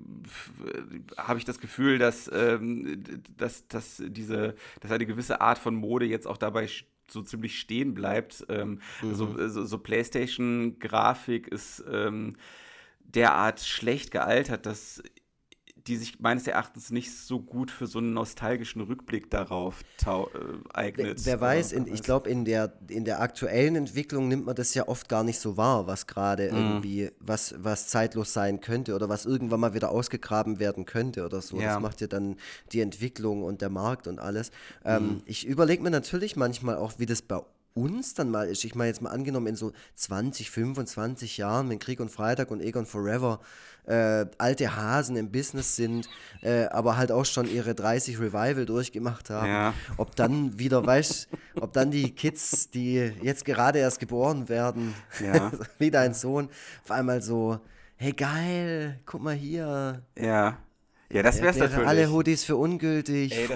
habe 1.17 1.37
ich 1.37 1.45
das 1.45 1.59
Gefühl, 1.59 1.99
dass, 1.99 2.29
ähm, 2.33 3.03
dass, 3.37 3.67
dass, 3.67 4.01
diese, 4.03 4.55
dass 4.79 4.91
eine 4.91 5.05
gewisse 5.05 5.41
Art 5.41 5.59
von 5.59 5.75
Mode 5.75 6.05
jetzt 6.05 6.25
auch 6.25 6.37
dabei 6.37 6.67
so 7.07 7.21
ziemlich 7.21 7.59
stehen 7.59 7.93
bleibt. 7.93 8.45
Ähm, 8.49 8.79
mhm. 9.01 9.13
so, 9.13 9.47
so, 9.47 9.65
so 9.65 9.77
PlayStation-Grafik 9.77 11.47
ist 11.47 11.83
ähm, 11.91 12.35
derart 13.13 13.59
schlecht 13.61 14.11
gealtert, 14.11 14.65
dass 14.65 15.01
die 15.87 15.97
sich 15.97 16.19
meines 16.19 16.45
Erachtens 16.45 16.91
nicht 16.91 17.11
so 17.15 17.39
gut 17.39 17.71
für 17.71 17.87
so 17.87 17.99
einen 17.99 18.13
nostalgischen 18.13 18.81
Rückblick 18.81 19.31
darauf 19.31 19.81
äh, 20.05 20.09
eignet. 20.73 21.25
Wer, 21.25 21.33
wer 21.33 21.41
weiß, 21.41 21.71
in, 21.71 21.87
ich 21.87 22.03
glaube, 22.03 22.29
in 22.29 22.45
der, 22.45 22.73
in 22.89 23.05
der 23.05 23.21
aktuellen 23.21 23.75
Entwicklung 23.75 24.27
nimmt 24.27 24.45
man 24.45 24.55
das 24.55 24.73
ja 24.75 24.87
oft 24.87 25.09
gar 25.09 25.23
nicht 25.23 25.39
so 25.39 25.57
wahr, 25.57 25.87
was 25.87 26.05
gerade 26.05 26.51
mm. 26.51 26.55
irgendwie, 26.55 27.11
was, 27.19 27.55
was 27.57 27.87
zeitlos 27.87 28.33
sein 28.33 28.61
könnte 28.61 28.93
oder 28.93 29.09
was 29.09 29.25
irgendwann 29.25 29.61
mal 29.61 29.73
wieder 29.73 29.89
ausgegraben 29.89 30.59
werden 30.59 30.85
könnte 30.85 31.25
oder 31.25 31.41
so. 31.41 31.59
Ja. 31.59 31.73
Das 31.73 31.81
macht 31.81 32.01
ja 32.01 32.07
dann 32.07 32.35
die 32.71 32.81
Entwicklung 32.81 33.43
und 33.43 33.61
der 33.61 33.69
Markt 33.69 34.07
und 34.07 34.19
alles. 34.19 34.51
Ähm, 34.85 35.03
mm. 35.03 35.21
Ich 35.25 35.47
überlege 35.47 35.81
mir 35.81 35.91
natürlich 35.91 36.35
manchmal 36.35 36.77
auch, 36.77 36.93
wie 36.97 37.05
das 37.07 37.21
bei 37.21 37.41
uns 37.73 38.13
dann 38.13 38.29
mal 38.29 38.47
ist. 38.47 38.63
Ich 38.65 38.75
meine 38.75 38.89
jetzt 38.89 39.01
mal 39.01 39.11
angenommen 39.11 39.47
in 39.47 39.55
so 39.55 39.71
20, 39.95 40.51
25 40.51 41.37
Jahren, 41.37 41.69
wenn 41.69 41.79
Krieg 41.79 41.99
und 41.99 42.09
Freitag 42.09 42.51
und 42.51 42.61
Egon 42.61 42.85
Forever 42.85 43.39
äh, 43.85 44.25
alte 44.37 44.75
Hasen 44.75 45.15
im 45.15 45.31
Business 45.31 45.75
sind, 45.75 46.07
äh, 46.41 46.65
aber 46.65 46.97
halt 46.97 47.11
auch 47.11 47.25
schon 47.25 47.49
ihre 47.49 47.73
30 47.73 48.19
Revival 48.19 48.65
durchgemacht 48.65 49.29
haben. 49.29 49.47
Ja. 49.47 49.73
Ob 49.97 50.15
dann 50.15 50.59
wieder, 50.59 50.85
weißt 50.85 51.27
ob 51.59 51.73
dann 51.73 51.91
die 51.91 52.11
Kids, 52.11 52.69
die 52.69 53.11
jetzt 53.21 53.45
gerade 53.45 53.79
erst 53.79 53.99
geboren 53.99 54.47
werden, 54.47 54.93
ja. 55.23 55.51
wie 55.79 55.91
dein 55.91 56.13
Sohn, 56.13 56.49
auf 56.83 56.91
einmal 56.91 57.21
so, 57.21 57.59
hey 57.95 58.13
geil, 58.13 58.99
guck 59.05 59.21
mal 59.21 59.35
hier. 59.35 60.03
Ja. 60.17 60.57
Ja, 61.11 61.23
das 61.23 61.41
wäre 61.41 61.57
natürlich. 61.57 61.87
Alle 61.87 62.11
Hoodies 62.11 62.43
für 62.43 62.55
ungültig. 62.55 63.35
Ey, 63.35 63.49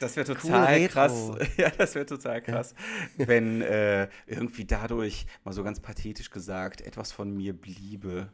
das 0.00 0.16
wäre 0.16 0.26
wär 0.28 0.36
total 0.36 0.80
cool 0.80 0.88
krass. 0.88 1.30
Ja, 1.56 1.70
das 1.70 1.94
wäre 1.94 2.06
total 2.06 2.42
krass, 2.42 2.74
ja. 3.18 3.28
wenn 3.28 3.62
äh, 3.62 4.08
irgendwie 4.26 4.64
dadurch, 4.64 5.26
mal 5.44 5.52
so 5.52 5.62
ganz 5.62 5.78
pathetisch 5.80 6.30
gesagt, 6.30 6.80
etwas 6.80 7.12
von 7.12 7.32
mir 7.34 7.52
bliebe. 7.52 8.28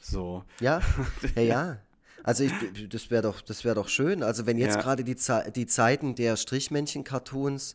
So. 0.00 0.44
Ja, 0.60 0.80
ja, 1.36 1.42
ja. 1.42 1.78
Also 2.22 2.44
ich, 2.44 2.52
das 2.90 3.10
wäre 3.10 3.22
doch, 3.22 3.40
das 3.40 3.64
doch 3.74 3.88
schön. 3.88 4.22
Also 4.22 4.44
wenn 4.44 4.58
jetzt 4.58 4.76
ja. 4.76 4.82
gerade 4.82 5.02
die, 5.02 5.16
die 5.54 5.66
Zeiten 5.66 6.14
der 6.14 6.36
Strichmännchen-Cartoons, 6.36 7.74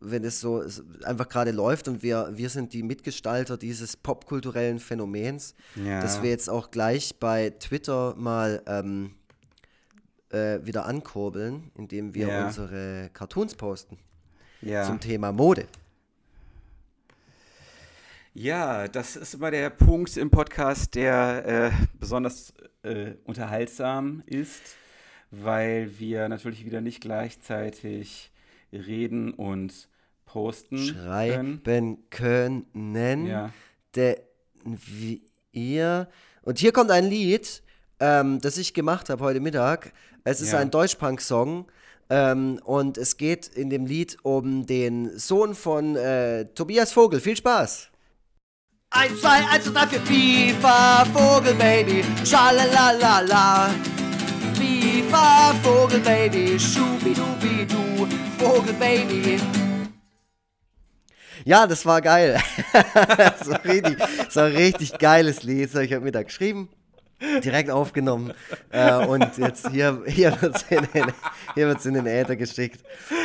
wenn 0.00 0.24
es 0.24 0.40
so 0.40 0.62
einfach 1.04 1.28
gerade 1.28 1.50
läuft 1.50 1.88
und 1.88 2.02
wir, 2.02 2.30
wir 2.32 2.50
sind 2.50 2.74
die 2.74 2.82
Mitgestalter 2.82 3.56
dieses 3.56 3.96
popkulturellen 3.96 4.80
Phänomens, 4.80 5.54
ja. 5.76 6.02
dass 6.02 6.22
wir 6.22 6.28
jetzt 6.28 6.50
auch 6.50 6.70
gleich 6.70 7.16
bei 7.18 7.50
Twitter 7.50 8.14
mal 8.16 8.62
ähm, 8.66 9.14
äh, 10.30 10.58
wieder 10.64 10.86
ankurbeln, 10.86 11.70
indem 11.74 12.14
wir 12.14 12.28
ja. 12.28 12.46
unsere 12.46 13.10
Cartoons 13.12 13.54
posten 13.54 13.98
ja. 14.60 14.84
zum 14.84 15.00
Thema 15.00 15.32
Mode. 15.32 15.66
Ja, 18.34 18.86
das 18.86 19.16
ist 19.16 19.34
immer 19.34 19.50
der 19.50 19.70
Punkt 19.70 20.16
im 20.16 20.30
Podcast, 20.30 20.94
der 20.94 21.72
äh, 21.72 21.84
besonders 21.98 22.52
äh, 22.82 23.12
unterhaltsam 23.24 24.22
ist, 24.26 24.76
weil 25.30 25.98
wir 25.98 26.28
natürlich 26.28 26.66
wieder 26.66 26.82
nicht 26.82 27.00
gleichzeitig 27.00 28.30
reden 28.72 29.32
und 29.32 29.88
posten 30.26 30.78
Schreiben 30.78 31.62
können. 31.64 32.10
können 32.10 33.26
ja. 33.26 33.52
Denn 33.94 34.16
wir. 34.64 36.08
Und 36.42 36.58
hier 36.58 36.72
kommt 36.72 36.90
ein 36.90 37.06
Lied, 37.06 37.62
ähm, 38.00 38.40
das 38.40 38.56
ich 38.58 38.74
gemacht 38.74 39.08
habe 39.08 39.24
heute 39.24 39.40
Mittag. 39.40 39.92
Es 40.24 40.40
ist 40.40 40.52
ja. 40.52 40.58
ein 40.58 40.70
Deutschpunk-Song. 40.70 41.66
Ähm, 42.08 42.60
und 42.64 42.98
es 42.98 43.16
geht 43.16 43.48
in 43.48 43.68
dem 43.68 43.84
Lied 43.84 44.18
um 44.22 44.64
den 44.66 45.18
Sohn 45.18 45.54
von 45.54 45.96
äh, 45.96 46.44
Tobias 46.54 46.92
Vogel. 46.92 47.20
Viel 47.20 47.36
Spaß! 47.36 47.90
1, 48.90 49.20
2, 49.20 49.28
1, 49.28 49.64
2, 49.64 49.72
3, 49.72 49.86
4, 49.86 50.54
FIFA, 50.54 51.04
Vogelbaby, 51.06 52.04
schalalalala. 52.24 53.70
FIFA, 54.54 55.54
Vogelbaby, 55.62 56.58
schubidubidu, 56.58 58.06
Vogelbaby. 58.38 59.40
Ja, 61.44 61.66
das 61.66 61.84
war 61.84 62.00
geil. 62.00 62.40
das, 63.16 63.50
war 63.50 63.64
richtig, 63.64 63.96
das 63.98 64.36
war 64.36 64.44
ein 64.44 64.56
richtig 64.56 64.98
geiles 64.98 65.42
Lied. 65.42 65.66
Das 65.68 65.74
habe 65.74 65.84
ich 65.86 65.92
heute 65.92 66.04
Mittag 66.04 66.26
geschrieben 66.26 66.68
direkt 67.42 67.70
aufgenommen 67.70 68.32
äh, 68.70 68.94
und 69.06 69.38
jetzt 69.38 69.70
hier, 69.70 70.02
hier 70.06 70.40
wird 70.42 70.56
es 70.56 71.84
in, 71.86 71.94
in, 71.94 71.94
den 71.94 72.06
Äther 72.06 72.36
geschickt. 72.36 72.84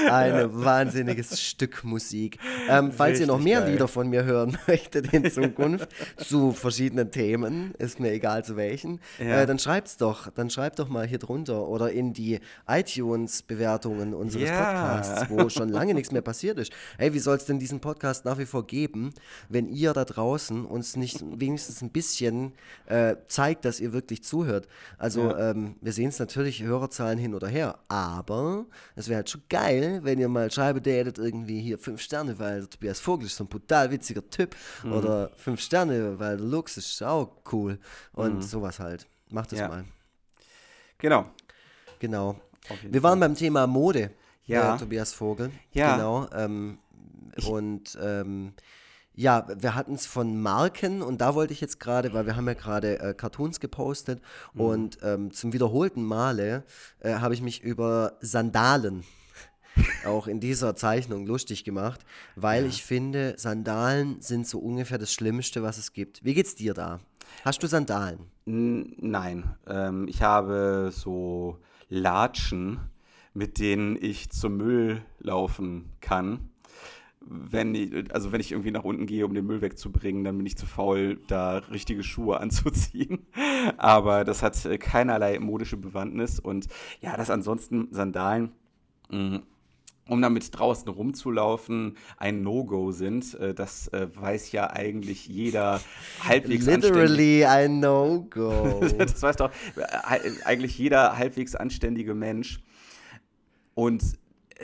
Ein 0.09 0.49
wahnsinniges 0.63 1.41
Stück 1.41 1.83
Musik. 1.83 2.39
Ähm, 2.69 2.91
falls 2.91 3.11
Richtig 3.11 3.27
ihr 3.27 3.27
noch 3.27 3.39
mehr 3.39 3.59
geil. 3.61 3.71
Lieder 3.71 3.87
von 3.89 4.09
mir 4.09 4.23
hören 4.23 4.57
möchtet 4.67 5.13
in 5.13 5.29
Zukunft 5.29 5.89
zu 6.15 6.53
verschiedenen 6.53 7.11
Themen, 7.11 7.73
ist 7.79 7.99
mir 7.99 8.11
egal 8.11 8.45
zu 8.45 8.55
welchen, 8.55 9.01
ja. 9.19 9.41
äh, 9.41 9.45
dann 9.45 9.59
schreibt's 9.59 9.97
doch, 9.97 10.29
dann 10.29 10.49
schreibt 10.49 10.79
doch 10.79 10.87
mal 10.87 11.05
hier 11.05 11.19
drunter 11.19 11.67
oder 11.67 11.91
in 11.91 12.13
die 12.13 12.39
iTunes-Bewertungen 12.67 14.13
unseres 14.13 14.49
ja. 14.49 14.63
Podcasts, 14.63 15.29
wo 15.29 15.49
schon 15.49 15.67
lange 15.67 15.93
nichts 15.93 16.13
mehr 16.13 16.21
passiert 16.21 16.59
ist. 16.59 16.71
Hey, 16.97 17.13
wie 17.13 17.19
soll 17.19 17.35
es 17.35 17.45
denn 17.45 17.59
diesen 17.59 17.81
Podcast 17.81 18.23
nach 18.23 18.37
wie 18.37 18.45
vor 18.45 18.65
geben, 18.65 19.13
wenn 19.49 19.67
ihr 19.67 19.91
da 19.91 20.05
draußen 20.05 20.65
uns 20.65 20.95
nicht 20.95 21.21
wenigstens 21.37 21.81
ein 21.81 21.89
bisschen 21.89 22.53
äh, 22.85 23.15
zeigt, 23.27 23.65
dass 23.65 23.80
ihr 23.81 23.93
wirklich 23.93 24.23
zuhört. 24.23 24.67
Also 24.97 25.29
ja. 25.29 25.51
ähm, 25.51 25.75
wir 25.81 25.93
sehen 25.93 26.09
es 26.09 26.19
natürlich, 26.19 26.63
Hörerzahlen 26.63 27.19
hin 27.19 27.33
oder 27.33 27.47
her, 27.47 27.79
aber 27.87 28.65
es 28.95 29.07
wäre 29.09 29.17
halt 29.17 29.29
schon 29.29 29.41
geil, 29.49 29.99
wenn 30.03 30.19
ihr 30.19 30.29
mal 30.29 30.51
schreibt, 30.51 30.85
der 30.85 30.99
hättet 30.99 31.17
irgendwie 31.17 31.61
hier 31.61 31.77
fünf 31.77 32.01
Sterne, 32.01 32.39
weil 32.39 32.61
der 32.61 32.69
Tobias 32.69 32.99
Vogel 32.99 33.25
ist 33.25 33.35
so 33.35 33.43
ein 33.43 33.49
brutal 33.49 33.91
witziger 33.91 34.27
Typ 34.29 34.55
mhm. 34.83 34.93
oder 34.93 35.31
fünf 35.35 35.61
Sterne, 35.61 36.19
weil 36.19 36.37
der 36.37 36.45
Lux 36.45 36.77
ist 36.77 37.01
auch 37.03 37.41
cool 37.51 37.79
und 38.13 38.35
mhm. 38.35 38.41
sowas 38.41 38.79
halt. 38.79 39.07
Macht 39.29 39.51
das 39.51 39.59
ja. 39.59 39.67
mal. 39.67 39.85
Genau. 40.97 41.25
Genau. 41.99 42.39
Wir 42.83 43.01
waren 43.03 43.19
beim 43.19 43.35
Thema 43.35 43.67
Mode. 43.67 44.11
Ja. 44.45 44.77
Tobias 44.77 45.13
Vogel. 45.13 45.51
Ja. 45.71 45.95
Genau. 45.95 46.27
Ähm, 46.33 46.79
und 47.47 47.97
ähm, 48.01 48.53
ja, 49.13 49.47
wir 49.55 49.75
hatten 49.75 49.93
es 49.93 50.05
von 50.05 50.41
Marken 50.41 51.01
und 51.01 51.19
da 51.19 51.35
wollte 51.35 51.53
ich 51.53 51.61
jetzt 51.61 51.79
gerade, 51.79 52.13
weil 52.13 52.25
wir 52.25 52.35
haben 52.35 52.47
ja 52.47 52.53
gerade 52.53 52.99
äh, 52.99 53.13
Cartoons 53.13 53.59
gepostet 53.59 54.21
mhm. 54.53 54.61
und 54.61 54.97
ähm, 55.03 55.31
zum 55.31 55.53
wiederholten 55.53 56.03
Male 56.03 56.63
äh, 56.99 57.15
habe 57.15 57.33
ich 57.33 57.41
mich 57.41 57.61
über 57.61 58.17
Sandalen 58.21 59.03
auch 60.05 60.27
in 60.27 60.39
dieser 60.39 60.75
Zeichnung 60.75 61.25
lustig 61.25 61.63
gemacht, 61.63 62.05
weil 62.35 62.63
ja. 62.63 62.69
ich 62.69 62.83
finde, 62.83 63.35
Sandalen 63.37 64.21
sind 64.21 64.47
so 64.47 64.59
ungefähr 64.59 64.97
das 64.97 65.13
Schlimmste, 65.13 65.61
was 65.63 65.77
es 65.77 65.93
gibt. 65.93 66.23
Wie 66.23 66.33
geht's 66.33 66.55
dir 66.55 66.73
da? 66.73 66.99
Hast 67.43 67.63
du 67.63 67.67
Sandalen? 67.67 68.19
N 68.45 68.93
nein, 68.97 69.55
ähm, 69.67 70.07
ich 70.07 70.21
habe 70.21 70.91
so 70.93 71.59
Latschen, 71.89 72.79
mit 73.33 73.59
denen 73.59 73.97
ich 74.01 74.29
zum 74.29 74.57
Müll 74.57 75.01
laufen 75.19 75.91
kann. 76.01 76.50
Wenn 77.23 77.75
ich, 77.75 78.13
also 78.13 78.31
wenn 78.31 78.41
ich 78.41 78.51
irgendwie 78.51 78.71
nach 78.71 78.83
unten 78.83 79.05
gehe, 79.05 79.25
um 79.25 79.33
den 79.33 79.45
Müll 79.45 79.61
wegzubringen, 79.61 80.23
dann 80.23 80.37
bin 80.37 80.45
ich 80.45 80.57
zu 80.57 80.65
faul, 80.65 81.19
da 81.27 81.57
richtige 81.57 82.03
Schuhe 82.03 82.39
anzuziehen. 82.41 83.27
Aber 83.77 84.23
das 84.23 84.43
hat 84.43 84.65
äh, 84.65 84.77
keinerlei 84.77 85.39
modische 85.39 85.77
Bewandtnis. 85.77 86.39
Und 86.39 86.67
ja, 86.99 87.15
das 87.15 87.29
ansonsten 87.29 87.87
Sandalen. 87.91 88.51
Mh, 89.09 89.37
mm, 89.37 89.43
um 90.11 90.21
damit 90.21 90.57
draußen 90.57 90.89
rumzulaufen, 90.89 91.95
ein 92.17 92.41
No-Go 92.41 92.91
sind. 92.91 93.33
Äh, 93.35 93.53
das 93.53 93.87
äh, 93.89 94.07
weiß 94.13 94.51
ja 94.51 94.69
eigentlich 94.69 95.27
jeder 95.27 95.79
halbwegs 96.21 96.65
Literally 96.65 97.45
ein 97.45 97.79
No-Go. 97.79 98.81
das 98.97 99.21
weiß 99.21 99.37
doch 99.37 99.51
eigentlich 100.43 100.77
jeder 100.77 101.17
halbwegs 101.17 101.55
anständige 101.55 102.13
Mensch. 102.13 102.61
Und 103.73 104.03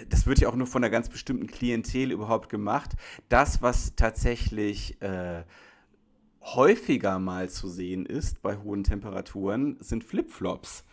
das 0.10 0.28
wird 0.28 0.39
ja 0.39 0.50
auch 0.50 0.56
nur 0.56 0.68
von 0.68 0.84
einer 0.84 0.91
ganz 0.91 1.10
bestimmten 1.10 1.48
Klientel 1.48 2.12
überhaupt 2.12 2.50
gemacht. 2.50 2.91
Das, 3.30 3.62
was 3.62 3.95
tatsächlich 3.95 5.02
äh, 5.02 5.43
häufiger 6.41 7.20
mal 7.20 7.50
zu 7.50 7.68
sehen 7.68 8.06
ist 8.06 8.41
bei 8.41 8.58
hohen 8.58 8.84
Temperaturen, 8.84 9.78
sind 9.80 10.04
Flipflops. 10.04 10.84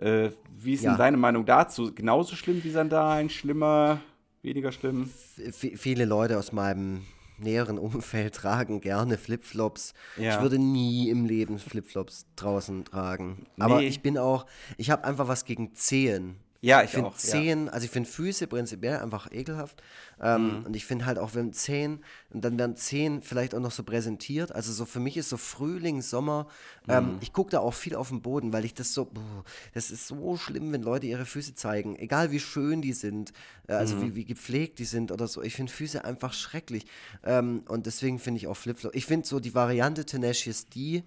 Äh, 0.00 0.30
wie 0.58 0.74
ist 0.74 0.82
ja. 0.82 0.92
denn 0.92 0.98
deine 0.98 1.16
Meinung 1.16 1.46
dazu? 1.46 1.94
Genauso 1.94 2.36
schlimm 2.36 2.62
wie 2.64 2.70
Sandalen? 2.70 3.30
Schlimmer? 3.30 4.00
Weniger 4.42 4.72
schlimm? 4.72 5.08
V 5.08 5.68
viele 5.76 6.04
Leute 6.04 6.38
aus 6.38 6.52
meinem 6.52 7.02
näheren 7.38 7.78
Umfeld 7.78 8.34
tragen 8.34 8.80
gerne 8.80 9.18
Flipflops. 9.18 9.94
Ja. 10.16 10.34
Ich 10.34 10.42
würde 10.42 10.58
nie 10.58 11.08
im 11.08 11.24
Leben 11.24 11.58
Flipflops 11.58 12.26
draußen 12.36 12.84
tragen. 12.84 13.46
Nee. 13.56 13.64
Aber 13.64 13.82
ich 13.82 14.02
bin 14.02 14.18
auch, 14.18 14.46
ich 14.76 14.90
habe 14.90 15.04
einfach 15.04 15.28
was 15.28 15.44
gegen 15.44 15.74
Zehen. 15.74 16.36
Ja, 16.64 16.80
ich, 16.80 16.86
ich 16.86 16.90
finde 16.92 17.12
Zehen, 17.14 17.66
ja. 17.66 17.72
also 17.72 17.84
ich 17.84 17.90
finde 17.90 18.08
Füße 18.08 18.46
prinzipiell 18.46 18.98
einfach 18.98 19.30
ekelhaft. 19.30 19.82
Ähm, 20.18 20.60
mhm. 20.60 20.66
Und 20.66 20.76
ich 20.76 20.86
finde 20.86 21.04
halt 21.04 21.18
auch, 21.18 21.34
wenn 21.34 21.52
Zehen, 21.52 22.02
und 22.30 22.42
dann 22.42 22.58
werden 22.58 22.74
Zehen 22.76 23.20
vielleicht 23.20 23.54
auch 23.54 23.60
noch 23.60 23.70
so 23.70 23.82
präsentiert. 23.82 24.50
Also 24.50 24.72
so 24.72 24.86
für 24.86 24.98
mich 24.98 25.18
ist 25.18 25.28
so 25.28 25.36
Frühling, 25.36 26.00
Sommer, 26.00 26.46
ähm, 26.88 27.04
mhm. 27.04 27.18
ich 27.20 27.34
gucke 27.34 27.50
da 27.50 27.58
auch 27.58 27.74
viel 27.74 27.94
auf 27.94 28.08
den 28.08 28.22
Boden, 28.22 28.54
weil 28.54 28.64
ich 28.64 28.72
das 28.72 28.94
so, 28.94 29.04
boah, 29.04 29.44
das 29.74 29.90
ist 29.90 30.06
so 30.06 30.38
schlimm, 30.38 30.72
wenn 30.72 30.82
Leute 30.82 31.06
ihre 31.06 31.26
Füße 31.26 31.54
zeigen. 31.54 31.96
Egal 31.96 32.30
wie 32.30 32.40
schön 32.40 32.80
die 32.80 32.94
sind, 32.94 33.34
äh, 33.68 33.74
also 33.74 33.96
mhm. 33.96 34.02
wie, 34.02 34.14
wie 34.14 34.24
gepflegt 34.24 34.78
die 34.78 34.86
sind 34.86 35.12
oder 35.12 35.28
so. 35.28 35.42
Ich 35.42 35.54
finde 35.54 35.70
Füße 35.70 36.02
einfach 36.02 36.32
schrecklich. 36.32 36.86
Ähm, 37.24 37.62
und 37.68 37.84
deswegen 37.84 38.18
finde 38.18 38.38
ich 38.38 38.46
auch 38.46 38.56
Flipflop. 38.56 38.94
Ich 38.94 39.04
finde 39.04 39.26
so 39.26 39.38
die 39.38 39.54
Variante 39.54 40.06
Tenacious 40.06 40.66
D, 40.66 41.04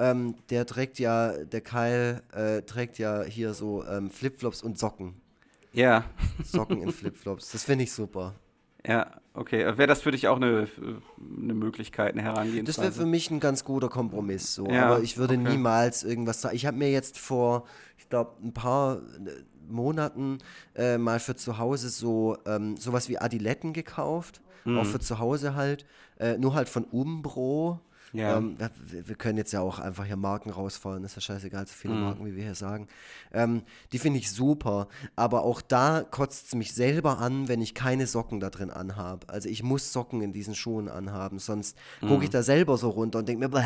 ähm, 0.00 0.34
der 0.48 0.66
trägt 0.66 0.98
ja, 0.98 1.32
der 1.44 1.60
Kyle 1.60 2.22
äh, 2.32 2.62
trägt 2.62 2.98
ja 2.98 3.22
hier 3.22 3.54
so 3.54 3.84
ähm, 3.84 4.10
Flipflops 4.10 4.62
und 4.62 4.78
Socken. 4.78 5.14
Ja. 5.72 6.04
Socken 6.44 6.82
in 6.82 6.92
Flipflops. 6.92 7.52
Das 7.52 7.64
finde 7.64 7.84
ich 7.84 7.92
super. 7.92 8.34
Ja, 8.86 9.10
okay. 9.34 9.66
Wäre 9.76 9.86
das 9.86 10.00
für 10.00 10.10
dich 10.10 10.26
auch 10.28 10.36
eine, 10.36 10.66
eine 11.18 11.54
Möglichkeit, 11.54 12.14
eine 12.14 12.22
Herangehensweise? 12.22 12.64
Das 12.64 12.78
wäre 12.78 12.92
für 12.92 13.06
mich 13.06 13.30
ein 13.30 13.40
ganz 13.40 13.64
guter 13.64 13.88
Kompromiss. 13.88 14.54
So. 14.54 14.66
Ja, 14.66 14.86
Aber 14.86 15.02
ich 15.02 15.18
würde 15.18 15.34
okay. 15.34 15.50
niemals 15.50 16.02
irgendwas 16.02 16.40
sagen. 16.40 16.56
Ich 16.56 16.66
habe 16.66 16.78
mir 16.78 16.90
jetzt 16.90 17.18
vor, 17.18 17.66
ich 17.98 18.08
glaube, 18.08 18.32
ein 18.42 18.54
paar 18.54 18.96
äh, 18.96 19.00
Monaten 19.68 20.38
äh, 20.74 20.98
mal 20.98 21.20
für 21.20 21.36
zu 21.36 21.58
Hause 21.58 21.90
so 21.90 22.38
ähm, 22.46 22.76
sowas 22.76 23.08
wie 23.08 23.18
Adiletten 23.18 23.72
gekauft. 23.72 24.40
Mhm. 24.64 24.78
Auch 24.78 24.86
für 24.86 25.00
zu 25.00 25.18
Hause 25.18 25.54
halt. 25.54 25.84
Äh, 26.18 26.38
nur 26.38 26.54
halt 26.54 26.68
von 26.68 26.84
Umbro. 26.84 27.80
Ja. 28.12 28.36
Ähm, 28.36 28.56
wir 28.88 29.14
können 29.14 29.38
jetzt 29.38 29.52
ja 29.52 29.60
auch 29.60 29.78
einfach 29.78 30.04
hier 30.04 30.16
Marken 30.16 30.50
rausfallen, 30.50 31.04
ist 31.04 31.14
ja 31.14 31.20
scheißegal, 31.20 31.66
so 31.66 31.72
viele 31.74 31.94
mhm. 31.94 32.00
Marken, 32.00 32.26
wie 32.26 32.34
wir 32.34 32.42
hier 32.42 32.54
sagen. 32.54 32.88
Ähm, 33.32 33.62
die 33.92 33.98
finde 33.98 34.18
ich 34.18 34.30
super, 34.30 34.88
aber 35.16 35.42
auch 35.44 35.60
da 35.60 36.04
kotzt 36.08 36.48
es 36.48 36.54
mich 36.54 36.74
selber 36.74 37.18
an, 37.18 37.48
wenn 37.48 37.60
ich 37.62 37.74
keine 37.74 38.06
Socken 38.06 38.40
da 38.40 38.50
drin 38.50 38.70
anhabe. 38.70 39.28
Also 39.28 39.48
ich 39.48 39.62
muss 39.62 39.92
Socken 39.92 40.22
in 40.22 40.32
diesen 40.32 40.54
Schuhen 40.54 40.88
anhaben, 40.88 41.38
sonst 41.38 41.76
mhm. 42.00 42.08
gucke 42.08 42.24
ich 42.24 42.30
da 42.30 42.42
selber 42.42 42.76
so 42.76 42.90
runter 42.90 43.20
und 43.20 43.28
denke 43.28 43.48
mir, 43.48 43.62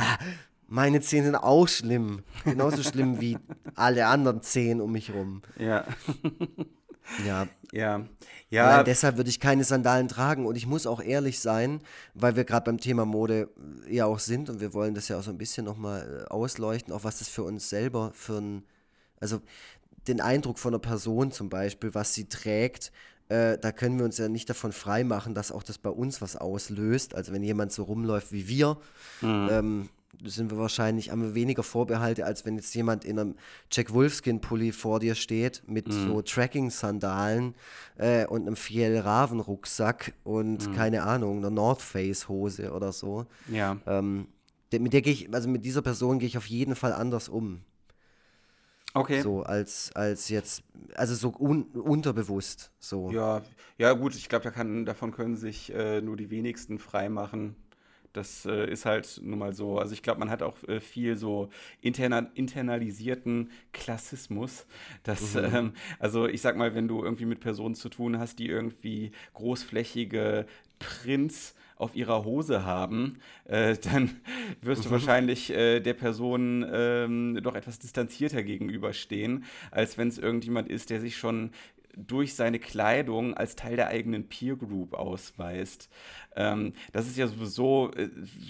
meine 0.66 1.00
Zähne 1.00 1.26
sind 1.26 1.36
auch 1.36 1.68
schlimm. 1.68 2.22
Genauso 2.44 2.82
schlimm 2.82 3.20
wie 3.20 3.38
alle 3.74 4.06
anderen 4.06 4.42
Zehen 4.42 4.80
um 4.80 4.92
mich 4.92 5.12
rum. 5.12 5.42
Ja. 5.58 5.84
Ja. 7.26 7.48
Ja. 7.72 8.04
ja. 8.50 8.66
Allein 8.66 8.84
deshalb 8.84 9.16
würde 9.16 9.30
ich 9.30 9.40
keine 9.40 9.64
Sandalen 9.64 10.08
tragen. 10.08 10.46
Und 10.46 10.56
ich 10.56 10.66
muss 10.66 10.86
auch 10.86 11.02
ehrlich 11.02 11.40
sein, 11.40 11.80
weil 12.14 12.36
wir 12.36 12.44
gerade 12.44 12.64
beim 12.64 12.78
Thema 12.78 13.04
Mode 13.04 13.50
ja 13.88 14.06
auch 14.06 14.18
sind 14.18 14.48
und 14.50 14.60
wir 14.60 14.72
wollen 14.72 14.94
das 14.94 15.08
ja 15.08 15.18
auch 15.18 15.22
so 15.22 15.30
ein 15.30 15.38
bisschen 15.38 15.64
nochmal 15.64 16.26
äh, 16.28 16.30
ausleuchten, 16.30 16.92
auch 16.92 17.04
was 17.04 17.18
das 17.18 17.28
für 17.28 17.42
uns 17.42 17.68
selber 17.68 18.12
für 18.14 18.38
ein, 18.38 18.64
also 19.20 19.40
den 20.06 20.20
Eindruck 20.20 20.58
von 20.58 20.74
einer 20.74 20.80
Person 20.80 21.32
zum 21.32 21.48
Beispiel, 21.48 21.94
was 21.94 22.14
sie 22.14 22.28
trägt, 22.28 22.92
äh, 23.28 23.56
da 23.58 23.72
können 23.72 23.98
wir 23.98 24.04
uns 24.04 24.18
ja 24.18 24.28
nicht 24.28 24.50
davon 24.50 24.72
freimachen, 24.72 25.34
dass 25.34 25.50
auch 25.50 25.62
das 25.62 25.78
bei 25.78 25.90
uns 25.90 26.20
was 26.20 26.36
auslöst. 26.36 27.14
Also 27.14 27.32
wenn 27.32 27.42
jemand 27.42 27.72
so 27.72 27.84
rumläuft 27.84 28.32
wie 28.32 28.48
wir, 28.48 28.76
mhm. 29.22 29.48
ähm, 29.50 29.88
sind 30.24 30.50
wir 30.50 30.58
wahrscheinlich, 30.58 31.10
haben 31.10 31.22
wir 31.22 31.34
weniger 31.34 31.62
Vorbehalte, 31.62 32.24
als 32.24 32.44
wenn 32.44 32.56
jetzt 32.56 32.74
jemand 32.74 33.04
in 33.04 33.18
einem 33.18 33.34
Jack 33.70 33.92
Wolfskin-Pulli 33.92 34.72
vor 34.72 35.00
dir 35.00 35.14
steht 35.14 35.62
mit 35.66 35.88
mhm. 35.88 36.08
so 36.08 36.22
Tracking-Sandalen 36.22 37.54
äh, 37.96 38.26
und 38.26 38.42
einem 38.42 38.56
Fjell-Raven-Rucksack 38.56 40.14
und 40.24 40.68
mhm. 40.68 40.74
keine 40.74 41.02
Ahnung, 41.02 41.38
einer 41.38 41.50
North 41.50 41.82
Face-Hose 41.82 42.72
oder 42.72 42.92
so. 42.92 43.26
Ja. 43.48 43.78
Ähm, 43.86 44.28
mit 44.72 44.92
der 44.92 45.02
gehe 45.02 45.12
ich, 45.12 45.32
also 45.32 45.48
mit 45.48 45.64
dieser 45.64 45.82
Person 45.82 46.18
gehe 46.18 46.28
ich 46.28 46.36
auf 46.36 46.46
jeden 46.46 46.74
Fall 46.74 46.92
anders 46.92 47.28
um. 47.28 47.60
Okay. 48.96 49.22
So 49.22 49.42
als, 49.42 49.90
als 49.94 50.28
jetzt, 50.28 50.62
also 50.94 51.14
so 51.16 51.34
un, 51.36 51.64
unterbewusst. 51.64 52.70
So. 52.78 53.10
Ja, 53.10 53.42
ja 53.76 53.92
gut, 53.92 54.14
ich 54.14 54.28
glaube, 54.28 54.50
da 54.50 54.64
davon 54.84 55.10
können 55.10 55.36
sich 55.36 55.74
äh, 55.74 56.00
nur 56.00 56.16
die 56.16 56.30
wenigsten 56.30 56.78
freimachen. 56.78 57.56
Das 58.14 58.46
äh, 58.46 58.70
ist 58.70 58.86
halt 58.86 59.20
nun 59.22 59.40
mal 59.40 59.54
so. 59.54 59.78
Also 59.78 59.92
ich 59.92 60.02
glaube, 60.02 60.20
man 60.20 60.30
hat 60.30 60.42
auch 60.42 60.56
äh, 60.68 60.80
viel 60.80 61.16
so 61.16 61.50
interna 61.80 62.30
internalisierten 62.34 63.50
Klassismus. 63.72 64.66
Dass, 65.02 65.34
mhm. 65.34 65.44
ähm, 65.52 65.72
also 65.98 66.26
ich 66.26 66.40
sag 66.40 66.56
mal, 66.56 66.74
wenn 66.74 66.88
du 66.88 67.02
irgendwie 67.02 67.26
mit 67.26 67.40
Personen 67.40 67.74
zu 67.74 67.88
tun 67.88 68.18
hast, 68.18 68.38
die 68.38 68.48
irgendwie 68.48 69.10
großflächige 69.34 70.46
Prints 70.78 71.56
auf 71.76 71.96
ihrer 71.96 72.24
Hose 72.24 72.64
haben, 72.64 73.18
äh, 73.46 73.76
dann 73.76 74.20
wirst 74.62 74.84
du 74.84 74.88
mhm. 74.88 74.92
wahrscheinlich 74.92 75.50
äh, 75.50 75.80
der 75.80 75.94
Person 75.94 76.64
ähm, 76.72 77.40
doch 77.42 77.56
etwas 77.56 77.80
distanzierter 77.80 78.44
gegenüberstehen, 78.44 79.44
als 79.72 79.98
wenn 79.98 80.06
es 80.06 80.18
irgendjemand 80.18 80.68
ist, 80.68 80.90
der 80.90 81.00
sich 81.00 81.16
schon 81.16 81.50
durch 81.96 82.34
seine 82.34 82.58
Kleidung 82.58 83.34
als 83.34 83.56
Teil 83.56 83.76
der 83.76 83.88
eigenen 83.88 84.28
Peer 84.28 84.56
Group 84.56 84.94
ausweist. 84.94 85.88
Ähm, 86.36 86.72
das 86.92 87.06
ist 87.06 87.16
ja 87.16 87.26
sowieso 87.26 87.90
äh, 87.92 88.08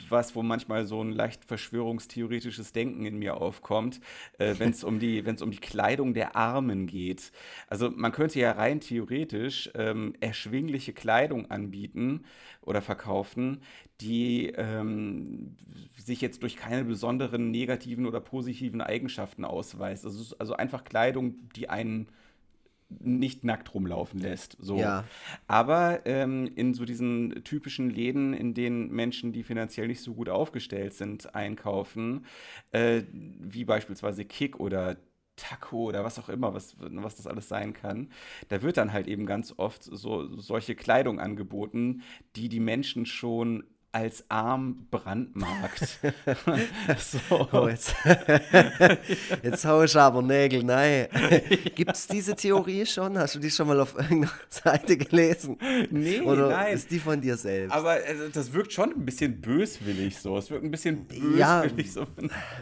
was, 0.08 0.34
wo 0.34 0.42
manchmal 0.42 0.86
so 0.86 1.02
ein 1.02 1.12
leicht 1.12 1.44
verschwörungstheoretisches 1.44 2.72
Denken 2.72 3.04
in 3.04 3.18
mir 3.18 3.36
aufkommt, 3.36 4.00
äh, 4.38 4.54
wenn 4.58 4.70
es 4.70 4.84
um, 4.84 4.98
die, 4.98 5.22
um 5.42 5.50
die 5.50 5.58
Kleidung 5.58 6.14
der 6.14 6.36
Armen 6.36 6.86
geht. 6.86 7.32
Also 7.68 7.90
man 7.90 8.12
könnte 8.12 8.38
ja 8.40 8.52
rein 8.52 8.80
theoretisch 8.80 9.70
ähm, 9.74 10.14
erschwingliche 10.20 10.92
Kleidung 10.92 11.50
anbieten 11.50 12.24
oder 12.62 12.80
verkaufen, 12.80 13.60
die 14.00 14.48
ähm, 14.56 15.56
sich 15.96 16.20
jetzt 16.20 16.42
durch 16.42 16.56
keine 16.56 16.84
besonderen 16.84 17.50
negativen 17.50 18.06
oder 18.06 18.20
positiven 18.20 18.80
Eigenschaften 18.80 19.44
ausweist. 19.44 20.04
Also, 20.04 20.34
also 20.38 20.54
einfach 20.54 20.84
Kleidung, 20.84 21.48
die 21.54 21.68
einen 21.68 22.08
nicht 23.00 23.44
nackt 23.44 23.74
rumlaufen 23.74 24.20
lässt. 24.20 24.56
So. 24.60 24.78
Ja. 24.78 25.04
Aber 25.46 26.06
ähm, 26.06 26.50
in 26.54 26.74
so 26.74 26.84
diesen 26.84 27.42
typischen 27.44 27.90
Läden, 27.90 28.34
in 28.34 28.54
denen 28.54 28.90
Menschen, 28.90 29.32
die 29.32 29.42
finanziell 29.42 29.88
nicht 29.88 30.00
so 30.00 30.14
gut 30.14 30.28
aufgestellt 30.28 30.94
sind, 30.94 31.34
einkaufen, 31.34 32.26
äh, 32.72 33.02
wie 33.12 33.64
beispielsweise 33.64 34.24
Kick 34.24 34.60
oder 34.60 34.96
Taco 35.36 35.84
oder 35.88 36.04
was 36.04 36.18
auch 36.18 36.28
immer, 36.28 36.54
was, 36.54 36.76
was 36.78 37.16
das 37.16 37.26
alles 37.26 37.48
sein 37.48 37.74
kann, 37.74 38.10
da 38.48 38.62
wird 38.62 38.76
dann 38.76 38.92
halt 38.92 39.08
eben 39.08 39.26
ganz 39.26 39.54
oft 39.56 39.82
so 39.82 40.36
solche 40.36 40.74
Kleidung 40.74 41.18
angeboten, 41.18 42.02
die 42.36 42.48
die 42.48 42.60
Menschen 42.60 43.06
schon 43.06 43.64
als 43.94 44.24
arm 44.28 44.88
brandmarkt. 44.90 46.00
so. 46.98 47.48
oh, 47.52 47.68
jetzt, 47.68 47.94
jetzt 49.42 49.64
hau 49.64 49.82
ich 49.84 49.96
aber 49.96 50.20
Nägel, 50.20 50.64
nein. 50.64 51.06
Gibt 51.76 51.92
es 51.94 52.08
diese 52.08 52.34
Theorie 52.34 52.84
schon? 52.86 53.16
Hast 53.16 53.36
du 53.36 53.38
die 53.38 53.50
schon 53.52 53.68
mal 53.68 53.78
auf 53.78 53.94
irgendeiner 53.94 54.32
Seite 54.48 54.96
gelesen? 54.96 55.58
Nee, 55.90 56.20
Oder 56.22 56.48
nein. 56.48 56.74
ist 56.74 56.90
die 56.90 56.98
von 56.98 57.20
dir 57.20 57.36
selbst? 57.36 57.72
Aber 57.72 57.90
also, 57.90 58.28
das 58.32 58.52
wirkt 58.52 58.72
schon 58.72 58.90
ein 58.90 59.04
bisschen 59.04 59.40
böswillig 59.40 60.18
so. 60.18 60.36
Es 60.38 60.50
wirkt 60.50 60.64
ein 60.64 60.70
bisschen 60.72 61.06
böswillig 61.06 61.38
Ja, 61.38 61.62
so. 61.86 62.06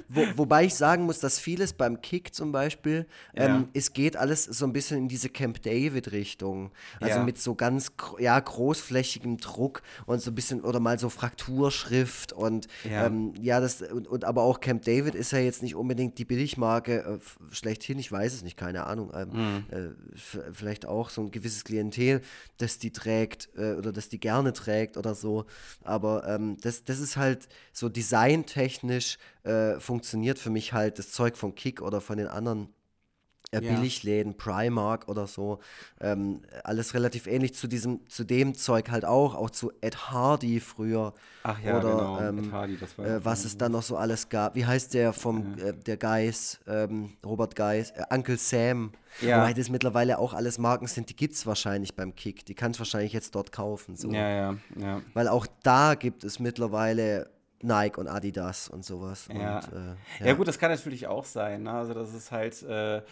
Wo, 0.08 0.26
wobei 0.36 0.64
ich 0.66 0.74
sagen 0.74 1.04
muss, 1.04 1.18
dass 1.20 1.38
vieles 1.38 1.72
beim 1.72 2.02
Kick 2.02 2.34
zum 2.34 2.52
Beispiel, 2.52 3.06
Ja. 3.34 3.46
ähm, 3.56 3.68
es 3.72 3.94
geht 3.94 4.16
alles 4.18 4.44
so 4.44 4.66
ein 4.66 4.72
bisschen 4.74 4.98
in 4.98 5.08
diese 5.08 5.30
Camp 5.30 5.62
David-Richtung. 5.62 6.72
Also 7.00 7.16
Ja. 7.18 7.24
mit 7.24 7.38
so 7.38 7.54
ganz 7.54 7.90
ja, 8.18 8.38
großflächigem 8.38 9.38
Druck 9.38 9.80
und 10.04 10.20
so 10.20 10.30
ein 10.30 10.34
bisschen, 10.34 10.60
oder 10.60 10.78
mal 10.78 10.98
so 10.98 11.08
Frakturschrift 11.22 12.32
und 12.32 12.66
Ja. 12.88 13.06
ähm, 13.06 13.32
ja, 13.40 13.60
das, 13.60 13.82
und, 13.82 14.08
und 14.08 14.24
aber 14.24 14.42
auch 14.42 14.60
Camp 14.60 14.84
David 14.84 15.14
ist 15.14 15.30
ja 15.32 15.38
jetzt 15.38 15.62
nicht 15.62 15.74
unbedingt 15.74 16.18
die 16.18 16.24
Billigmarke 16.24 17.00
äh, 17.20 17.54
schlechthin, 17.54 17.98
ich 17.98 18.10
weiß 18.10 18.34
es 18.34 18.42
nicht, 18.42 18.56
keine 18.56 18.86
Ahnung. 18.86 19.12
Ähm, 19.14 19.28
Mhm. 19.32 19.64
äh, 19.70 20.52
vielleicht 20.52 20.86
auch 20.86 21.10
so 21.10 21.22
ein 21.22 21.30
gewisses 21.30 21.64
Klientel, 21.64 22.20
das 22.58 22.78
die 22.78 22.92
trägt 22.92 23.48
äh, 23.56 23.74
oder 23.74 23.92
das 23.92 24.08
die 24.08 24.20
gerne 24.20 24.52
trägt 24.52 24.96
oder 24.96 25.14
so. 25.14 25.46
Aber 25.84 26.26
ähm, 26.28 26.56
das, 26.60 26.84
das 26.84 26.98
ist 27.00 27.16
halt 27.16 27.48
so 27.72 27.88
designtechnisch 27.88 29.18
äh, 29.44 29.78
funktioniert 29.80 30.38
für 30.38 30.50
mich 30.50 30.72
halt 30.72 30.98
das 30.98 31.10
Zeug 31.12 31.36
von 31.36 31.54
Kick 31.54 31.80
oder 31.82 32.00
von 32.00 32.18
den 32.18 32.26
anderen 32.28 32.68
äh, 33.52 33.62
Ja. 33.62 33.72
Billigläden, 33.74 34.36
Primark 34.36 35.08
oder 35.08 35.26
so. 35.26 35.60
Ähm, 36.00 36.40
alles 36.64 36.94
relativ 36.94 37.26
ähnlich 37.26 37.54
zu 37.54 37.68
diesem, 37.68 38.00
zu 38.08 38.24
dem 38.24 38.54
Zeug 38.54 38.90
halt 38.90 39.04
auch, 39.04 39.34
auch 39.34 39.50
zu 39.50 39.70
Ed 39.80 40.10
Hardy 40.10 40.58
früher. 40.58 41.12
Ach 41.44 41.58
ja, 41.62 41.78
oder, 41.78 41.90
genau. 41.90 42.20
ähm, 42.20 42.38
Ed 42.38 42.52
Hardy, 42.52 42.76
das 42.78 42.96
war 42.98 43.06
äh, 43.06 43.24
was 43.24 43.44
es 43.44 43.56
dann 43.56 43.72
noch 43.72 43.82
so 43.82 43.96
alles 43.96 44.28
gab. 44.28 44.54
Wie 44.54 44.64
heißt 44.66 44.94
der 44.94 45.12
vom 45.12 45.58
äh, 45.58 45.72
der 45.74 45.96
Geis, 45.98 46.60
ähm, 46.66 47.12
Robert 47.24 47.54
Geis, 47.54 47.90
äh, 47.92 48.02
Uncle 48.10 48.38
Sam. 48.38 48.92
Ja. 49.20 49.42
Wobei 49.42 49.52
das 49.52 49.68
mittlerweile 49.68 50.18
auch 50.18 50.32
alles 50.32 50.56
Marken 50.58 50.86
sind, 50.86 51.10
die 51.10 51.16
gibt 51.16 51.34
es 51.34 51.44
wahrscheinlich 51.46 51.94
beim 51.94 52.16
Kick. 52.16 52.46
Die 52.46 52.54
kannst 52.54 52.78
du 52.78 52.80
wahrscheinlich 52.80 53.12
jetzt 53.12 53.34
dort 53.34 53.52
kaufen. 53.52 53.94
So. 53.96 54.10
Ja, 54.10 54.28
ja, 54.30 54.56
ja. 54.76 55.02
Weil 55.12 55.28
auch 55.28 55.46
da 55.62 55.94
gibt 55.94 56.24
es 56.24 56.38
mittlerweile 56.38 57.28
Nike 57.60 57.98
und 57.98 58.08
Adidas 58.08 58.68
und 58.68 58.84
sowas. 58.84 59.28
Ja. 59.32 59.56
Und, 59.58 59.64
äh, 60.22 60.28
Ja. 60.28 60.32
gut, 60.34 60.48
das 60.48 60.58
kann 60.58 60.70
natürlich 60.70 61.06
auch 61.06 61.26
sein. 61.26 61.64
Ne? 61.64 61.70
Also 61.72 61.92
das 61.92 62.14
ist 62.14 62.32
halt, 62.32 62.62
äh, 62.62 63.02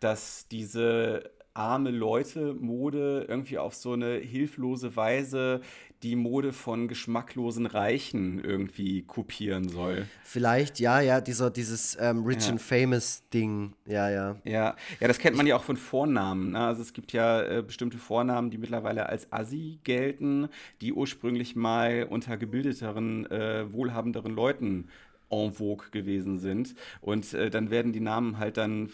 dass 0.00 0.48
diese 0.48 1.30
arme 1.54 1.90
Leute-Mode 1.90 3.26
irgendwie 3.28 3.58
auf 3.58 3.74
so 3.74 3.92
eine 3.92 4.16
hilflose 4.16 4.94
Weise 4.94 5.60
die 6.02 6.14
Mode 6.14 6.52
von 6.52 6.88
geschmacklosen 6.88 7.64
Reichen 7.64 8.38
irgendwie 8.44 9.02
kopieren 9.02 9.70
soll. 9.70 10.04
Vielleicht, 10.22 10.78
ja, 10.78 11.00
ja, 11.00 11.22
dieser, 11.22 11.50
dieses 11.50 11.96
ähm, 11.98 12.24
Rich 12.24 12.44
Ja. 12.44 12.50
and 12.52 12.60
Famous 12.60 13.22
Ding. 13.32 13.72
Ja, 13.86 14.10
ja. 14.10 14.36
Ja, 14.44 14.76
ja, 15.00 15.08
das 15.08 15.18
kennt 15.18 15.38
man 15.38 15.46
ja 15.46 15.56
auch 15.56 15.64
von 15.64 15.78
Vornamen. 15.78 16.52
Ne? 16.52 16.58
Also 16.60 16.82
es 16.82 16.92
gibt 16.92 17.12
ja 17.14 17.40
äh, 17.42 17.62
bestimmte 17.62 17.96
Vornamen, 17.96 18.50
die 18.50 18.58
mittlerweile 18.58 19.08
als 19.08 19.32
Assi 19.32 19.78
gelten, 19.84 20.48
die 20.82 20.92
ursprünglich 20.92 21.56
mal 21.56 22.06
unter 22.08 22.36
gebildeteren, 22.36 23.24
äh, 23.30 23.72
wohlhabenderen 23.72 24.34
Leuten 24.34 24.88
en 25.30 25.52
vogue 25.52 25.86
gewesen 25.90 26.38
sind. 26.38 26.74
Und 27.00 27.32
äh, 27.34 27.50
dann 27.50 27.70
werden 27.70 27.92
die 27.92 28.00
Namen 28.00 28.38
halt 28.38 28.58
dann 28.58 28.90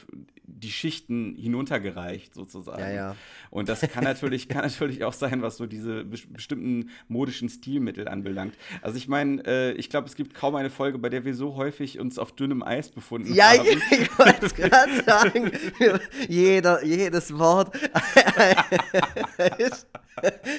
die 0.54 0.70
Schichten 0.70 1.34
hinuntergereicht 1.34 2.34
sozusagen. 2.34 2.80
Ja, 2.80 2.90
ja. 2.90 3.16
Und 3.50 3.68
das 3.68 3.80
kann 3.80 4.04
natürlich, 4.04 4.48
kann 4.48 4.62
natürlich 4.62 5.02
auch 5.02 5.12
sein, 5.12 5.42
was 5.42 5.56
so 5.56 5.66
diese 5.66 6.02
bes- 6.02 6.30
bestimmten 6.32 6.90
modischen 7.08 7.48
Stilmittel 7.48 8.06
anbelangt. 8.06 8.54
Also 8.80 8.96
ich 8.96 9.08
meine, 9.08 9.42
äh, 9.46 9.72
ich 9.72 9.90
glaube, 9.90 10.06
es 10.08 10.14
gibt 10.14 10.34
kaum 10.34 10.54
eine 10.54 10.70
Folge, 10.70 10.98
bei 10.98 11.08
der 11.08 11.24
wir 11.24 11.34
so 11.34 11.56
häufig 11.56 11.98
uns 11.98 12.18
auf 12.18 12.32
dünnem 12.32 12.62
Eis 12.62 12.90
befunden 12.90 13.34
Ja, 13.34 13.50
haben. 13.50 13.66
ich 13.90 14.18
wollte 14.18 14.46
es 14.46 14.54
gerade 14.54 15.02
sagen. 15.04 15.50
Jeder, 16.28 16.84
jedes 16.84 17.36
Wort. 17.38 17.76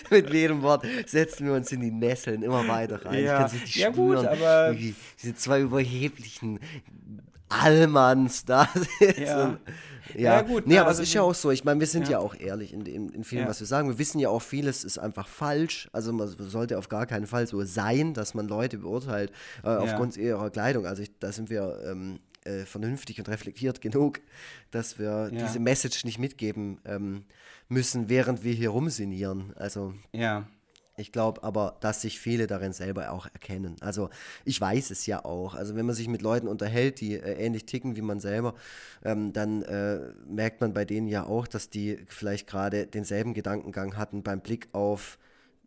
Mit 0.10 0.34
jedem 0.34 0.62
Wort 0.64 0.86
setzen 1.06 1.46
wir 1.46 1.54
uns 1.54 1.72
in 1.72 1.82
die 1.82 1.92
Nesseln 1.92 2.42
immer 2.44 2.68
weiter 2.68 3.06
rein. 3.06 3.24
Ja. 3.24 3.34
Ich 3.34 3.38
kann 3.38 3.46
es 3.46 3.54
richtig 3.54 3.76
Ja, 3.76 3.90
gut, 3.90 4.18
spüren, 4.18 4.28
aber- 4.28 4.76
wie 4.78 4.96
diese 5.22 5.36
zwei 5.36 5.62
überheblichen 5.62 6.60
Allmanns 7.62 8.46
da 8.46 8.68
sitzen. 9.00 9.24
Ja. 9.24 9.58
Ja, 10.16 10.36
Ja, 10.36 10.42
gut, 10.42 10.68
Nee, 10.68 10.78
aber 10.78 10.90
also 10.90 11.02
es 11.02 11.08
ist 11.10 11.14
ja 11.16 11.22
auch 11.24 11.34
so. 11.34 11.50
Ich 11.50 11.64
meine, 11.64 11.80
wir 11.80 11.88
sind 11.88 12.06
ja, 12.08 12.14
Ja. 12.14 12.20
auch 12.20 12.36
ehrlich 12.36 12.74
in, 12.74 12.86
in, 12.86 13.10
in 13.10 13.24
vielen, 13.24 13.44
Ja. 13.44 13.48
was 13.50 13.60
wir 13.62 13.68
sagen. 13.68 13.88
Wir 13.90 13.98
wissen 13.98 14.20
ja 14.20 14.30
auch, 14.30 14.42
vieles 14.42 14.84
ist 14.84 14.98
einfach 15.00 15.28
falsch. 15.28 15.90
Also 15.92 16.12
man 16.14 16.28
sollte 16.28 16.78
auf 16.78 16.90
gar 16.90 17.06
keinen 17.06 17.26
Fall 17.26 17.48
so 17.48 17.64
sein, 17.64 18.14
dass 18.14 18.34
man 18.34 18.48
Leute 18.48 18.78
beurteilt 18.80 19.32
äh, 19.64 19.68
aufgrund 19.70 20.18
ihrer 20.18 20.50
Kleidung. 20.50 20.86
Also 20.86 21.02
ich, 21.04 21.18
da 21.20 21.32
sind 21.32 21.50
wir 21.50 21.80
ähm, 21.86 22.20
äh, 22.44 22.66
vernünftig 22.66 23.18
und 23.20 23.30
reflektiert 23.30 23.82
genug, 23.82 24.20
dass 24.72 25.00
wir 25.00 25.32
diese 25.32 25.60
Message 25.60 26.04
nicht 26.04 26.20
mitgeben 26.20 26.80
ähm, 26.86 27.24
müssen, 27.70 28.10
während 28.10 28.44
wir 28.44 28.54
hier 28.54 28.70
rumsinieren. 28.70 29.54
Also 29.56 29.94
Ja. 30.12 30.46
Ich 30.96 31.12
glaube 31.12 31.44
aber, 31.44 31.78
dass 31.80 32.02
sich 32.02 32.20
viele 32.20 32.46
darin 32.46 32.72
selber 32.72 33.12
auch 33.12 33.26
erkennen. 33.26 33.76
Also 33.82 34.10
ich 34.46 34.60
weiß 34.62 34.92
es 34.92 35.06
ja 35.08 35.26
auch. 35.26 35.56
Also 35.56 35.76
wenn 35.76 35.86
man 35.86 35.96
sich 35.96 36.08
mit 36.08 36.22
Leuten 36.22 36.48
unterhält, 36.48 37.02
die 37.02 37.16
äh, 37.16 37.44
ähnlich 37.44 37.66
ticken 37.66 37.96
wie 37.96 38.02
man 38.02 38.20
selber, 38.20 38.54
ähm, 39.04 39.34
dann 39.34 39.64
äh, 39.64 40.00
merkt 40.28 40.62
man 40.62 40.74
bei 40.74 40.86
denen 40.86 41.08
ja 41.08 41.26
auch, 41.26 41.48
dass 41.48 41.70
die 41.70 41.98
vielleicht 42.08 42.48
gerade 42.48 42.86
denselben 42.86 43.34
Gedankengang 43.34 43.98
hatten 43.98 44.22
beim 44.22 44.42
Blick 44.42 44.70
auf 44.72 45.18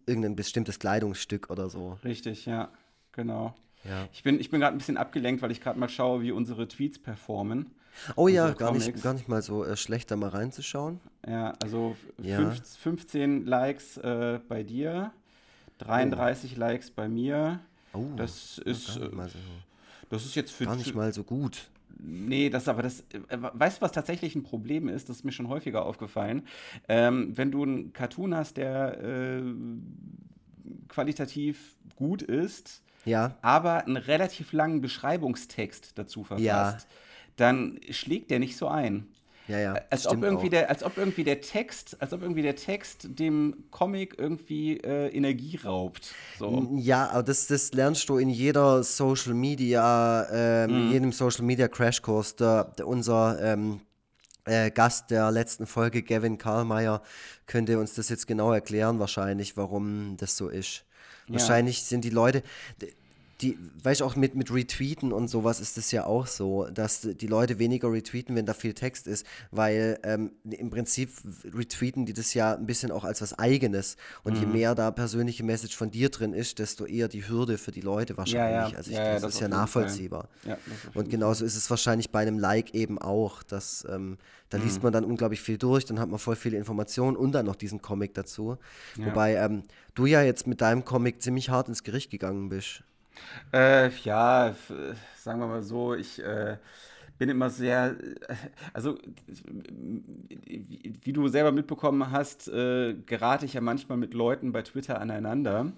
irgendein 0.07 0.37
bestimmtes 0.37 0.79
Kleidungsstück 0.79 1.51
oder 1.51 1.69
so. 1.69 1.99
Richtig, 2.05 2.47
ja, 2.47 2.71
genau. 3.11 3.55
Ja. 3.85 4.09
Ich 4.13 4.23
bin, 4.23 4.39
ich 4.39 4.51
bin 4.51 4.61
gerade 4.61 4.77
ein 4.77 4.79
bisschen 4.79 4.97
abgelenkt, 4.97 5.43
weil 5.43 5.51
ich 5.51 5.61
gerade 5.61 5.79
mal 5.79 5.89
schaue, 5.89 6.23
wie 6.23 6.31
unsere 6.31 6.69
Tweets 6.69 7.01
performen. 7.01 7.73
Oh 8.17 8.29
ja, 8.29 8.53
gar 8.53 8.73
nicht, 8.73 9.03
gar 9.03 9.15
nicht 9.15 9.29
mal 9.29 9.43
so 9.43 9.65
äh, 9.65 9.77
schlecht, 9.77 10.11
da 10.11 10.17
mal 10.17 10.29
reinzuschauen. 10.31 11.01
Ja, 11.27 11.55
also 11.61 11.97
Ja. 12.23 12.37
fünf- 12.39 12.77
15 12.79 13.47
Likes 13.47 13.97
äh, 13.99 14.41
bei 14.49 14.63
dir, 14.63 15.13
33 15.79 16.57
Likes 16.57 16.91
bei 16.91 17.09
mir. 17.09 17.61
Oh, 17.93 18.05
Das 18.17 18.61
ja, 18.65 18.71
ist, 18.73 18.89
nicht 18.89 19.03
äh, 19.03 19.29
so, 19.29 19.39
Das 20.11 20.25
ist 20.25 20.35
jetzt 20.35 20.53
für, 20.53 20.65
gar 20.67 20.77
nicht 20.77 20.95
mal 20.95 21.13
so 21.13 21.25
gut. 21.25 21.69
Nee, 21.99 22.51
das 22.51 22.69
aber 22.69 22.83
das. 22.83 23.01
äh, 23.13 23.21
Weißt 23.31 23.79
du, 23.79 23.83
was 23.83 23.93
tatsächlich 23.93 24.35
ein 24.35 24.43
Problem 24.43 24.89
ist? 24.89 25.09
Das 25.09 25.17
ist 25.17 25.25
mir 25.25 25.33
schon 25.33 25.49
häufiger 25.49 25.87
aufgefallen. 25.87 26.47
Ähm, 26.89 27.37
wenn 27.37 27.51
du 27.51 27.63
einen 27.63 27.93
Cartoon 27.95 28.35
hast, 28.35 28.59
der 28.59 29.01
äh, 29.03 29.43
qualitativ 30.89 31.77
gut 31.97 32.23
ist, 32.23 32.83
Ja, 33.05 33.37
aber 33.43 33.85
einen 33.87 33.97
relativ 33.97 34.53
langen 34.53 34.81
Beschreibungstext 34.81 35.93
dazu 35.97 36.25
verfasst, 36.25 36.87
dann 37.37 37.79
schlägt 37.91 38.31
der 38.31 38.39
nicht 38.39 38.57
so 38.57 38.69
ein. 38.69 39.07
ja, 39.49 39.59
ja. 39.61 39.81
Als 39.91 40.07
ob, 40.07 40.23
irgendwie 40.23 40.47
auch. 40.47 40.51
der, 40.51 40.71
als 40.71 40.83
ob 40.83 40.97
irgendwie 40.99 41.23
der 41.25 41.41
Text, 41.41 41.97
als 42.01 42.13
ob 42.13 42.23
irgendwie 42.23 42.43
der 42.43 42.57
Text 42.57 43.07
dem 43.19 43.65
Comic 43.71 44.17
irgendwie 44.19 44.79
äh, 44.79 45.09
Energie 45.15 45.57
raubt. 45.65 46.15
So. 46.39 46.69
Ja, 46.77 47.11
aber 47.11 47.23
das, 47.23 47.47
das 47.47 47.73
lernst 47.73 48.09
du 48.09 48.19
in 48.19 48.29
jeder 48.31 48.83
Social 48.83 49.35
Media, 49.35 50.27
ähm, 50.33 50.71
Mhm. 50.71 50.77
in 50.87 50.93
jedem 50.93 51.13
Social 51.13 51.45
Media 51.45 51.69
Crashkurs. 51.69 52.37
Der, 52.37 52.65
der, 52.79 52.89
unser 52.89 53.39
ähm, 53.41 53.81
äh, 54.47 54.71
Gast 54.71 55.11
der 55.11 55.31
letzten 55.31 55.67
Folge, 55.67 56.03
Gavin 56.03 56.39
Karlmeier, 56.39 57.03
könnte 57.47 57.79
uns 57.79 57.95
das 57.95 58.09
jetzt 58.09 58.27
genau 58.27 58.53
erklären, 58.53 58.99
wahrscheinlich, 58.99 59.57
warum 59.57 60.17
das 60.17 60.37
so 60.37 60.49
ist. 60.49 60.85
Wahrscheinlich 61.29 61.83
sind 61.83 62.05
die 62.05 62.11
Leute. 62.11 62.43
d- 62.81 62.93
Die, 63.43 63.59
weißt 63.83 64.01
du, 64.01 64.07
auch 64.07 64.17
mit, 64.17 64.35
mit 64.35 64.51
Retweeten 64.51 65.13
und 65.13 65.29
sowas 65.29 65.61
ist 65.61 65.77
es 65.77 65.91
ja 65.91 66.07
auch 66.07 66.27
so, 66.27 66.69
dass 66.73 67.03
die 67.03 67.27
Leute 67.27 67.59
weniger 67.59 67.93
retweeten, 67.93 68.35
wenn 68.35 68.47
da 68.47 68.55
viel 68.55 68.73
Text 68.73 69.07
ist, 69.07 69.27
weil 69.51 69.99
ähm, 70.05 70.33
im 70.49 70.71
Prinzip 70.71 71.11
retweeten 71.45 72.07
die 72.07 72.15
das 72.15 72.33
ja 72.33 72.55
ein 72.55 72.65
bisschen 72.67 72.91
auch 72.91 73.05
als 73.05 73.21
was 73.21 73.39
Eigenes. 73.39 73.97
Und 74.25 74.35
Mhm. 74.35 74.41
je 74.41 74.47
mehr 74.47 74.75
da 74.75 74.91
persönliche 74.91 75.45
Message 75.45 75.77
von 75.77 75.91
dir 75.91 76.09
drin 76.09 76.33
ist, 76.33 76.59
desto 76.59 76.87
eher 76.87 77.09
die 77.09 77.29
Hürde 77.29 77.59
für 77.59 77.73
die 77.73 77.83
Leute 77.83 78.17
wahrscheinlich. 78.17 78.73
ja. 78.73 78.77
Also 78.79 78.91
ich, 78.91 78.97
Ja, 78.97 79.05
ja, 79.05 79.13
das, 79.13 79.23
das 79.23 79.35
ist 79.35 79.41
ja 79.41 79.49
nachvollziehbar. 79.49 80.29
Ja, 80.47 80.57
Und 80.95 81.11
genauso 81.11 81.45
ist 81.45 81.57
es 81.57 81.69
wahrscheinlich 81.69 82.11
bei 82.11 82.21
einem 82.21 82.39
Like 82.39 82.75
eben 82.75 82.99
auch, 82.99 83.43
dass 83.43 83.87
ähm, 83.91 84.17
da 84.49 84.57
Mhm. 84.57 84.65
liest 84.65 84.83
man 84.83 84.93
dann 84.95 85.05
unglaublich 85.05 85.43
viel 85.43 85.59
durch, 85.59 85.85
dann 85.85 85.99
hat 86.01 86.09
man 86.09 86.19
voll 86.19 86.37
viele 86.37 86.57
Informationen 86.57 87.17
und 87.17 87.33
dann 87.33 87.45
noch 87.45 87.57
diesen 87.57 87.83
Comic 87.83 88.15
dazu. 88.15 88.57
Ja. 88.97 89.07
Wobei 89.07 89.35
ähm, 89.35 89.63
du 89.95 90.07
ja 90.07 90.23
jetzt 90.23 90.47
mit 90.47 90.63
deinem 90.63 90.87
Comic 90.87 91.21
ziemlich 91.21 91.51
hart 91.51 91.69
ins 91.69 91.83
Gericht 91.85 92.11
gegangen 92.11 92.49
bist. 92.49 92.83
Äh, 93.53 93.91
ja, 94.05 94.55
sagen 95.17 95.41
wir 95.41 95.47
mal 95.47 95.63
so, 95.63 95.95
ich 95.95 96.23
äh, 96.23 96.59
bin 97.19 97.29
immer 97.29 97.51
sehr, 97.51 97.97
äh, 98.29 98.35
also 98.73 98.99
wie, 99.27 100.95
wie 101.03 101.13
du 101.13 101.29
selber 101.29 101.53
mitbekommen 101.53 102.11
hast, 102.11 102.49
äh, 102.49 102.95
gerate 103.07 103.47
ich 103.47 103.55
ja 103.55 103.61
manchmal 103.61 103.99
mit 103.99 104.15
Leuten 104.15 104.53
bei 104.53 104.63
Twitter 104.63 105.01
aneinander, 105.01 105.73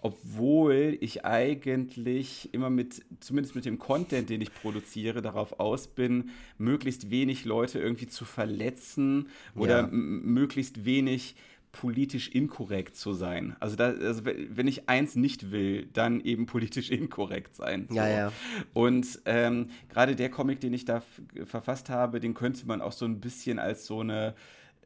obwohl 0.00 0.98
ich 1.00 1.24
eigentlich 1.24 2.52
immer 2.52 2.70
mit, 2.70 3.04
zumindest 3.20 3.54
mit 3.54 3.64
dem 3.64 3.78
Content, 3.78 4.28
den 4.28 4.40
ich 4.40 4.54
produziere, 4.54 5.22
darauf 5.22 5.58
aus 5.60 5.88
bin, 5.88 6.30
möglichst 6.58 7.10
wenig 7.10 7.44
Leute 7.44 7.78
irgendwie 7.78 8.06
zu 8.06 8.24
verletzen 8.24 9.28
oder 9.54 9.82
Ja. 9.82 9.88
möglichst 9.90 10.84
wenig 10.84 11.36
politisch 11.74 12.28
inkorrekt 12.28 12.96
zu 12.96 13.14
sein. 13.14 13.56
Also, 13.58 13.74
da, 13.74 13.86
also 13.86 14.24
wenn 14.24 14.68
ich 14.68 14.88
eins 14.88 15.16
nicht 15.16 15.50
will, 15.50 15.86
dann 15.92 16.20
eben 16.20 16.46
politisch 16.46 16.90
inkorrekt 16.90 17.56
sein. 17.56 17.86
So. 17.90 17.96
Ja, 17.96 18.08
ja. 18.08 18.32
Und 18.72 19.20
ähm, 19.26 19.68
gerade 19.88 20.14
der 20.14 20.30
Comic, 20.30 20.60
den 20.60 20.72
ich 20.72 20.84
da 20.84 21.02
verfasst 21.44 21.90
habe, 21.90 22.20
den 22.20 22.34
könnte 22.34 22.66
man 22.66 22.80
auch 22.80 22.92
so 22.92 23.04
ein 23.04 23.20
bisschen 23.20 23.58
als 23.58 23.86
so 23.86 24.00
eine 24.00 24.34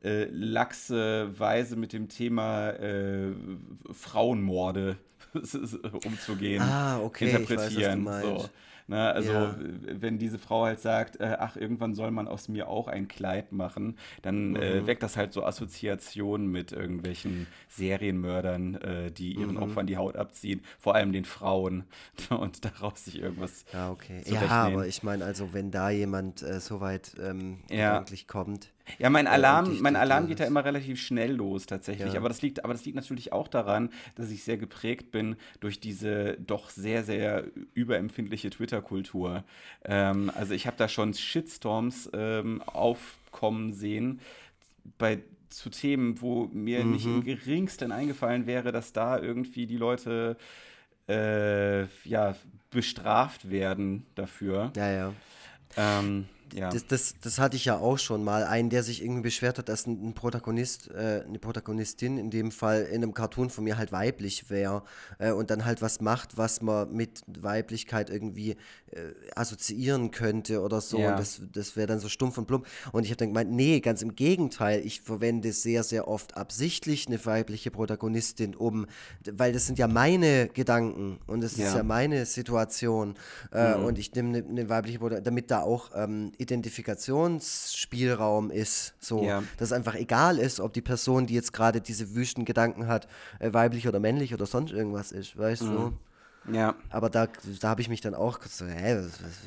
äh, 0.03 0.25
laxe 0.31 1.29
Weise 1.39 1.77
mit 1.77 1.93
dem 1.93 2.09
Thema 2.09 2.71
äh, 2.71 3.33
Frauenmorde 3.93 4.97
umzugehen, 6.05 6.63
ah, 6.63 7.01
okay, 7.01 7.31
interpretieren. 7.31 8.01
Ich 8.01 8.07
weiß, 8.07 8.25
was 8.25 8.33
du 8.33 8.39
so. 8.41 8.49
Ne? 8.89 9.13
Also 9.13 9.33
ja. 9.33 9.55
wenn 9.93 10.19
diese 10.19 10.39
Frau 10.39 10.65
halt 10.65 10.81
sagt, 10.81 11.21
äh, 11.21 11.37
ach, 11.39 11.57
irgendwann 11.57 11.95
soll 11.95 12.11
man 12.11 12.27
aus 12.27 12.49
mir 12.49 12.69
auch 12.69 12.89
ein 12.89 13.07
Kleid 13.07 13.53
machen, 13.53 13.99
dann 14.23 14.57
äh, 14.57 14.81
mhm. 14.81 14.85
äh, 14.85 14.87
weckt 14.87 15.03
das 15.03 15.17
halt 15.17 15.33
so 15.35 15.45
Assoziationen 15.45 16.51
mit 16.51 16.73
irgendwelchen 16.73 17.47
Serienmördern, 17.69 18.75
äh, 18.77 19.11
die 19.13 19.35
ihren 19.35 19.57
mhm. 19.57 19.63
Opfern 19.63 19.87
die 19.87 19.99
Haut 19.99 20.17
abziehen, 20.17 20.63
vor 20.79 20.95
allem 20.95 21.13
den 21.13 21.27
Frauen 21.27 21.85
und 22.31 22.65
daraus 22.65 23.05
sich 23.05 23.21
irgendwas 23.21 23.67
Ja, 23.73 23.91
okay. 23.91 24.23
Ja, 24.25 24.49
aber 24.49 24.87
ich 24.87 25.03
meine, 25.03 25.25
also 25.25 25.53
wenn 25.53 25.71
da 25.71 25.91
jemand 25.91 26.43
äh, 26.43 26.59
so 26.59 26.81
weit 26.81 27.13
ähm, 27.23 27.59
ja. 27.71 28.05
kommt, 28.27 28.71
ja, 28.99 29.11
mein 29.11 29.27
Alarm, 29.27 29.81
mein 29.81 29.97
Alarm 29.97 30.27
geht 30.27 30.41
da 30.41 30.45
immer 30.45 30.65
relativ 30.65 31.01
schnell 31.01 31.33
los 31.33 31.67
tatsächlich. 31.67 32.15
Ja. 32.15 32.21
Aber, 32.21 32.29
das 32.29 32.43
liegt, 32.43 32.65
aber 32.65 32.73
das 32.73 32.85
liegt 32.85 32.97
natürlich 32.97 33.33
auch 33.33 33.49
daran, 33.49 33.91
dass 34.15 34.31
ich 34.31 34.45
sehr 34.45 34.57
geprägt 34.57 35.11
bin 35.11 35.37
durch 35.61 35.81
diese 35.81 36.37
doch 36.39 36.71
sehr, 36.71 37.05
sehr 37.05 37.45
überempfindliche 37.75 38.51
Twitter-Kultur. 38.51 39.45
Ähm, 39.85 40.31
also 40.35 40.55
ich 40.55 40.67
habe 40.67 40.77
da 40.77 40.89
schon 40.89 41.15
Shitstorms 41.15 42.11
ähm, 42.13 42.63
aufkommen 42.63 43.73
sehen 43.73 44.21
bei 44.99 45.21
zu 45.51 45.71
Themen, 45.71 46.21
wo 46.21 46.47
mir 46.53 46.85
mhm. 46.85 46.93
nicht 46.93 47.07
im 47.07 47.25
geringsten 47.25 47.93
eingefallen 47.93 48.47
wäre, 48.47 48.73
dass 48.73 48.93
da 48.93 49.19
irgendwie 49.19 49.67
die 49.67 49.77
Leute 49.77 50.37
äh, 51.09 51.85
ja, 52.05 52.37
bestraft 52.71 53.51
werden 53.51 54.07
dafür. 54.15 54.73
Ja, 54.77 54.91
ja. 54.91 55.13
Ähm, 55.77 56.27
ja. 56.55 56.71
Das, 56.71 56.87
das, 56.87 57.15
das, 57.21 57.39
hatte 57.39 57.57
ich 57.57 57.65
ja 57.65 57.79
auch 57.79 57.99
schon 57.99 58.25
mal. 58.25 58.45
Einen, 58.45 58.71
der 58.71 58.83
sich 58.83 59.03
irgendwie 59.03 59.23
beschwert 59.23 59.59
hat, 59.59 59.69
dass 59.69 59.87
ein, 59.87 60.15
Protagonist, 60.15 60.91
äh, 60.91 61.25
eine 61.27 61.39
Protagonistin 61.39 62.19
in 62.19 62.31
dem 62.31 62.51
Fall 62.51 62.83
in 62.85 63.03
einem 63.03 63.15
Cartoon 63.15 63.51
von 63.51 63.65
mir 63.65 63.79
halt 63.79 63.93
weiblich 63.93 64.51
wäre 64.51 64.83
äh, 65.19 65.33
und 65.33 65.51
dann 65.51 65.65
halt 65.65 65.83
was 65.83 66.01
macht, 66.01 66.37
was 66.37 66.63
man 66.63 66.93
mit 66.93 67.23
Weiblichkeit 67.27 68.11
irgendwie 68.11 68.57
äh, 68.93 69.13
assoziieren 69.35 70.11
könnte 70.11 70.63
oder 70.63 70.81
so. 70.81 70.99
Ja. 70.99 71.13
Und 71.13 71.19
das, 71.19 71.41
das 71.53 71.77
wäre 71.77 71.87
dann 71.87 72.01
so 72.01 72.09
stumpf 72.09 72.39
und 72.39 72.47
plump. 72.47 72.67
Und 72.93 73.05
ich 73.05 73.11
habe 73.11 73.19
dann 73.19 73.29
gemeint, 73.29 73.51
nee, 73.51 73.81
ganz 73.81 74.03
im 74.03 74.15
Gegenteil. 74.15 74.81
Ich 74.85 75.01
verwende 75.01 75.53
sehr, 75.53 75.83
sehr 75.83 76.09
oft 76.09 76.37
absichtlich 76.37 77.07
eine 77.07 77.25
weibliche 77.25 77.71
Protagonistin, 77.71 78.55
um, 78.55 78.87
weil 79.31 79.53
das 79.53 79.67
sind 79.67 79.79
ja 79.79 79.89
meine 79.89 80.49
Gedanken 80.49 81.19
und 81.27 81.43
das 81.43 81.57
ja. 81.57 81.69
ist 81.69 81.75
ja 81.75 81.83
meine 81.83 82.27
Situation. 82.27 83.15
Äh, 83.53 83.77
mhm. 83.77 83.85
Und 83.85 83.99
ich 83.99 84.15
nehme 84.15 84.39
eine, 84.39 84.49
eine 84.49 84.69
weibliche 84.69 84.99
Protagonistin, 84.99 85.25
damit 85.25 85.51
da 85.51 85.63
auch 85.63 85.91
ähm, 85.95 86.33
Identifikationsspielraum 86.39 88.51
ist. 88.51 88.95
So, 88.99 89.25
ja. 89.25 89.43
dass 89.59 89.69
es 89.69 89.73
einfach 89.73 89.95
egal 89.95 90.39
ist, 90.39 90.61
ob 90.61 90.73
die 90.73 90.81
Person, 90.81 91.27
die 91.27 91.35
jetzt 91.35 91.53
gerade 91.53 91.81
diese 91.81 92.15
wüsten 92.15 92.45
Gedanken 92.45 92.87
hat, 92.87 93.09
äh, 93.39 93.53
weiblich 93.53 93.89
oder 93.89 94.01
männlich 94.01 94.33
oder 94.33 94.47
sonst 94.47 94.73
irgendwas 94.73 95.13
ist, 95.13 95.37
weißt 95.37 95.65
mhm. 95.65 95.73
du? 95.73 95.93
Ja. 96.53 96.77
Aber 96.91 97.11
da, 97.11 97.29
da 97.61 97.69
habe 97.69 97.81
ich 97.81 97.89
mich 97.89 98.01
dann 98.01 98.15
auch 98.15 98.41
so, 98.43 98.65
hä, 98.65 99.05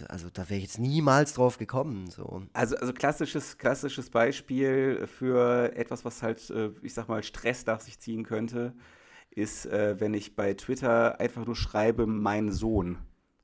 also 0.07 0.29
da 0.31 0.49
wäre 0.49 0.57
ich 0.57 0.63
jetzt 0.63 0.79
niemals 0.79 1.33
drauf 1.33 1.57
gekommen. 1.57 2.09
So. 2.11 2.43
Also, 2.53 2.75
also 2.75 2.93
klassisches, 2.93 3.57
klassisches 3.57 4.09
Beispiel 4.09 5.07
für 5.07 5.75
etwas, 5.75 6.05
was 6.05 6.21
halt, 6.21 6.49
äh, 6.51 6.69
ich 6.81 6.93
sag 6.93 7.07
mal, 7.07 7.23
Stress 7.23 7.65
nach 7.65 7.79
sich 7.79 7.99
ziehen 7.99 8.23
könnte, 8.23 8.73
ist, 9.31 9.65
äh, 9.65 9.99
wenn 9.99 10.13
ich 10.13 10.35
bei 10.35 10.53
Twitter 10.53 11.19
einfach 11.19 11.45
nur 11.45 11.55
schreibe, 11.55 12.05
mein 12.05 12.51
Sohn. 12.51 12.97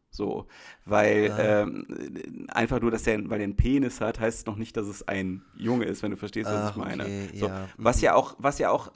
So, 0.09 0.47
weil 0.85 1.31
ah. 1.31 1.61
ähm, 1.61 2.47
einfach 2.49 2.79
nur, 2.81 2.91
dass 2.91 3.05
er, 3.05 3.29
weil 3.29 3.39
er 3.39 3.43
einen 3.43 3.55
Penis 3.55 4.01
hat, 4.01 4.19
heißt 4.19 4.47
noch 4.47 4.55
nicht, 4.55 4.75
dass 4.77 4.87
es 4.87 5.07
ein 5.07 5.43
Junge 5.55 5.85
ist, 5.85 6.01
wenn 6.01 6.11
du 6.11 6.17
verstehst, 6.17 6.49
was 6.49 6.55
Ach, 6.55 6.71
ich 6.71 6.77
meine. 6.77 7.03
Okay, 7.03 7.29
so, 7.33 7.47
ja. 7.47 7.67
Was 7.77 7.97
mhm. 7.97 8.03
ja 8.03 8.13
auch, 8.15 8.35
was 8.39 8.59
ja 8.59 8.69
auch 8.69 8.91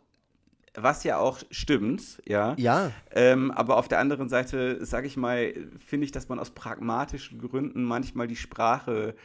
was 0.74 1.04
ja 1.04 1.18
auch 1.18 1.40
stimmt, 1.52 2.22
ja. 2.26 2.56
Ja. 2.58 2.92
Ähm, 3.12 3.52
aber 3.52 3.78
auf 3.78 3.88
der 3.88 4.00
anderen 4.00 4.30
Seite, 4.30 4.86
sage 4.86 5.08
ich 5.08 5.18
mal, 5.18 5.54
finde 5.86 6.06
ich, 6.06 6.12
dass 6.12 6.30
man 6.30 6.40
aus 6.40 6.52
pragmatischen 6.52 7.40
Gründen 7.40 7.84
manchmal 7.84 8.28
die 8.28 8.36
Sprache 8.38 9.16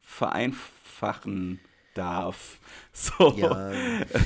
vereinfachen 0.00 1.60
darf. 1.94 2.60
So. 2.92 3.34
Ja. 3.36 3.72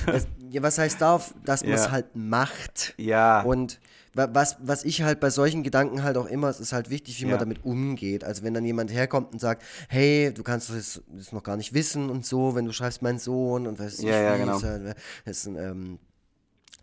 Das, 0.06 0.28
ja 0.50 0.62
was 0.62 0.78
heißt 0.78 1.00
darf? 1.00 1.34
Dass 1.44 1.64
man 1.64 1.72
es 1.72 1.90
halt 1.90 2.14
macht. 2.14 2.94
Ja. 2.98 3.42
Und 3.42 3.80
was, 4.14 4.56
was 4.60 4.84
ich 4.84 5.02
halt 5.02 5.20
bei 5.20 5.30
solchen 5.30 5.62
Gedanken 5.62 6.02
halt 6.02 6.16
auch 6.16 6.26
immer, 6.26 6.48
es 6.48 6.60
ist 6.60 6.72
halt 6.72 6.90
wichtig, 6.90 7.20
wie 7.20 7.24
ja. 7.24 7.30
man 7.30 7.38
damit 7.38 7.64
umgeht. 7.64 8.24
Also 8.24 8.42
wenn 8.42 8.54
dann 8.54 8.64
jemand 8.64 8.92
herkommt 8.92 9.32
und 9.32 9.38
sagt, 9.38 9.62
hey, 9.88 10.32
du 10.34 10.42
kannst 10.42 10.70
das, 10.70 11.02
das 11.08 11.32
noch 11.32 11.42
gar 11.42 11.56
nicht 11.56 11.74
wissen 11.74 12.10
und 12.10 12.26
so, 12.26 12.54
wenn 12.54 12.64
du 12.64 12.72
schreibst 12.72 13.02
mein 13.02 13.18
Sohn 13.18 13.66
und 13.66 13.78
weißt 13.78 14.02
ja, 14.02 14.20
ja, 14.20 14.36
genau. 14.36 14.60
das 14.60 14.96
ist 15.24 15.46
ein 15.46 15.56
ähm, 15.56 15.98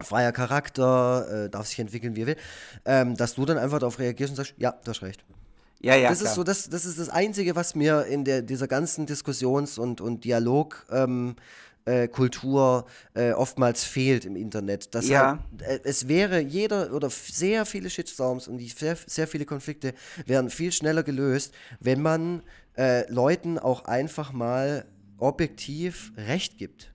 freier 0.01 0.31
Charakter, 0.31 1.45
äh, 1.45 1.49
darf 1.49 1.67
sich 1.67 1.79
entwickeln, 1.79 2.15
wie 2.15 2.21
er 2.21 2.27
will, 2.27 2.37
ähm, 2.85 3.15
dass 3.15 3.35
du 3.35 3.45
dann 3.45 3.57
einfach 3.57 3.79
darauf 3.79 3.99
reagierst 3.99 4.31
und 4.31 4.37
sagst, 4.37 4.53
ja, 4.57 4.71
du 4.83 4.91
hast 4.91 5.01
recht. 5.01 5.23
Ja, 5.79 5.95
ja, 5.95 6.09
das 6.09 6.19
klar. 6.19 6.31
ist 6.31 6.35
so, 6.35 6.43
das, 6.43 6.69
das 6.69 6.85
ist 6.85 6.99
das 6.99 7.09
Einzige, 7.09 7.55
was 7.55 7.75
mir 7.75 8.05
in 8.05 8.25
der, 8.25 8.41
dieser 8.41 8.67
ganzen 8.67 9.05
Diskussions- 9.05 9.77
und, 9.77 10.01
und 10.01 10.23
Dialog 10.23 10.87
ähm, 10.91 11.35
äh, 11.87 12.07
Kultur 12.07 12.85
äh, 13.13 13.31
oftmals 13.31 13.83
fehlt 13.83 14.25
im 14.25 14.35
Internet. 14.35 14.93
Das 14.93 15.07
ja. 15.07 15.39
Halt, 15.59 15.61
äh, 15.61 15.79
es 15.83 16.07
wäre 16.07 16.39
jeder 16.39 16.93
oder 16.93 17.09
sehr 17.09 17.65
viele 17.65 17.89
Shitstorms 17.89 18.47
und 18.47 18.57
die 18.57 18.67
sehr, 18.67 18.97
sehr 19.05 19.27
viele 19.27 19.45
Konflikte 19.45 19.93
wären 20.25 20.49
viel 20.49 20.71
schneller 20.71 21.03
gelöst, 21.03 21.53
wenn 21.79 22.01
man 22.01 22.43
äh, 22.77 23.09
Leuten 23.11 23.57
auch 23.57 23.85
einfach 23.85 24.33
mal 24.33 24.85
objektiv 25.17 26.11
Recht 26.17 26.57
gibt. 26.57 26.91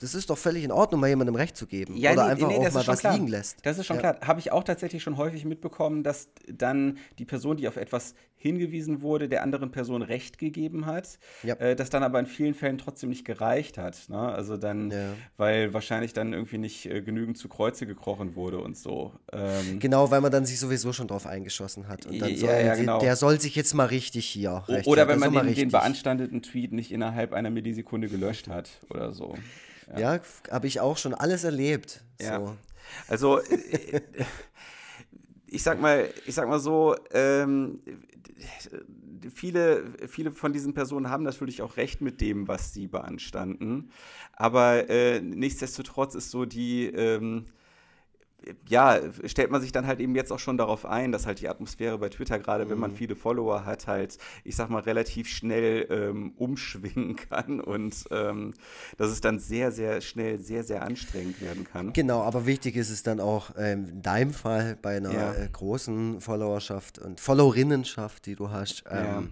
Das 0.00 0.14
ist 0.14 0.30
doch 0.30 0.38
völlig 0.38 0.64
in 0.64 0.72
Ordnung, 0.72 1.00
mal 1.00 1.08
jemandem 1.08 1.34
Recht 1.36 1.56
zu 1.56 1.66
geben. 1.66 1.96
Ja, 1.96 2.12
Oder 2.12 2.24
nee, 2.24 2.30
einfach 2.32 2.48
nee, 2.48 2.56
auch 2.56 2.72
mal 2.72 2.86
was 2.86 3.00
klar. 3.00 3.14
liegen 3.14 3.28
lässt. 3.28 3.64
Das 3.64 3.78
ist 3.78 3.86
schon 3.86 3.96
ja. 3.96 4.12
klar. 4.12 4.26
Habe 4.26 4.40
ich 4.40 4.52
auch 4.52 4.64
tatsächlich 4.64 5.02
schon 5.02 5.16
häufig 5.16 5.44
mitbekommen, 5.44 6.02
dass 6.02 6.28
dann 6.48 6.98
die 7.18 7.24
Person, 7.24 7.56
die 7.56 7.68
auf 7.68 7.76
etwas 7.76 8.14
hingewiesen 8.38 9.00
wurde, 9.00 9.28
der 9.28 9.42
anderen 9.42 9.70
Person 9.70 10.02
Recht 10.02 10.38
gegeben 10.38 10.86
hat, 10.86 11.18
ja. 11.42 11.54
äh, 11.54 11.74
das 11.74 11.90
dann 11.90 12.02
aber 12.02 12.20
in 12.20 12.26
vielen 12.26 12.54
Fällen 12.54 12.78
trotzdem 12.78 13.08
nicht 13.08 13.24
gereicht 13.24 13.78
hat. 13.78 14.08
Ne? 14.08 14.18
Also 14.18 14.56
dann, 14.56 14.90
ja. 14.90 15.14
weil 15.36 15.72
wahrscheinlich 15.72 16.12
dann 16.12 16.32
irgendwie 16.32 16.58
nicht 16.58 16.86
äh, 16.86 17.00
genügend 17.00 17.38
zu 17.38 17.48
Kreuze 17.48 17.86
gekrochen 17.86 18.36
wurde 18.36 18.58
und 18.58 18.76
so. 18.76 19.12
Ähm, 19.32 19.78
genau, 19.80 20.10
weil 20.10 20.20
man 20.20 20.30
dann 20.30 20.44
sich 20.44 20.60
sowieso 20.60 20.92
schon 20.92 21.08
drauf 21.08 21.26
eingeschossen 21.26 21.88
hat. 21.88 22.06
Und 22.06 22.18
dann 22.20 22.36
soll, 22.36 22.76
genau. 22.76 23.00
der 23.00 23.16
soll 23.16 23.40
sich 23.40 23.56
jetzt 23.56 23.74
mal 23.74 23.86
richtig 23.86 24.26
hier. 24.26 24.64
Recht 24.68 24.86
oder 24.86 25.08
wenn 25.08 25.18
man 25.18 25.32
den, 25.32 25.54
den 25.54 25.70
beanstandeten 25.70 26.42
Tweet 26.42 26.72
nicht 26.72 26.92
innerhalb 26.92 27.32
einer 27.32 27.50
Millisekunde 27.50 28.08
gelöscht 28.08 28.48
hat 28.48 28.68
oder 28.90 29.12
so. 29.12 29.34
Ja, 29.88 30.14
ja 30.16 30.20
habe 30.50 30.66
ich 30.66 30.80
auch 30.80 30.96
schon 30.96 31.14
alles 31.14 31.44
erlebt. 31.44 32.02
Ja. 32.20 32.40
So. 32.40 32.56
Also, 33.08 33.40
äh, 33.40 34.00
ich 35.46 35.62
sag 35.62 35.80
mal, 35.80 36.08
ich 36.26 36.34
sag 36.34 36.48
mal 36.48 36.60
so, 36.60 36.96
ähm, 37.12 37.80
viele, 39.34 39.84
viele 40.08 40.32
von 40.32 40.52
diesen 40.52 40.74
Personen 40.74 41.10
haben 41.10 41.24
natürlich 41.24 41.62
auch 41.62 41.76
recht 41.76 42.00
mit 42.00 42.20
dem, 42.20 42.48
was 42.48 42.72
sie 42.72 42.86
beanstanden. 42.86 43.90
Aber 44.32 44.88
äh, 44.90 45.20
nichtsdestotrotz 45.20 46.14
ist 46.14 46.30
so 46.30 46.44
die, 46.44 46.86
ähm, 46.86 47.46
ja, 48.68 49.00
stellt 49.24 49.50
man 49.50 49.60
sich 49.60 49.72
dann 49.72 49.86
halt 49.86 50.00
eben 50.00 50.14
jetzt 50.14 50.30
auch 50.30 50.38
schon 50.38 50.56
darauf 50.56 50.86
ein, 50.86 51.10
dass 51.10 51.26
halt 51.26 51.40
die 51.40 51.48
Atmosphäre 51.48 51.98
bei 51.98 52.08
Twitter, 52.08 52.38
gerade 52.38 52.64
mhm. 52.64 52.70
wenn 52.70 52.78
man 52.78 52.90
mhm. 52.92 52.96
viele 52.96 53.16
Follower 53.16 53.64
hat, 53.64 53.86
halt, 53.86 54.18
ich 54.44 54.56
sag 54.56 54.70
mal, 54.70 54.82
relativ 54.82 55.28
schnell 55.28 55.86
ähm, 55.90 56.32
umschwingen 56.36 57.16
kann 57.30 57.60
und 57.60 58.04
ähm, 58.10 58.54
dass 58.98 59.10
es 59.10 59.20
dann 59.20 59.38
sehr, 59.38 59.72
sehr 59.72 60.00
schnell 60.00 60.38
sehr, 60.38 60.64
sehr 60.64 60.82
anstrengend 60.82 61.40
werden 61.40 61.64
kann. 61.64 61.92
Genau, 61.92 62.22
aber 62.22 62.46
wichtig 62.46 62.76
ist 62.76 62.90
es 62.90 63.02
dann 63.02 63.20
auch 63.20 63.50
ähm, 63.56 63.88
in 63.88 64.02
deinem 64.02 64.32
Fall 64.32 64.76
bei 64.80 64.96
einer 64.96 65.12
ja. 65.12 65.34
äh, 65.34 65.48
großen 65.50 66.20
Followerschaft 66.20 66.98
und 66.98 67.20
Followerinnenschaft, 67.20 68.26
die 68.26 68.36
du 68.36 68.50
hast, 68.50 68.84
ja. 68.84 69.18
Ähm, 69.18 69.30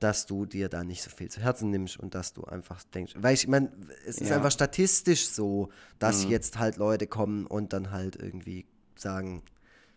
dass 0.00 0.26
du 0.26 0.46
dir 0.46 0.68
da 0.68 0.84
nicht 0.84 1.02
so 1.02 1.10
viel 1.10 1.30
zu 1.30 1.40
Herzen 1.40 1.70
nimmst 1.70 1.98
und 1.98 2.14
dass 2.14 2.32
du 2.32 2.44
einfach 2.44 2.82
denkst, 2.94 3.14
weil 3.16 3.34
ich 3.34 3.48
meine, 3.48 3.70
es 4.06 4.18
ist 4.18 4.28
ja. 4.28 4.36
einfach 4.36 4.50
statistisch 4.50 5.28
so, 5.28 5.70
dass 5.98 6.24
mhm. 6.24 6.32
jetzt 6.32 6.58
halt 6.58 6.76
Leute 6.76 7.06
kommen 7.06 7.46
und 7.46 7.72
dann 7.72 7.90
halt 7.90 8.16
irgendwie 8.16 8.55
sagen, 9.00 9.42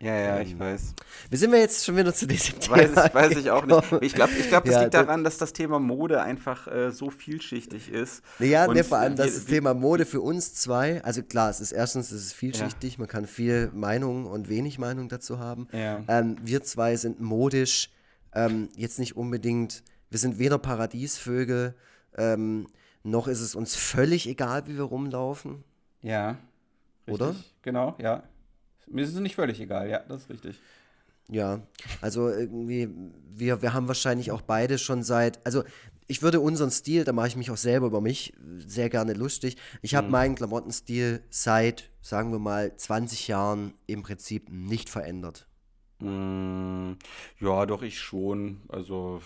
ja, 0.02 0.14
ja, 0.14 0.36
ähm, 0.38 0.46
ich 0.46 0.58
weiß. 0.58 0.94
Wie 1.28 1.36
sind 1.36 1.52
wir 1.52 1.58
jetzt 1.58 1.84
schon 1.84 1.94
wieder 1.94 2.14
zu 2.14 2.26
diesem 2.26 2.58
Thema? 2.58 2.76
Weiß 2.78 2.90
ich, 2.90 3.14
weiß 3.14 3.36
ich 3.36 3.50
auch 3.50 3.66
nicht. 3.66 3.92
Ich 4.00 4.14
glaube, 4.14 4.32
ich 4.32 4.48
glaub, 4.48 4.64
das 4.64 4.74
ja, 4.74 4.80
liegt 4.80 4.94
daran, 4.94 5.24
dass 5.24 5.36
das 5.36 5.52
Thema 5.52 5.78
Mode 5.78 6.22
einfach 6.22 6.66
äh, 6.68 6.90
so 6.90 7.10
vielschichtig 7.10 7.90
ist. 7.92 8.22
Ja, 8.38 8.66
nee, 8.66 8.82
vor 8.82 8.96
allem, 8.96 9.14
dass 9.14 9.34
das 9.34 9.44
Thema 9.44 9.74
Mode 9.74 10.06
für 10.06 10.22
uns 10.22 10.54
zwei, 10.54 11.04
also 11.04 11.22
klar, 11.22 11.50
es 11.50 11.60
ist 11.60 11.72
erstens, 11.72 12.12
es 12.12 12.24
ist 12.24 12.32
vielschichtig, 12.32 12.94
ja. 12.94 12.98
man 13.00 13.08
kann 13.08 13.26
viel 13.26 13.70
Meinung 13.74 14.24
und 14.24 14.48
wenig 14.48 14.78
Meinung 14.78 15.10
dazu 15.10 15.38
haben. 15.38 15.68
Ja. 15.72 16.02
Ähm, 16.08 16.36
wir 16.42 16.62
zwei 16.62 16.96
sind 16.96 17.20
modisch 17.20 17.90
ähm, 18.34 18.70
jetzt 18.76 18.98
nicht 18.98 19.18
unbedingt, 19.18 19.82
wir 20.08 20.18
sind 20.18 20.38
weder 20.38 20.56
Paradiesvögel, 20.56 21.74
ähm, 22.16 22.68
noch 23.02 23.28
ist 23.28 23.40
es 23.40 23.54
uns 23.54 23.76
völlig 23.76 24.26
egal, 24.26 24.66
wie 24.66 24.76
wir 24.76 24.84
rumlaufen. 24.84 25.62
Ja. 26.00 26.38
oder? 27.06 27.30
Richtig, 27.30 27.54
genau, 27.60 27.96
ja. 27.98 28.22
Mir 28.90 29.02
ist 29.02 29.14
es 29.14 29.20
nicht 29.20 29.36
völlig 29.36 29.60
egal, 29.60 29.88
ja, 29.88 30.00
das 30.00 30.22
ist 30.22 30.30
richtig. 30.30 30.60
Ja, 31.28 31.60
also 32.00 32.28
irgendwie, 32.28 32.88
wir, 33.32 33.62
wir 33.62 33.72
haben 33.72 33.86
wahrscheinlich 33.86 34.32
auch 34.32 34.42
beide 34.42 34.78
schon 34.78 35.04
seit, 35.04 35.44
also 35.46 35.62
ich 36.08 36.22
würde 36.22 36.40
unseren 36.40 36.72
Stil, 36.72 37.04
da 37.04 37.12
mache 37.12 37.28
ich 37.28 37.36
mich 37.36 37.52
auch 37.52 37.56
selber 37.56 37.86
über 37.86 38.00
mich 38.00 38.34
sehr 38.58 38.90
gerne 38.90 39.12
lustig. 39.12 39.56
Ich 39.80 39.94
habe 39.94 40.08
meinen 40.08 40.34
Klamottenstil 40.34 41.22
seit, 41.30 41.88
sagen 42.00 42.32
wir 42.32 42.40
mal, 42.40 42.76
20 42.76 43.28
Jahren 43.28 43.74
im 43.86 44.02
Prinzip 44.02 44.50
nicht 44.50 44.90
verändert. 44.90 45.46
Mm, 46.00 46.94
ja, 47.38 47.64
doch, 47.64 47.82
ich 47.82 48.00
schon. 48.00 48.62
Also, 48.68 49.22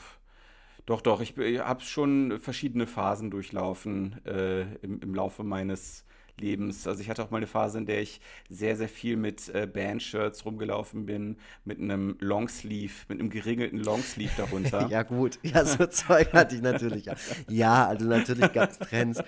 doch, 0.85 1.01
doch, 1.01 1.23
ich, 1.23 1.39
habe 1.39 1.81
schon 1.81 2.39
verschiedene 2.39 2.87
Phasen 2.87 3.31
durchlaufen 3.31 4.21
äh, 4.27 4.75
im, 4.83 5.01
im 5.01 5.15
Laufe 5.15 5.43
meines 5.43 6.05
Lebens. 6.39 6.87
Also 6.87 7.01
ich 7.01 7.09
hatte 7.11 7.23
auch 7.23 7.31
mal 7.31 7.39
eine 7.39 7.47
Phase, 7.47 7.79
in 7.79 7.87
der 7.87 8.03
ich 8.03 8.21
sehr, 8.49 8.77
sehr 8.77 8.89
viel 8.89 9.17
mit 9.17 9.49
äh, 9.55 9.67
Bandshirts 9.67 10.45
rumgelaufen 10.45 11.07
bin, 11.07 11.37
mit 11.65 11.79
einem 11.81 12.17
Longsleeve, 12.21 12.93
mit 13.09 13.21
einem 13.21 13.31
geringelten 13.31 13.79
Longsleeve 13.79 14.33
darunter. 14.37 14.87
ja, 14.91 15.03
gut. 15.03 15.39
Ja, 15.43 15.65
so 15.65 15.87
Zeug 15.89 16.33
hatte 16.33 16.57
ich 16.57 16.63
natürlich. 16.63 17.07
Ja, 17.07 17.15
ja 17.49 17.87
also 17.87 18.07
natürlich 18.07 18.53
gab 18.53 18.71
es 18.71 18.79
Trends. 18.81 19.23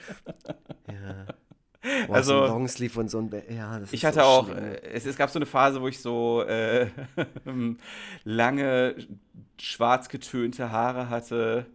Ja. 0.86 1.26
Boah, 2.06 2.16
Also, 2.16 2.32
so 2.32 2.38
ein 2.38 2.44
Longsleeve 2.44 3.00
und 3.00 3.10
so 3.10 3.18
ein. 3.18 3.30
Ba- 3.30 3.42
Ja, 3.50 3.78
das 3.78 3.92
Ich 3.92 4.04
ist 4.04 4.04
hatte 4.04 4.20
so 4.20 4.24
auch, 4.24 4.48
schlimm. 4.48 4.58
äh, 4.58 4.80
es, 4.82 5.06
es 5.06 5.16
gab 5.16 5.30
so 5.30 5.38
eine 5.38 5.46
Phase, 5.46 5.80
wo 5.80 5.88
ich 5.88 6.00
so 6.00 6.42
äh, 6.42 6.88
lange 8.24 8.96
schwarz 9.60 10.08
getönte 10.08 10.70
Haare 10.70 11.08
hatte. 11.08 11.66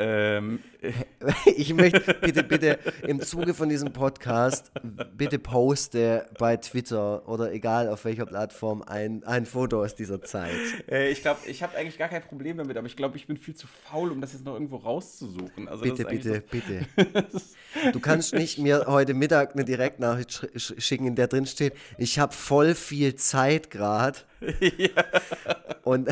Ähm, 0.00 0.60
Ich 1.56 1.74
möchte 1.74 2.14
bitte, 2.14 2.42
bitte 2.42 2.78
im 3.06 3.20
Zuge 3.20 3.54
von 3.54 3.68
diesem 3.68 3.92
Podcast, 3.92 4.72
bitte 5.16 5.38
poste 5.38 6.26
bei 6.38 6.56
Twitter 6.56 7.28
oder 7.28 7.52
egal 7.52 7.88
auf 7.88 8.04
welcher 8.04 8.26
Plattform 8.26 8.82
ein, 8.82 9.22
ein 9.24 9.44
Foto 9.44 9.82
aus 9.82 9.94
dieser 9.94 10.22
Zeit. 10.22 10.50
äh, 10.90 11.10
ich 11.10 11.20
glaube, 11.20 11.40
ich 11.46 11.62
habe 11.62 11.76
eigentlich 11.76 11.98
gar 11.98 12.08
kein 12.08 12.22
Problem 12.22 12.56
damit, 12.56 12.76
aber 12.76 12.86
ich 12.86 12.96
glaube, 12.96 13.16
ich 13.16 13.26
bin 13.26 13.36
viel 13.36 13.54
zu 13.54 13.66
faul, 13.66 14.10
um 14.10 14.20
das 14.20 14.32
jetzt 14.32 14.44
noch 14.44 14.54
irgendwo 14.54 14.76
rauszusuchen. 14.76 15.68
Also 15.68 15.82
Bitte, 15.82 16.04
bitte, 16.04 16.42
bitte. 16.50 16.86
Du 17.92 18.00
kannst 18.00 18.34
nicht 18.34 18.58
mir 18.58 18.86
heute 18.88 19.14
Mittag 19.14 19.54
eine 19.54 19.64
Direktnachricht 19.64 20.32
sch 20.32 20.46
sch 20.56 20.74
schicken, 20.78 21.06
in 21.06 21.14
der 21.14 21.28
drin 21.28 21.46
steht, 21.46 21.74
ich 21.98 22.18
habe 22.18 22.32
voll 22.32 22.74
viel 22.74 23.14
Zeit 23.14 23.70
gerade. 23.70 24.18
Und, 25.82 26.08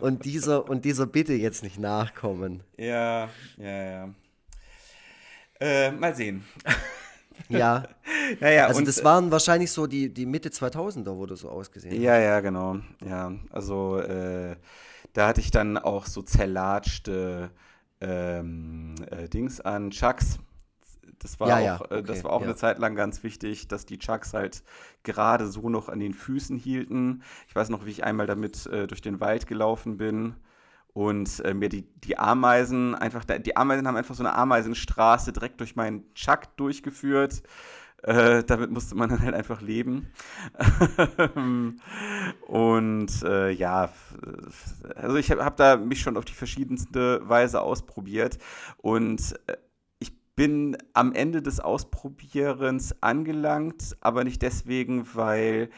und, 0.00 0.24
dieser, 0.24 0.68
und 0.68 0.84
dieser 0.84 1.06
Bitte 1.06 1.32
jetzt 1.32 1.64
nicht 1.64 1.78
nachkommen. 1.78 2.62
Ja, 2.76 3.28
ja, 3.58 3.84
ja. 3.84 4.14
Äh, 5.60 5.90
mal 5.90 6.14
sehen. 6.14 6.44
Ja, 7.48 7.82
Naja, 8.40 8.66
also 8.66 8.78
und, 8.78 8.88
das 8.88 9.04
waren 9.04 9.30
wahrscheinlich 9.30 9.70
so 9.70 9.86
die, 9.86 10.12
die 10.12 10.26
Mitte 10.26 10.48
2000er, 10.48 11.16
wo 11.16 11.26
du 11.26 11.36
so 11.36 11.50
ausgesehen 11.50 11.94
hast. 11.94 12.02
Ja, 12.02 12.18
ja, 12.18 12.40
genau. 12.40 12.78
Ja, 13.04 13.32
also 13.50 13.98
äh, 13.98 14.56
da 15.12 15.28
hatte 15.28 15.40
ich 15.40 15.50
dann 15.50 15.78
auch 15.78 16.06
so 16.06 16.22
zerlatschte 16.22 17.50
ähm, 18.00 18.94
äh, 19.10 19.28
Dings 19.28 19.60
an 19.60 19.90
Chucks. 19.90 20.38
Das 21.18 21.40
war 21.40 21.48
Ja, 21.48 21.76
auch, 21.76 21.90
ja, 21.90 21.96
äh, 21.96 22.02
das 22.02 22.18
okay, 22.18 22.24
war 22.24 22.32
auch 22.32 22.40
ja. 22.40 22.46
eine 22.46 22.56
Zeit 22.56 22.78
lang 22.78 22.94
ganz 22.96 23.22
wichtig, 23.22 23.68
dass 23.68 23.86
die 23.86 23.98
Chucks 23.98 24.34
halt 24.34 24.62
gerade 25.02 25.46
so 25.46 25.68
noch 25.68 25.88
an 25.88 26.00
den 26.00 26.14
Füßen 26.14 26.56
hielten. 26.56 27.22
Ich 27.48 27.54
weiß 27.54 27.68
noch, 27.70 27.86
wie 27.86 27.90
ich 27.90 28.04
einmal 28.04 28.26
damit 28.26 28.66
äh, 28.66 28.86
durch 28.86 29.02
den 29.02 29.20
Wald 29.20 29.46
gelaufen 29.46 29.96
bin 29.96 30.34
und 30.94 31.40
äh, 31.40 31.54
mir 31.54 31.68
die, 31.68 31.82
die 32.04 32.18
Ameisen 32.18 32.94
einfach, 32.94 33.24
die 33.24 33.56
Ameisen 33.56 33.86
haben 33.88 33.96
einfach 33.96 34.14
so 34.14 34.22
eine 34.22 34.34
Ameisenstraße 34.34 35.32
direkt 35.32 35.60
durch 35.60 35.76
meinen 35.76 36.12
Chuck 36.14 36.56
durchgeführt. 36.56 37.42
Äh, 38.02 38.44
damit 38.44 38.70
musste 38.70 38.94
man 38.96 39.08
dann 39.08 39.22
halt 39.22 39.34
einfach 39.34 39.62
leben. 39.62 40.12
Und 42.46 43.22
äh, 43.22 43.50
ja, 43.50 43.88
also 44.94 45.16
ich 45.16 45.30
habe 45.30 45.42
hab 45.44 45.56
da 45.56 45.78
mich 45.78 46.02
schon 46.02 46.18
auf 46.18 46.26
die 46.26 46.34
verschiedenste 46.34 47.26
Weise 47.26 47.62
ausprobiert. 47.62 48.38
Und 48.76 49.34
äh, 49.46 49.56
bin 50.36 50.76
am 50.92 51.12
Ende 51.12 51.42
des 51.42 51.60
Ausprobierens 51.60 53.00
angelangt, 53.02 53.96
aber 54.00 54.24
nicht 54.24 54.42
deswegen, 54.42 55.06
weil 55.14 55.70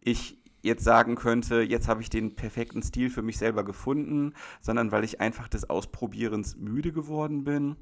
ich 0.00 0.38
jetzt 0.62 0.84
sagen 0.84 1.14
könnte, 1.14 1.60
jetzt 1.60 1.88
habe 1.88 2.00
ich 2.00 2.10
den 2.10 2.36
perfekten 2.36 2.82
Stil 2.82 3.10
für 3.10 3.22
mich 3.22 3.38
selber 3.38 3.64
gefunden, 3.64 4.32
sondern 4.60 4.92
weil 4.92 5.04
ich 5.04 5.20
einfach 5.20 5.48
des 5.48 5.68
Ausprobierens 5.68 6.56
müde 6.56 6.92
geworden 6.92 7.44
bin 7.44 7.76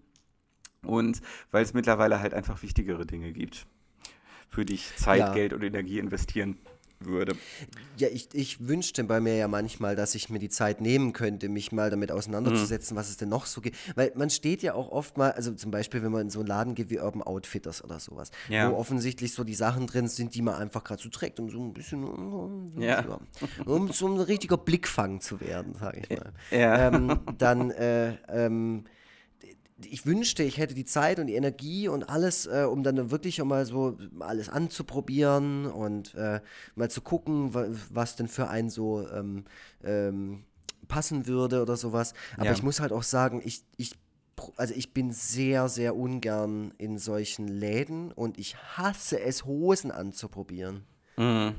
und 0.85 1.20
weil 1.51 1.62
es 1.62 1.74
mittlerweile 1.74 2.20
halt 2.20 2.35
einfach 2.35 2.62
wichtigere 2.62 3.07
Dinge 3.07 3.33
gibt, 3.33 3.66
für 4.49 4.64
die 4.64 4.74
ich 4.74 4.97
Zeit, 4.97 5.20
Ja. 5.20 5.33
Geld 5.33 5.53
und 5.53 5.62
Energie 5.62 5.99
investieren 5.99 6.59
würde. 7.07 7.35
Ja, 7.97 8.09
ich, 8.09 8.29
ich 8.33 8.67
wünschte 8.67 9.05
bei 9.05 9.21
mir 9.21 9.37
ja 9.37 9.49
manchmal, 9.49 9.97
dass 9.97 10.15
ich 10.15 10.31
mir 10.31 10.39
die 10.39 10.49
Zeit 10.49 10.81
nehmen 10.81 11.13
könnte, 11.13 11.49
mich 11.49 11.73
mal 11.73 11.91
damit 11.91 12.11
auseinanderzusetzen, 12.13 12.97
was 12.97 13.09
es 13.11 13.17
denn 13.17 13.29
noch 13.29 13.47
so 13.47 13.61
gibt. 13.61 13.77
Weil 13.97 14.13
man 14.15 14.31
steht 14.31 14.63
ja 14.63 14.75
auch 14.75 14.91
oft 14.91 15.17
mal, 15.19 15.33
also 15.33 15.53
zum 15.53 15.71
Beispiel, 15.71 16.03
wenn 16.03 16.13
man 16.13 16.23
in 16.23 16.31
so 16.31 16.41
einen 16.41 16.49
Laden 16.49 16.75
geht 16.75 16.91
wie 16.91 16.99
Urban 16.99 17.23
Outfitters 17.23 17.83
oder 17.85 18.01
sowas, 18.01 18.31
Ja. 18.49 18.71
wo 18.71 18.77
offensichtlich 18.77 19.33
so 19.35 19.45
die 19.45 19.55
Sachen 19.55 19.87
drin 19.87 20.09
sind, 20.09 20.35
die 20.35 20.43
man 20.43 20.55
einfach 20.55 20.85
gerade 20.85 21.03
so 21.03 21.09
trägt, 21.09 21.39
um 21.41 21.51
so 21.51 21.61
ein 21.61 21.73
bisschen, 21.73 22.05
um, 22.05 22.73
Ja. 22.81 23.19
um 23.67 23.93
so 23.93 24.07
ein 24.09 24.19
richtiger 24.21 24.57
Blickfang 24.57 25.21
zu 25.21 25.41
werden, 25.41 25.75
sage 25.79 26.01
ich 26.03 26.11
mal. 26.11 26.33
Ja. 26.51 26.89
Ähm, 26.89 27.21
dann, 27.39 27.71
äh, 27.71 28.17
ähm, 28.29 28.85
ich 29.87 30.07
wünschte, 30.07 30.43
ich 30.43 30.59
hätte 30.59 30.74
die 30.74 30.85
Zeit 30.85 31.18
und 31.18 31.26
die 31.26 31.35
Energie 31.35 31.89
und 31.89 32.05
alles, 32.09 32.47
äh, 32.47 32.66
um 32.68 32.83
dann 32.83 33.11
wirklich 33.11 33.43
mal 33.43 33.64
so 33.66 33.99
alles 34.20 34.49
anzuprobieren 34.49 35.66
und 35.66 36.14
äh, 36.14 36.41
mal 36.74 36.91
zu 36.91 37.01
gucken, 37.01 37.55
wa 37.55 37.66
was 37.91 38.16
denn 38.16 38.28
für 38.28 38.49
einen 38.49 38.70
so 38.70 39.07
ähm, 39.09 39.45
ähm, 39.85 40.45
passen 40.89 41.26
würde 41.26 41.62
oder 41.62 41.76
sowas. 41.76 42.14
Aber 42.37 42.47
Ja. 42.47 42.53
ich 42.53 42.62
muss 42.62 42.80
halt 42.80 42.93
auch 42.93 43.03
sagen, 43.03 43.41
ich, 43.45 43.64
ich, 43.76 43.93
also 44.57 44.74
ich 44.74 44.93
bin 44.93 45.12
sehr, 45.12 45.68
sehr 45.68 45.97
ungern 45.97 46.74
in 46.78 46.99
solchen 46.99 47.49
Läden 47.49 48.12
und 48.12 48.39
ich 48.39 48.57
hasse 48.57 49.20
es, 49.20 49.45
Hosen 49.45 49.91
anzuprobieren. 49.91 50.85
Mhm. 51.16 51.55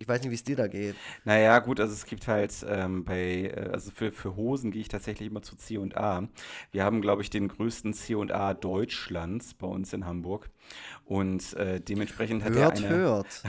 Ich 0.00 0.06
weiß 0.06 0.20
nicht, 0.22 0.30
wie 0.30 0.36
es 0.36 0.44
dir 0.44 0.54
da 0.54 0.68
geht. 0.68 0.94
Naja, 1.24 1.58
gut, 1.58 1.80
also 1.80 1.92
es 1.92 2.06
gibt 2.06 2.28
halt 2.28 2.54
ähm, 2.68 3.04
bei, 3.04 3.52
äh, 3.54 3.70
also 3.72 3.90
für, 3.90 4.12
für 4.12 4.36
Hosen 4.36 4.70
gehe 4.70 4.80
ich 4.80 4.88
tatsächlich 4.88 5.28
immer 5.28 5.42
zu 5.42 5.56
C&A. 5.56 6.28
Wir 6.70 6.84
haben, 6.84 7.00
glaube 7.00 7.22
ich, 7.22 7.30
den 7.30 7.48
größten 7.48 7.92
C&A 7.92 8.54
Deutschlands 8.54 9.54
bei 9.54 9.66
uns 9.66 9.92
in 9.92 10.06
Hamburg. 10.06 10.50
Und 11.08 11.54
äh, 11.54 11.80
dementsprechend 11.80 12.44
hat 12.44 12.54
er 12.54 12.64
Hört, 12.64 12.84
eine, 12.84 12.88
hört. 12.90 13.42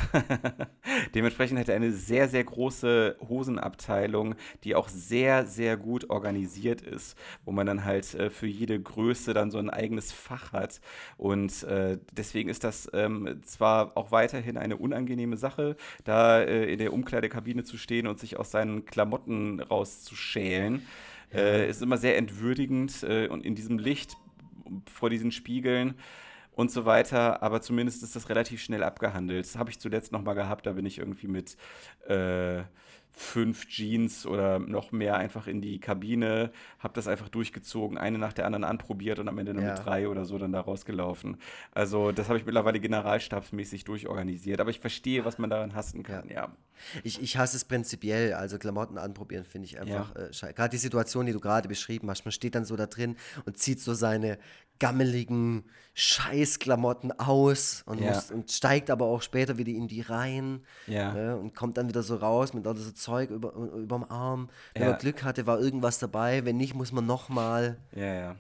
dementsprechend 1.14 1.60
hat 1.60 1.68
er 1.68 1.76
eine 1.76 1.92
sehr, 1.92 2.30
sehr 2.30 2.46
große 2.46 3.18
Hosenabteilung, 3.28 4.36
die 4.64 4.76
auch 4.76 4.88
sehr, 4.88 5.46
sehr 5.46 5.76
gut 5.76 6.10
organisiert 6.10 6.82
ist, 6.82 7.18
wo 7.44 7.52
man 7.52 7.68
dann 7.68 7.84
halt 7.84 8.16
äh, 8.16 8.30
für 8.30 8.48
jede 8.48 8.80
Größe 8.82 9.34
dann 9.34 9.52
so 9.52 9.58
ein 9.58 9.70
eigenes 9.70 10.14
Fach 10.14 10.54
hat. 10.54 10.80
Und 11.18 11.64
äh, 11.64 11.98
deswegen 12.14 12.48
ist 12.48 12.64
das 12.64 12.90
ähm, 12.94 13.42
zwar 13.44 13.98
auch 13.98 14.14
weiterhin 14.14 14.56
eine 14.56 14.78
unangenehme 14.78 15.36
Sache, 15.36 15.76
da 16.06 16.40
äh, 16.40 16.72
in 16.72 16.80
der 16.80 16.94
Umkleidekabine 16.94 17.66
zu 17.66 17.78
stehen 17.78 18.08
und 18.08 18.20
sich 18.20 18.38
aus 18.38 18.52
seinen 18.52 18.86
Klamotten 18.86 19.60
rauszuschälen. 19.60 20.88
Äh, 21.34 21.70
ist 21.70 21.82
immer 21.82 21.98
sehr 21.98 22.18
entwürdigend 22.18 23.04
äh, 23.04 23.28
und 23.28 23.46
in 23.46 23.54
diesem 23.54 23.80
Licht 23.80 24.16
vor 24.92 25.10
diesen 25.10 25.34
Spiegeln 25.34 25.96
und 26.60 26.70
so 26.70 26.84
weiter, 26.84 27.42
aber 27.42 27.62
zumindest 27.62 28.04
ist 28.04 28.18
das 28.18 28.28
relativ 28.28 28.62
schnell 28.62 28.84
abgehandelt. 28.84 29.46
Das 29.46 29.56
habe 29.56 29.70
ich 29.70 29.80
zuletzt 29.80 30.12
noch 30.12 30.22
mal 30.22 30.34
gehabt, 30.34 30.66
da 30.66 30.74
bin 30.74 30.86
ich 30.86 30.98
irgendwie 30.98 31.30
mit 31.30 31.56
äh, 32.06 32.64
fünf 33.22 33.68
Jeans 33.68 34.26
oder 34.26 34.60
noch 34.60 34.94
mehr 34.94 35.18
einfach 35.18 35.46
in 35.48 35.60
die 35.60 35.80
Kabine, 35.82 36.52
habe 36.80 36.94
das 36.94 37.06
einfach 37.08 37.28
durchgezogen, 37.28 37.98
eine 37.98 38.18
nach 38.18 38.32
der 38.32 38.46
anderen 38.46 38.64
anprobiert 38.64 39.20
und 39.20 39.28
am 39.28 39.38
Ende 39.38 39.54
nur 39.54 39.64
Ja. 39.64 39.74
mit 39.76 39.86
drei 39.86 40.08
oder 40.08 40.24
so 40.24 40.38
dann 40.38 40.54
da 40.54 40.62
rausgelaufen. 40.62 41.36
Also 41.72 42.14
das 42.14 42.30
habe 42.30 42.40
ich 42.40 42.46
mittlerweile 42.46 42.80
generalstabsmäßig 42.80 43.84
durchorganisiert, 43.84 44.62
aber 44.62 44.70
ich 44.70 44.80
verstehe, 44.80 45.26
was 45.26 45.38
man 45.38 45.50
daran 45.50 45.76
hassen 45.76 46.02
kann, 46.04 46.30
ja. 46.30 46.56
Ich, 47.04 47.22
ich 47.22 47.36
hasse 47.38 47.58
es 47.58 47.66
prinzipiell, 47.66 48.34
also 48.36 48.58
Klamotten 48.58 48.98
anprobieren 48.98 49.44
finde 49.44 49.66
ich 49.66 49.78
einfach 49.82 50.16
äh, 50.16 50.32
scheiße. 50.32 50.54
Gerade 50.54 50.70
die 50.70 50.78
Situation, 50.78 51.26
die 51.26 51.34
du 51.34 51.42
gerade 51.42 51.68
beschrieben 51.68 52.10
hast, 52.10 52.24
man 52.24 52.32
steht 52.32 52.56
dann 52.56 52.64
so 52.64 52.78
da 52.78 52.86
drin 52.88 53.18
und 53.46 53.58
zieht 53.58 53.82
so 53.82 53.94
seine 53.94 54.38
gammeligen 54.80 55.66
Scheißklamotten 55.94 57.12
aus 57.20 57.84
und, 57.86 58.00
Ja. 58.00 58.08
muss, 58.14 58.32
und 58.32 58.50
steigt 58.52 58.90
aber 58.90 59.06
auch 59.08 59.22
später 59.22 59.58
wieder 59.58 59.72
in 59.72 59.90
die 59.90 60.00
rein 60.02 60.62
Ja. 60.88 61.34
äh, 61.34 61.34
und 61.38 61.54
kommt 61.56 61.78
dann 61.78 61.90
wieder 61.90 62.02
so 62.04 62.16
raus 62.16 62.54
mit 62.54 62.64
lauter 62.66 62.80
so 62.80 62.94
Zeug 63.10 63.30
über, 63.32 63.54
überm 63.54 64.04
Arm. 64.06 64.50
Wenn 64.74 64.84
Ja. 64.84 64.90
man 64.92 64.98
Glück 65.00 65.24
hatte, 65.24 65.48
war 65.48 65.60
irgendwas 65.60 66.00
dabei, 66.00 66.46
wenn 66.46 66.58
nicht, 66.58 66.76
muss 66.76 66.92
man 66.92 67.06
nochmal. 67.06 67.78
Ja, 67.96 68.14
ja. 68.14 68.36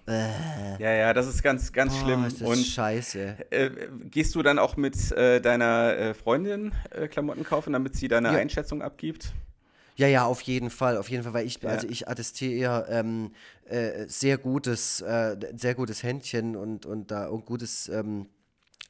Ja, 0.80 0.92
ja, 0.92 1.14
das 1.14 1.28
ist 1.28 1.44
ganz, 1.44 1.72
ganz 1.74 1.98
schlimm. 1.98 2.22
Boah, 2.22 2.28
ist 2.28 2.42
das 2.42 2.48
Und 2.50 2.58
scheiße. 2.58 3.38
Äh, 3.50 3.70
gehst 4.10 4.36
du 4.36 4.42
dann 4.44 4.60
auch 4.60 4.78
mit 4.78 5.12
äh, 5.12 5.40
deiner 5.42 5.98
äh, 5.98 6.14
Freundin 6.14 6.72
äh, 6.92 7.08
Klamotten 7.08 7.44
kaufen, 7.44 7.74
damit 7.74 7.96
sie 7.96 8.08
deine 8.08 8.30
Ja. 8.30 8.38
Einschätzung 8.38 8.82
abgibt? 8.82 9.34
Ja, 9.96 10.08
ja, 10.08 10.24
auf 10.26 10.40
jeden 10.42 10.70
Fall, 10.70 10.98
auf 10.98 11.10
jeden 11.10 11.24
Fall, 11.24 11.34
weil 11.34 11.46
ich, 11.46 11.62
Ja. 11.62 11.70
also 11.72 11.86
ich 11.88 12.08
attestiere 12.08 12.54
ihr 12.54 12.86
ähm, 12.90 13.32
äh, 13.66 14.06
sehr 14.08 14.38
gutes, 14.38 15.02
äh, 15.02 15.36
sehr 15.58 15.76
gutes 15.76 16.04
Händchen 16.04 16.56
und, 16.56 16.86
und 16.86 17.12
da 17.12 17.30
ein 17.30 17.44
gutes 17.44 17.90
ähm, 17.90 18.28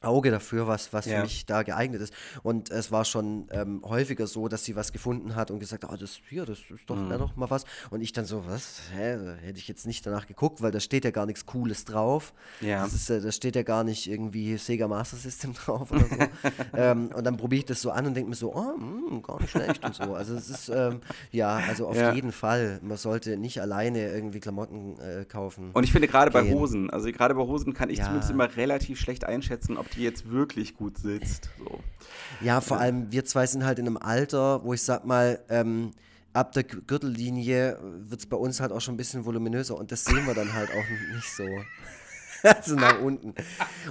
Auge 0.02 0.30
dafür, 0.30 0.66
was, 0.66 0.92
was 0.92 1.04
Ja. 1.06 1.16
für 1.16 1.22
mich 1.24 1.44
da 1.46 1.62
geeignet 1.62 2.00
ist. 2.00 2.12
Und 2.42 2.70
es 2.70 2.90
war 2.90 3.04
schon 3.04 3.46
ähm, 3.50 3.82
häufiger 3.84 4.26
so, 4.26 4.48
dass 4.48 4.64
sie 4.64 4.74
was 4.76 4.92
gefunden 4.92 5.34
hat 5.36 5.50
und 5.50 5.58
gesagt 5.60 5.84
hat, 5.84 5.90
ah, 5.92 5.96
das 5.96 6.18
hier, 6.28 6.46
das 6.46 6.58
ist 6.58 6.70
doch, 6.88 6.96
Mhm. 6.96 7.10
doch 7.18 7.36
mal 7.36 7.50
was. 7.50 7.64
Und 7.90 8.00
ich 8.00 8.12
dann 8.12 8.24
so, 8.24 8.44
was? 8.46 8.80
Hä? 8.94 9.18
Hätte 9.42 9.58
ich 9.58 9.68
jetzt 9.68 9.86
nicht 9.86 10.06
danach 10.06 10.26
geguckt, 10.26 10.62
weil 10.62 10.70
da 10.70 10.80
steht 10.80 11.04
ja 11.04 11.10
gar 11.10 11.26
nichts 11.26 11.44
Cooles 11.46 11.84
drauf. 11.84 12.32
Ja. 12.60 12.82
Das 12.82 12.94
ist, 12.94 13.10
äh, 13.10 13.20
da 13.20 13.30
steht 13.30 13.56
ja 13.56 13.62
gar 13.62 13.84
nicht 13.84 14.08
irgendwie 14.10 14.56
Sega 14.56 14.88
Master 14.88 15.16
System 15.18 15.52
drauf 15.64 15.90
oder 15.90 16.04
so. 16.06 16.16
ähm, 16.76 17.10
und 17.14 17.24
dann 17.24 17.36
probiere 17.36 17.60
ich 17.60 17.66
das 17.66 17.82
so 17.82 17.90
an 17.90 18.06
und 18.06 18.14
denke 18.14 18.30
mir 18.30 18.36
so, 18.36 18.54
oh, 18.54 18.76
mh, 18.76 19.20
gar 19.20 19.40
nicht 19.40 19.50
schlecht 19.50 19.84
und 19.84 19.94
so. 19.94 20.14
Also 20.14 20.34
es 20.34 20.48
ist, 20.48 20.68
ähm, 20.70 21.00
ja, 21.30 21.56
also 21.68 21.86
auf 21.88 21.96
Ja. 21.96 22.12
jeden 22.14 22.32
Fall. 22.32 22.78
Man 22.82 22.96
sollte 22.96 23.36
nicht 23.36 23.60
alleine 23.60 24.12
irgendwie 24.12 24.40
Klamotten 24.40 24.98
äh, 25.00 25.24
kaufen. 25.26 25.70
Und 25.72 25.84
ich 25.84 25.92
finde 25.92 26.08
gerade 26.08 26.30
bei. 26.30 26.50
Hosen, 26.50 26.88
also 26.90 27.10
gerade 27.12 27.34
bei 27.34 27.42
Hosen 27.42 27.74
kann 27.74 27.90
ich 27.90 27.98
Ja. 27.98 28.04
zumindest 28.06 28.30
immer 28.30 28.56
relativ 28.56 28.98
schlecht 28.98 29.24
einschätzen, 29.24 29.76
ob 29.76 29.89
die 29.90 30.02
jetzt 30.02 30.30
wirklich 30.30 30.74
gut 30.76 30.98
sitzt. 30.98 31.50
So. 31.58 31.80
Ja, 32.40 32.60
vor 32.60 32.78
allem 32.78 33.10
wir 33.12 33.24
zwei 33.24 33.46
sind 33.46 33.64
halt 33.64 33.78
in 33.78 33.86
einem 33.86 33.96
Alter, 33.96 34.64
wo 34.64 34.72
ich 34.74 34.82
sag 34.82 35.04
mal, 35.04 35.40
ähm, 35.48 35.90
ab 36.32 36.52
der 36.52 36.62
Gürtellinie 36.64 37.78
wird 38.08 38.20
es 38.20 38.26
bei 38.26 38.36
uns 38.36 38.60
halt 38.60 38.72
auch 38.72 38.80
schon 38.80 38.94
ein 38.94 38.96
bisschen 38.96 39.24
voluminöser 39.24 39.76
und 39.76 39.90
das 39.92 40.04
sehen 40.04 40.26
wir 40.26 40.34
dann 40.34 40.52
halt 40.52 40.70
auch 40.70 41.14
nicht 41.14 41.28
so. 41.36 41.44
Also 42.42 42.74
nach 42.74 43.02
unten. 43.02 43.34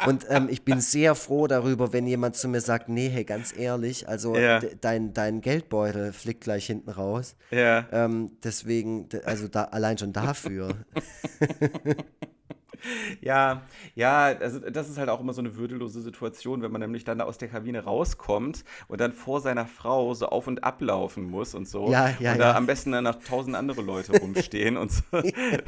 Und 0.07 0.25
ähm, 0.27 0.47
ich 0.49 0.63
bin 0.65 0.81
sehr 0.81 1.13
froh 1.13 1.45
darüber, 1.45 1.93
wenn 1.93 2.07
jemand 2.07 2.35
zu 2.35 2.47
mir 2.47 2.61
sagt, 2.61 2.89
nee, 2.89 3.07
hey, 3.07 3.23
ganz 3.23 3.55
ehrlich, 3.55 4.07
also 4.09 4.35
Ja. 4.35 4.57
de- 4.59 4.75
dein, 4.81 5.13
dein 5.13 5.41
Geldbeutel 5.41 6.13
fliegt 6.13 6.41
gleich 6.41 6.65
hinten 6.65 6.89
raus. 6.89 7.35
Ja. 7.51 7.87
Ähm, 7.91 8.31
deswegen, 8.43 9.07
also 9.23 9.47
da, 9.47 9.65
allein 9.65 9.99
schon 9.99 10.13
dafür. 10.13 10.69
Ja, 13.21 13.61
ja, 13.95 14.25
also 14.25 14.59
das 14.59 14.89
ist 14.89 14.97
halt 14.97 15.09
auch 15.09 15.19
immer 15.19 15.33
so 15.33 15.41
eine 15.41 15.55
würdelose 15.55 16.01
Situation, 16.01 16.61
wenn 16.61 16.71
man 16.71 16.81
nämlich 16.81 17.03
dann 17.03 17.19
da 17.19 17.25
aus 17.25 17.37
der 17.37 17.47
Kabine 17.49 17.83
rauskommt 17.83 18.63
und 18.87 19.01
dann 19.01 19.13
vor 19.13 19.41
seiner 19.41 19.65
Frau 19.65 20.13
so 20.13 20.27
auf 20.27 20.47
und 20.47 20.63
ablaufen 20.63 21.23
muss 21.29 21.55
und 21.55 21.67
so. 21.67 21.91
Ja, 21.91 22.13
ja, 22.19 22.33
und 22.33 22.39
da 22.39 22.49
ja. 22.51 22.55
am 22.55 22.65
besten 22.65 22.91
dann 22.91 23.03
noch 23.03 23.15
tausend 23.23 23.55
andere 23.55 23.81
Leute 23.81 24.17
rumstehen 24.19 24.77
und 24.77 24.91
so. 24.91 25.01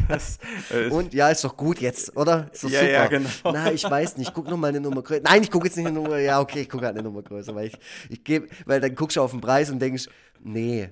Das, 0.08 0.40
äh, 0.72 0.90
Und 0.90 1.14
ja, 1.14 1.30
ist 1.30 1.44
doch 1.44 1.56
gut 1.56 1.80
jetzt, 1.80 2.16
oder? 2.18 2.50
Ist 2.52 2.64
doch 2.64 2.70
Ja, 2.70 2.80
super. 2.80 2.92
ja, 2.92 3.08
genau. 3.08 3.30
Na, 3.46 3.72
ich 3.72 3.84
weiß 3.84 4.18
nicht, 4.18 4.34
guck 4.34 4.50
noch 4.50 4.58
mal 4.58 4.68
eine 4.68 4.80
Nummer 4.82 5.02
größer. 5.02 5.22
Nein, 5.24 5.44
ich 5.44 5.52
gucke 5.52 5.68
jetzt 5.68 5.78
nicht 5.78 5.86
eine 5.88 5.96
Nummer. 6.00 6.18
Ja, 6.18 6.40
okay, 6.40 6.62
ich 6.62 6.70
gucke 6.70 6.86
halt 6.86 6.96
eine 6.96 7.04
Nummer 7.04 7.22
größer, 7.22 7.54
weil 7.56 7.68
ich, 7.68 7.78
ich 8.10 8.24
gebe, 8.24 8.48
weil 8.66 8.80
dann 8.82 8.96
guckst 8.96 9.18
du 9.18 9.22
auf 9.22 9.32
den 9.32 9.42
Preis 9.42 9.70
und 9.70 9.80
denkst, 9.80 10.08
nee. 10.44 10.90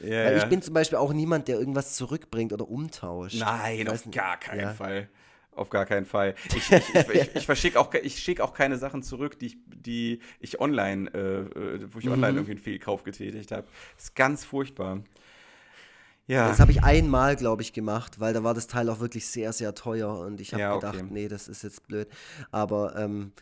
ja, 0.00 0.08
weil 0.24 0.36
ja. 0.36 0.38
ich 0.38 0.44
bin 0.46 0.62
zum 0.62 0.74
Beispiel 0.74 0.98
auch 0.98 1.12
niemand, 1.12 1.48
der 1.48 1.58
irgendwas 1.58 1.94
zurückbringt 1.94 2.52
oder 2.52 2.68
umtauscht. 2.68 3.38
Nein, 3.38 3.88
auf 3.88 4.04
gar 4.10 4.38
keinen 4.38 4.60
Ja. 4.60 4.74
Fall. 4.74 5.08
Auf 5.52 5.68
gar 5.68 5.84
keinen 5.86 6.06
Fall. 6.06 6.34
Ich, 6.54 6.70
ich, 6.70 6.94
ich, 6.94 7.36
ich, 7.36 7.46
verschicke 7.46 7.78
auch, 7.78 7.92
ich 7.94 8.18
schick 8.18 8.40
auch 8.40 8.54
keine 8.54 8.78
Sachen 8.78 9.02
zurück, 9.02 9.38
die 9.38 9.46
ich, 9.46 9.56
die 9.66 10.20
ich 10.38 10.60
online, 10.60 11.10
äh, 11.12 11.40
äh, 11.40 11.88
wo 11.92 11.98
ich 11.98 12.08
Mhm. 12.08 12.12
online 12.12 12.34
irgendwie 12.38 12.52
einen 12.52 12.60
Fehlkauf 12.60 13.02
getätigt 13.04 13.52
habe. 13.52 13.66
ist 13.98 14.14
ganz 14.14 14.44
furchtbar. 14.44 15.02
Ja. 16.26 16.48
Das 16.48 16.58
habe 16.60 16.70
ich 16.72 16.82
einmal, 16.84 17.36
glaube 17.36 17.62
ich, 17.62 17.72
gemacht, 17.72 18.20
weil 18.20 18.32
da 18.32 18.42
war 18.42 18.54
das 18.54 18.66
Teil 18.66 18.88
auch 18.88 19.00
wirklich 19.00 19.26
sehr, 19.26 19.52
sehr 19.52 19.74
teuer 19.74 20.18
und 20.20 20.40
ich 20.40 20.54
habe 20.54 20.62
Ja, 20.62 20.72
gedacht, 20.72 20.94
okay. 20.96 21.10
nee, 21.10 21.28
das 21.28 21.48
ist 21.48 21.62
jetzt 21.62 21.86
blöd. 21.86 22.08
Aber 22.50 22.96
ähm, 22.96 23.32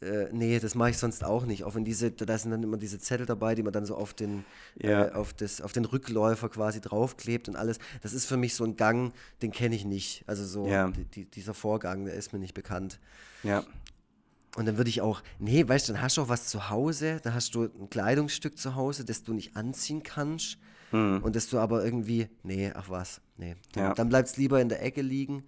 äh, 0.00 0.28
nee, 0.32 0.58
das 0.60 0.74
mache 0.74 0.90
ich 0.90 0.98
sonst 0.98 1.24
auch 1.24 1.44
nicht. 1.44 1.64
Auch 1.64 1.74
wenn 1.74 1.84
diese, 1.84 2.10
da 2.12 2.38
sind 2.38 2.50
dann 2.52 2.62
immer 2.62 2.76
diese 2.76 2.98
Zettel 2.98 3.26
dabei, 3.26 3.54
die 3.54 3.62
man 3.62 3.72
dann 3.72 3.84
so 3.86 3.96
auf 3.96 4.14
den, 4.14 4.44
Ja. 4.80 5.06
äh, 5.06 5.12
auf, 5.12 5.32
das, 5.32 5.60
auf 5.60 5.72
den 5.72 5.84
Rückläufer 5.84 6.48
quasi 6.48 6.80
draufklebt 6.80 7.48
und 7.48 7.56
alles. 7.56 7.78
Das 8.02 8.12
ist 8.12 8.26
für 8.26 8.36
mich 8.36 8.54
so 8.54 8.64
ein 8.64 8.76
Gang, 8.76 9.12
den 9.42 9.50
kenne 9.50 9.74
ich 9.74 9.84
nicht. 9.84 10.22
Also 10.26 10.44
so 10.44 10.66
Ja. 10.68 10.88
die, 10.90 11.04
die, 11.04 11.24
dieser 11.24 11.54
Vorgang, 11.54 12.04
der 12.04 12.14
ist 12.14 12.32
mir 12.32 12.38
nicht 12.38 12.54
bekannt. 12.54 12.98
ja. 13.42 13.64
Und 14.56 14.66
dann 14.66 14.76
würde 14.78 14.90
ich 14.90 15.02
auch, 15.02 15.22
nee, 15.38 15.68
weißt 15.68 15.88
du, 15.88 15.92
dann 15.92 16.02
hast 16.02 16.16
du 16.16 16.22
auch 16.22 16.28
was 16.30 16.48
zu 16.48 16.68
Hause, 16.70 17.20
dann 17.22 17.34
hast 17.34 17.54
du 17.54 17.64
ein 17.64 17.90
Kleidungsstück 17.90 18.58
zu 18.58 18.74
Hause, 18.74 19.04
das 19.04 19.22
du 19.22 19.32
nicht 19.34 19.56
anziehen 19.56 20.02
kannst. 20.02 20.56
Und 20.90 21.36
das 21.36 21.48
du 21.48 21.58
aber 21.58 21.84
irgendwie, 21.84 22.28
nee, 22.42 22.72
ach 22.74 22.88
was, 22.88 23.20
nee. 23.36 23.56
Dann, 23.72 23.84
Ja. 23.84 23.94
dann 23.94 24.08
bleibt 24.08 24.30
es 24.30 24.36
lieber 24.38 24.60
in 24.60 24.70
der 24.70 24.82
Ecke 24.82 25.02
liegen 25.02 25.44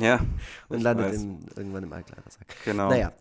Ja. 0.00 0.20
und 0.68 0.78
ich 0.78 0.82
landet 0.82 1.14
im, 1.14 1.38
irgendwann 1.56 1.84
im 1.84 1.92
Altkleidersack. 1.92 2.46
Genau. 2.64 2.90
Naja, 2.90 3.12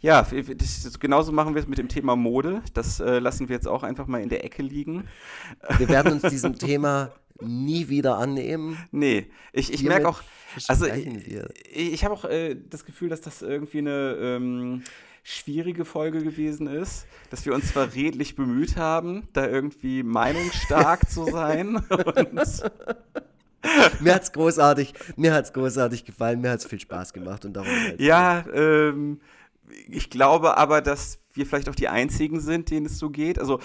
Ja, 0.00 0.22
das 0.22 1.00
genauso 1.00 1.32
machen 1.32 1.54
wir 1.54 1.62
es 1.62 1.68
mit 1.68 1.78
dem 1.78 1.88
Thema 1.88 2.16
Mode. 2.16 2.62
Das 2.74 3.00
äh, 3.00 3.18
lassen 3.18 3.48
wir 3.48 3.56
jetzt 3.56 3.68
auch 3.68 3.82
einfach 3.82 4.06
mal 4.06 4.22
in 4.22 4.28
der 4.28 4.44
Ecke 4.44 4.62
liegen. 4.62 5.08
wir 5.78 5.88
werden 5.88 6.12
uns 6.12 6.22
diesem 6.30 6.58
Thema 6.58 7.12
nie 7.40 7.88
wieder 7.88 8.16
annehmen. 8.18 8.78
Nee, 8.90 9.26
ich, 9.52 9.72
ich 9.72 9.82
merke 9.82 10.08
auch, 10.08 10.22
also 10.68 10.86
ich, 10.86 10.92
versprechen 10.92 11.26
wir. 11.26 11.50
ich 11.72 12.04
habe 12.04 12.14
auch 12.14 12.24
äh, 12.24 12.56
das 12.68 12.84
Gefühl, 12.84 13.08
dass 13.08 13.20
das 13.20 13.42
irgendwie 13.42 13.78
eine 13.78 14.16
ähm, 14.20 14.82
schwierige 15.22 15.84
Folge 15.84 16.22
gewesen 16.22 16.68
ist, 16.68 17.06
dass 17.30 17.44
wir 17.44 17.54
uns 17.54 17.72
zwar 17.72 17.94
redlich 17.94 18.36
bemüht 18.36 18.76
haben, 18.76 19.28
da 19.32 19.46
irgendwie 19.46 20.02
meinungsstark 20.02 21.10
zu 21.10 21.24
sein. 21.24 21.76
Und, 21.90 22.62
Mir 24.00 24.14
hat's 24.14 24.32
großartig, 24.32 24.94
mir 25.16 25.32
hat's 25.34 25.52
großartig 25.52 26.04
gefallen, 26.04 26.40
mir 26.40 26.50
hat's 26.50 26.64
viel 26.66 26.80
Spaß 26.80 27.12
gemacht 27.12 27.44
und 27.44 27.54
darum 27.54 27.70
halt. 27.70 28.00
ja, 28.00 28.44
ähm, 28.52 29.20
ich 29.88 30.10
glaube 30.10 30.56
aber, 30.56 30.80
dass 30.80 31.18
wir 31.34 31.44
vielleicht 31.44 31.68
auch 31.68 31.74
die 31.74 31.88
Einzigen 31.88 32.40
sind, 32.40 32.70
denen 32.70 32.86
es 32.86 32.98
so 32.98 33.10
geht. 33.10 33.38
Also, 33.38 33.60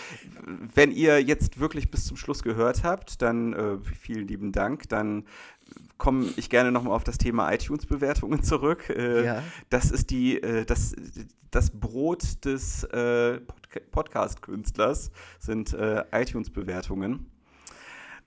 wenn 0.75 0.91
ihr 0.91 1.21
jetzt 1.21 1.59
wirklich 1.59 1.89
bis 1.91 2.05
zum 2.05 2.17
Schluss 2.17 2.43
gehört 2.43 2.83
habt, 2.83 3.21
dann 3.21 3.53
äh, 3.53 3.77
vielen 3.99 4.27
lieben 4.27 4.51
Dank. 4.51 4.89
Dann 4.89 5.25
komme 5.97 6.25
ich 6.35 6.49
gerne 6.49 6.71
nochmal 6.71 6.93
auf 6.95 7.03
das 7.05 7.17
Thema 7.17 7.51
iTunes-Bewertungen 7.53 8.43
zurück. 8.43 8.89
Äh, 8.89 9.23
Ja. 9.25 9.43
Das 9.69 9.89
ist 9.91 10.09
die, 10.09 10.41
äh, 10.41 10.65
das, 10.65 10.95
das 11.51 11.69
Brot 11.69 12.43
des 12.43 12.83
äh, 12.85 13.39
Podca- 13.39 13.81
Podcast-Künstlers 13.91 15.11
sind 15.39 15.71
äh, 15.73 16.03
iTunes-Bewertungen. 16.11 17.27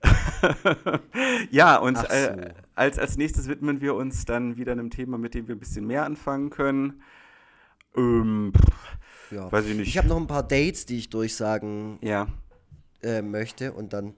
ja, 1.51 1.77
und 1.77 1.97
Ach 1.97 2.05
so. 2.09 2.13
äh, 2.15 2.53
als, 2.75 2.99
als 2.99 3.17
nächstes 3.17 3.47
widmen 3.47 3.81
wir 3.81 3.95
uns 3.95 4.25
dann 4.25 4.57
wieder 4.57 4.71
einem 4.73 4.89
Thema, 4.89 5.17
mit 5.17 5.33
dem 5.33 5.47
wir 5.47 5.55
ein 5.55 5.59
bisschen 5.59 5.85
mehr 5.87 6.05
anfangen 6.05 6.49
können. 6.49 7.01
Ähm, 7.95 8.53
pff, 8.55 9.31
Ja. 9.31 9.51
weiß 9.51 9.65
ich 9.65 9.75
nicht. 9.75 9.87
Ich 9.87 9.97
habe 9.97 10.07
noch 10.07 10.17
ein 10.17 10.27
paar 10.27 10.43
Dates, 10.43 10.85
die 10.85 10.97
ich 10.97 11.09
durchsagen 11.09 11.97
ja. 12.01 12.27
äh, 13.01 13.21
möchte 13.21 13.73
und 13.73 13.93
dann 13.93 14.13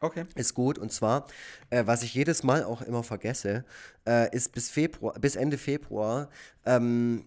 Okay. 0.00 0.24
ist 0.36 0.54
gut. 0.54 0.78
Und 0.78 0.92
zwar, 0.92 1.26
äh, 1.70 1.84
was 1.86 2.02
ich 2.02 2.14
jedes 2.14 2.42
Mal 2.44 2.62
auch 2.64 2.82
immer 2.82 3.02
vergesse, 3.02 3.64
äh, 4.06 4.34
ist 4.34 4.52
bis 4.52 4.70
Februar, 4.70 5.14
bis 5.18 5.34
Ende 5.36 5.58
Februar, 5.58 6.28
ähm, 6.64 7.24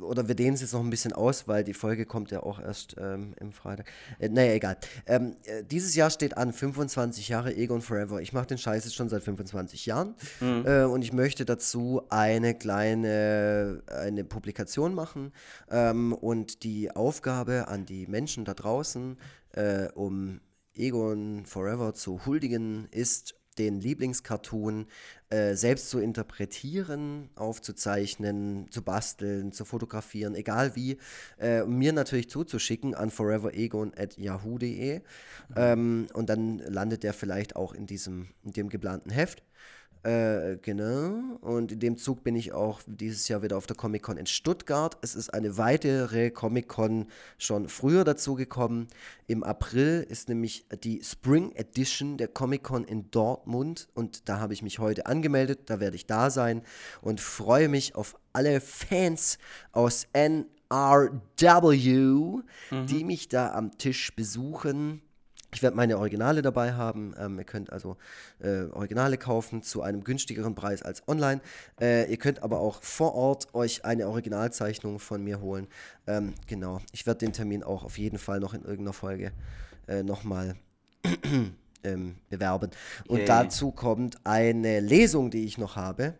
oder 0.00 0.28
wir 0.28 0.34
dehnen 0.34 0.54
es 0.54 0.60
jetzt 0.60 0.72
noch 0.72 0.80
ein 0.80 0.90
bisschen 0.90 1.12
aus, 1.12 1.46
weil 1.48 1.64
die 1.64 1.74
Folge 1.74 2.06
kommt 2.06 2.30
ja 2.30 2.42
auch 2.42 2.60
erst 2.60 2.96
ähm, 2.98 3.34
im 3.40 3.52
Freitag. 3.52 3.86
Äh, 4.18 4.28
naja, 4.28 4.52
egal. 4.52 4.76
Ähm, 5.06 5.36
äh, 5.44 5.64
dieses 5.64 5.94
Jahr 5.94 6.10
steht 6.10 6.36
an, 6.36 6.52
25 6.52 7.28
Jahre 7.28 7.54
Egon 7.54 7.80
Forever. 7.80 8.20
Ich 8.20 8.32
mache 8.32 8.46
den 8.46 8.58
Scheiß 8.58 8.84
jetzt 8.84 8.94
schon 8.94 9.08
seit 9.08 9.22
25 9.22 9.86
Jahren 9.86 10.14
äh, 10.40 10.82
und 10.84 11.02
ich 11.02 11.12
möchte 11.12 11.44
dazu 11.44 12.02
eine 12.08 12.54
kleine 12.54 13.82
eine 13.86 14.24
Publikation 14.24 14.94
machen 14.94 15.32
ähm, 15.70 16.12
und 16.12 16.62
die 16.64 16.90
Aufgabe 16.94 17.68
an 17.68 17.86
die 17.86 18.06
Menschen 18.06 18.44
da 18.44 18.54
draußen, 18.54 19.16
äh, 19.52 19.88
um 19.94 20.40
Egon 20.74 21.46
Forever 21.46 21.94
zu 21.94 22.26
huldigen, 22.26 22.88
ist, 22.90 23.34
den 23.58 23.80
Lieblingscartoon 23.80 24.86
äh, 25.34 25.56
selbst 25.56 25.90
zu 25.90 25.98
interpretieren, 25.98 27.28
aufzuzeichnen, 27.34 28.70
zu 28.70 28.82
basteln, 28.82 29.50
zu 29.50 29.64
fotografieren, 29.64 30.36
egal 30.36 30.76
wie, 30.76 30.98
äh, 31.40 31.64
mir 31.64 31.92
natürlich 31.92 32.30
zuzuschicken 32.30 32.94
an 32.94 33.10
foreveregon.yahoo.de 33.10 35.00
ähm, 35.56 36.06
und 36.12 36.28
dann 36.30 36.58
landet 36.58 37.02
der 37.02 37.14
vielleicht 37.14 37.56
auch 37.56 37.72
in 37.72 37.86
diesem, 37.86 38.28
in 38.44 38.52
dem 38.52 38.68
geplanten 38.68 39.10
Heft. 39.10 39.42
Äh, 40.04 40.58
genau. 40.60 41.38
Und 41.40 41.72
in 41.72 41.80
dem 41.80 41.96
Zug 41.96 42.22
bin 42.24 42.36
ich 42.36 42.52
auch 42.52 42.82
dieses 42.86 43.26
Jahr 43.28 43.42
wieder 43.42 43.56
auf 43.56 43.66
der 43.66 43.74
Comic-Con 43.74 44.18
in 44.18 44.26
Stuttgart. 44.26 44.98
Es 45.00 45.14
ist 45.14 45.32
eine 45.32 45.56
weitere 45.56 46.30
Comic-Con 46.30 47.06
schon 47.38 47.70
früher 47.70 48.04
dazu 48.04 48.34
gekommen. 48.34 48.88
Im 49.28 49.42
April 49.42 50.06
ist 50.06 50.28
nämlich 50.28 50.66
die 50.84 51.02
Spring 51.02 51.52
Edition 51.52 52.18
der 52.18 52.28
Comic-Con 52.28 52.84
in 52.84 53.10
Dortmund. 53.10 53.88
Und 53.94 54.28
da 54.28 54.40
habe 54.40 54.52
ich 54.52 54.60
mich 54.62 54.78
heute 54.78 55.06
angemeldet. 55.06 55.70
Da 55.70 55.80
werde 55.80 55.96
ich 55.96 56.06
da 56.06 56.28
sein 56.28 56.60
und 57.00 57.18
freue 57.18 57.70
mich 57.70 57.94
auf 57.94 58.18
alle 58.34 58.60
Fans 58.60 59.38
aus 59.72 60.06
NRW, 60.12 60.42
die 62.70 63.04
mich 63.04 63.28
da 63.28 63.54
am 63.54 63.78
Tisch 63.78 64.14
besuchen. 64.14 65.00
Ich 65.54 65.62
werde 65.62 65.76
meine 65.76 65.98
Originale 65.98 66.42
dabei 66.42 66.72
haben. 66.72 67.14
Ähm, 67.18 67.38
ihr 67.38 67.44
könnt 67.44 67.72
also 67.72 67.96
äh, 68.40 68.64
Originale 68.72 69.16
kaufen 69.16 69.62
zu 69.62 69.82
einem 69.82 70.02
günstigeren 70.02 70.54
Preis 70.54 70.82
als 70.82 71.06
online. 71.06 71.40
Äh, 71.80 72.10
ihr 72.10 72.16
könnt 72.16 72.42
aber 72.42 72.58
auch 72.58 72.82
vor 72.82 73.14
Ort 73.14 73.54
euch 73.54 73.84
eine 73.84 74.08
Originalzeichnung 74.08 74.98
von 74.98 75.22
mir 75.22 75.40
holen. 75.40 75.68
Ähm, 76.06 76.34
genau. 76.48 76.80
Ich 76.92 77.06
werde 77.06 77.18
den 77.18 77.32
Termin 77.32 77.62
auch 77.62 77.84
auf 77.84 77.98
jeden 77.98 78.18
Fall 78.18 78.40
noch 78.40 78.52
in 78.52 78.62
irgendeiner 78.62 78.92
Folge 78.92 79.32
äh, 79.86 80.02
nochmal 80.02 80.56
ähm, 81.84 82.16
bewerben. 82.28 82.70
Und 83.06 83.18
Yay. 83.18 83.26
dazu 83.26 83.70
kommt 83.70 84.18
eine 84.24 84.80
Lesung, 84.80 85.30
die 85.30 85.44
ich 85.44 85.56
noch 85.56 85.76
habe 85.76 86.14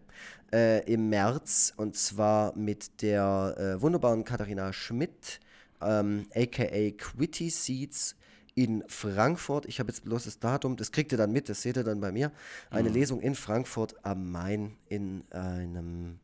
äh, 0.53 0.81
im 0.93 1.09
März 1.09 1.73
und 1.77 1.97
zwar 1.97 2.57
mit 2.57 3.03
der 3.03 3.57
äh, 3.59 3.83
wunderbaren 3.83 4.25
Katharina 4.25 4.73
Schmidt, 4.73 5.41
ähm, 5.83 6.27
aka 6.35 6.91
Quitty 6.97 7.51
Seeds 7.51 8.15
in 8.55 8.85
Frankfurt. 8.89 9.67
Ich 9.67 9.81
habe 9.81 9.91
jetzt 9.91 10.05
bloß 10.05 10.25
das 10.25 10.39
Datum, 10.39 10.77
das 10.77 10.93
kriegt 10.93 11.13
ihr 11.13 11.19
dann 11.19 11.33
mit, 11.33 11.49
das 11.49 11.63
seht 11.63 11.77
ihr 11.77 11.85
dann 11.85 12.01
bei 12.01 12.13
mir. 12.13 12.33
Eine 12.71 12.89
Lesung 12.89 13.21
in 13.21 13.35
Frankfurt 13.35 13.95
am 14.05 14.31
Main 14.31 14.77
in 14.89 15.25
einem 15.31 16.19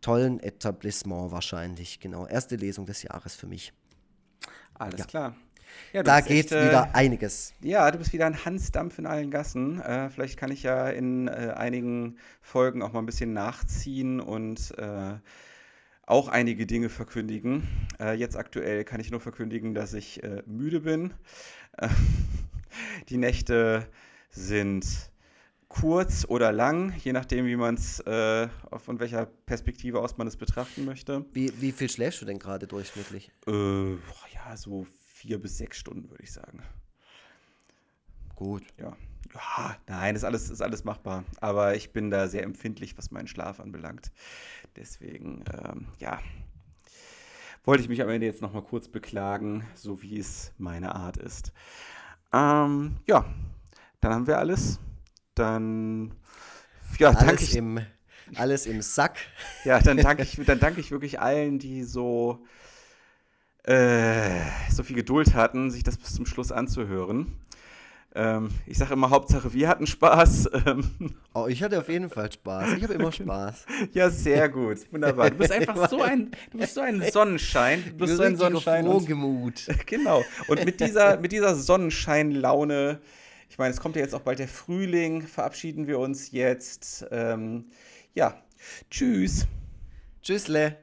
tollen 0.00 0.40
Etablissement 0.40 1.30
wahrscheinlich. 1.30 2.00
Genau, 2.00 2.26
erste 2.26 2.56
Lesung 2.56 2.86
des 2.86 3.02
Jahres 3.02 3.34
für 3.34 3.46
mich. 3.46 3.72
Alles 4.74 5.06
klar. 5.06 5.34
Ja, 5.92 6.02
Da 6.02 6.20
geht 6.20 6.46
echt, 6.46 6.52
äh, 6.52 6.68
wieder 6.68 6.94
einiges. 6.94 7.54
Ja, 7.62 7.90
du 7.90 7.98
bist 7.98 8.12
wieder 8.12 8.26
ein 8.26 8.44
Hansdampf 8.44 8.98
in 8.98 9.06
allen 9.06 9.30
Gassen. 9.30 9.80
Äh, 9.80 10.10
vielleicht 10.10 10.38
kann 10.38 10.50
ich 10.50 10.64
ja 10.64 10.88
in 10.88 11.28
äh, 11.28 11.54
einigen 11.56 12.18
Folgen 12.42 12.82
auch 12.82 12.92
mal 12.92 12.98
ein 12.98 13.06
bisschen 13.06 13.32
nachziehen 13.32 14.20
und 14.20 14.76
äh, 14.78 15.14
auch 16.06 16.28
einige 16.28 16.66
Dinge 16.66 16.88
verkündigen. 16.88 17.68
Äh, 18.00 18.14
jetzt 18.14 18.36
aktuell 18.36 18.84
kann 18.84 19.00
ich 19.00 19.10
nur 19.10 19.20
verkündigen, 19.20 19.74
dass 19.74 19.94
ich 19.94 20.22
äh, 20.22 20.42
müde 20.46 20.80
bin. 20.80 21.14
Äh, 21.78 21.88
die 23.08 23.16
Nächte 23.16 23.86
sind 24.30 25.12
kurz 25.68 26.26
oder 26.28 26.52
lang, 26.52 26.92
je 27.02 27.12
nachdem, 27.12 27.46
wie 27.46 27.56
man 27.56 27.76
es, 27.76 28.00
äh, 28.00 28.48
von 28.76 29.00
welcher 29.00 29.26
Perspektive 29.26 30.00
aus 30.00 30.18
man 30.18 30.26
es 30.26 30.36
betrachten 30.36 30.84
möchte. 30.84 31.24
Wie, 31.32 31.50
wie 31.60 31.72
viel 31.72 31.88
schläfst 31.88 32.20
du 32.20 32.26
denn 32.26 32.38
gerade 32.38 32.66
durchschnittlich? 32.66 33.30
Äh, 33.46 33.50
boah, 33.50 34.26
ja, 34.34 34.56
so 34.56 34.86
vier 35.14 35.40
bis 35.40 35.56
sechs 35.56 35.78
Stunden, 35.78 36.10
würde 36.10 36.22
ich 36.22 36.32
sagen. 36.32 36.62
Gut. 38.34 38.64
Ja. 38.78 38.96
Ja, 39.34 39.76
nein, 39.88 40.14
ist 40.14 40.24
alles, 40.24 40.50
ist 40.50 40.60
alles 40.60 40.84
machbar. 40.84 41.24
Aber 41.40 41.74
ich 41.74 41.92
bin 41.92 42.10
da 42.10 42.28
sehr 42.28 42.42
empfindlich, 42.42 42.98
was 42.98 43.10
meinen 43.10 43.28
Schlaf 43.28 43.60
anbelangt. 43.60 44.12
Deswegen, 44.76 45.44
ähm, 45.52 45.86
ja, 45.98 46.18
wollte 47.64 47.82
ich 47.82 47.88
mich 47.88 48.02
am 48.02 48.08
Ende 48.08 48.26
jetzt 48.26 48.42
nochmal 48.42 48.62
kurz 48.62 48.88
beklagen, 48.88 49.64
so 49.74 50.02
wie 50.02 50.18
es 50.18 50.52
meine 50.58 50.94
Art 50.94 51.16
ist. 51.16 51.52
Ähm, 52.32 52.96
ja, 53.06 53.24
dann 54.00 54.12
haben 54.12 54.26
wir 54.26 54.38
alles. 54.38 54.80
Dann, 55.34 56.12
ja, 56.98 57.12
danke 57.12 57.28
Alles 57.28 57.42
ich, 57.42 57.56
im, 57.56 57.80
alles 58.34 58.66
im 58.66 58.82
Sack. 58.82 59.18
ja, 59.64 59.80
dann 59.80 59.96
danke 59.98 60.22
ich, 60.22 60.38
dann 60.44 60.58
danke 60.58 60.80
ich 60.80 60.90
wirklich 60.90 61.20
allen, 61.20 61.58
die 61.58 61.84
so, 61.84 62.44
äh, 63.64 64.40
so 64.70 64.82
viel 64.82 64.96
Geduld 64.96 65.34
hatten, 65.34 65.70
sich 65.70 65.82
das 65.84 65.96
bis 65.96 66.14
zum 66.14 66.26
Schluss 66.26 66.50
anzuhören. 66.52 67.36
Ähm, 68.14 68.50
ich 68.66 68.76
sage 68.78 68.92
immer, 68.92 69.10
Hauptsache 69.10 69.52
wir 69.52 69.68
hatten 69.68 69.86
Spaß. 69.86 70.50
Ähm, 70.66 71.14
Oh, 71.34 71.46
ich 71.48 71.62
hatte 71.62 71.78
auf 71.78 71.88
jeden 71.88 72.10
Fall 72.10 72.30
Spaß. 72.30 72.74
Ich 72.74 72.82
habe 72.82 72.94
immer 72.94 73.10
Spaß. 73.12 73.64
ja, 73.92 74.10
sehr 74.10 74.48
gut. 74.48 74.78
Wunderbar. 74.92 75.30
Du 75.30 75.38
bist 75.38 75.50
einfach 75.50 75.88
so 75.88 76.02
ein, 76.02 76.30
du 76.50 76.58
bist 76.58 76.74
so 76.74 76.82
ein 76.82 77.02
Sonnenschein. 77.10 77.82
Du 77.86 78.04
bist 78.04 78.16
so 78.16 78.22
ein 78.22 78.36
Sonnenschein. 78.36 78.86
Und, 78.86 79.00
Frohgemut. 79.00 79.66
genau. 79.86 80.22
Und 80.46 80.64
mit 80.64 80.80
dieser, 80.80 81.18
mit 81.18 81.32
dieser 81.32 81.54
Sonnenscheinlaune, 81.54 83.00
ich 83.48 83.58
meine, 83.58 83.72
es 83.72 83.80
kommt 83.80 83.96
ja 83.96 84.02
jetzt 84.02 84.14
auch 84.14 84.20
bald 84.20 84.38
der 84.38 84.48
Frühling, 84.48 85.22
verabschieden 85.22 85.86
wir 85.86 85.98
uns 85.98 86.30
jetzt. 86.32 87.06
Ähm, 87.10 87.66
ja, 88.14 88.36
tschüss. 88.90 89.46
Tschüssle. 90.22 90.76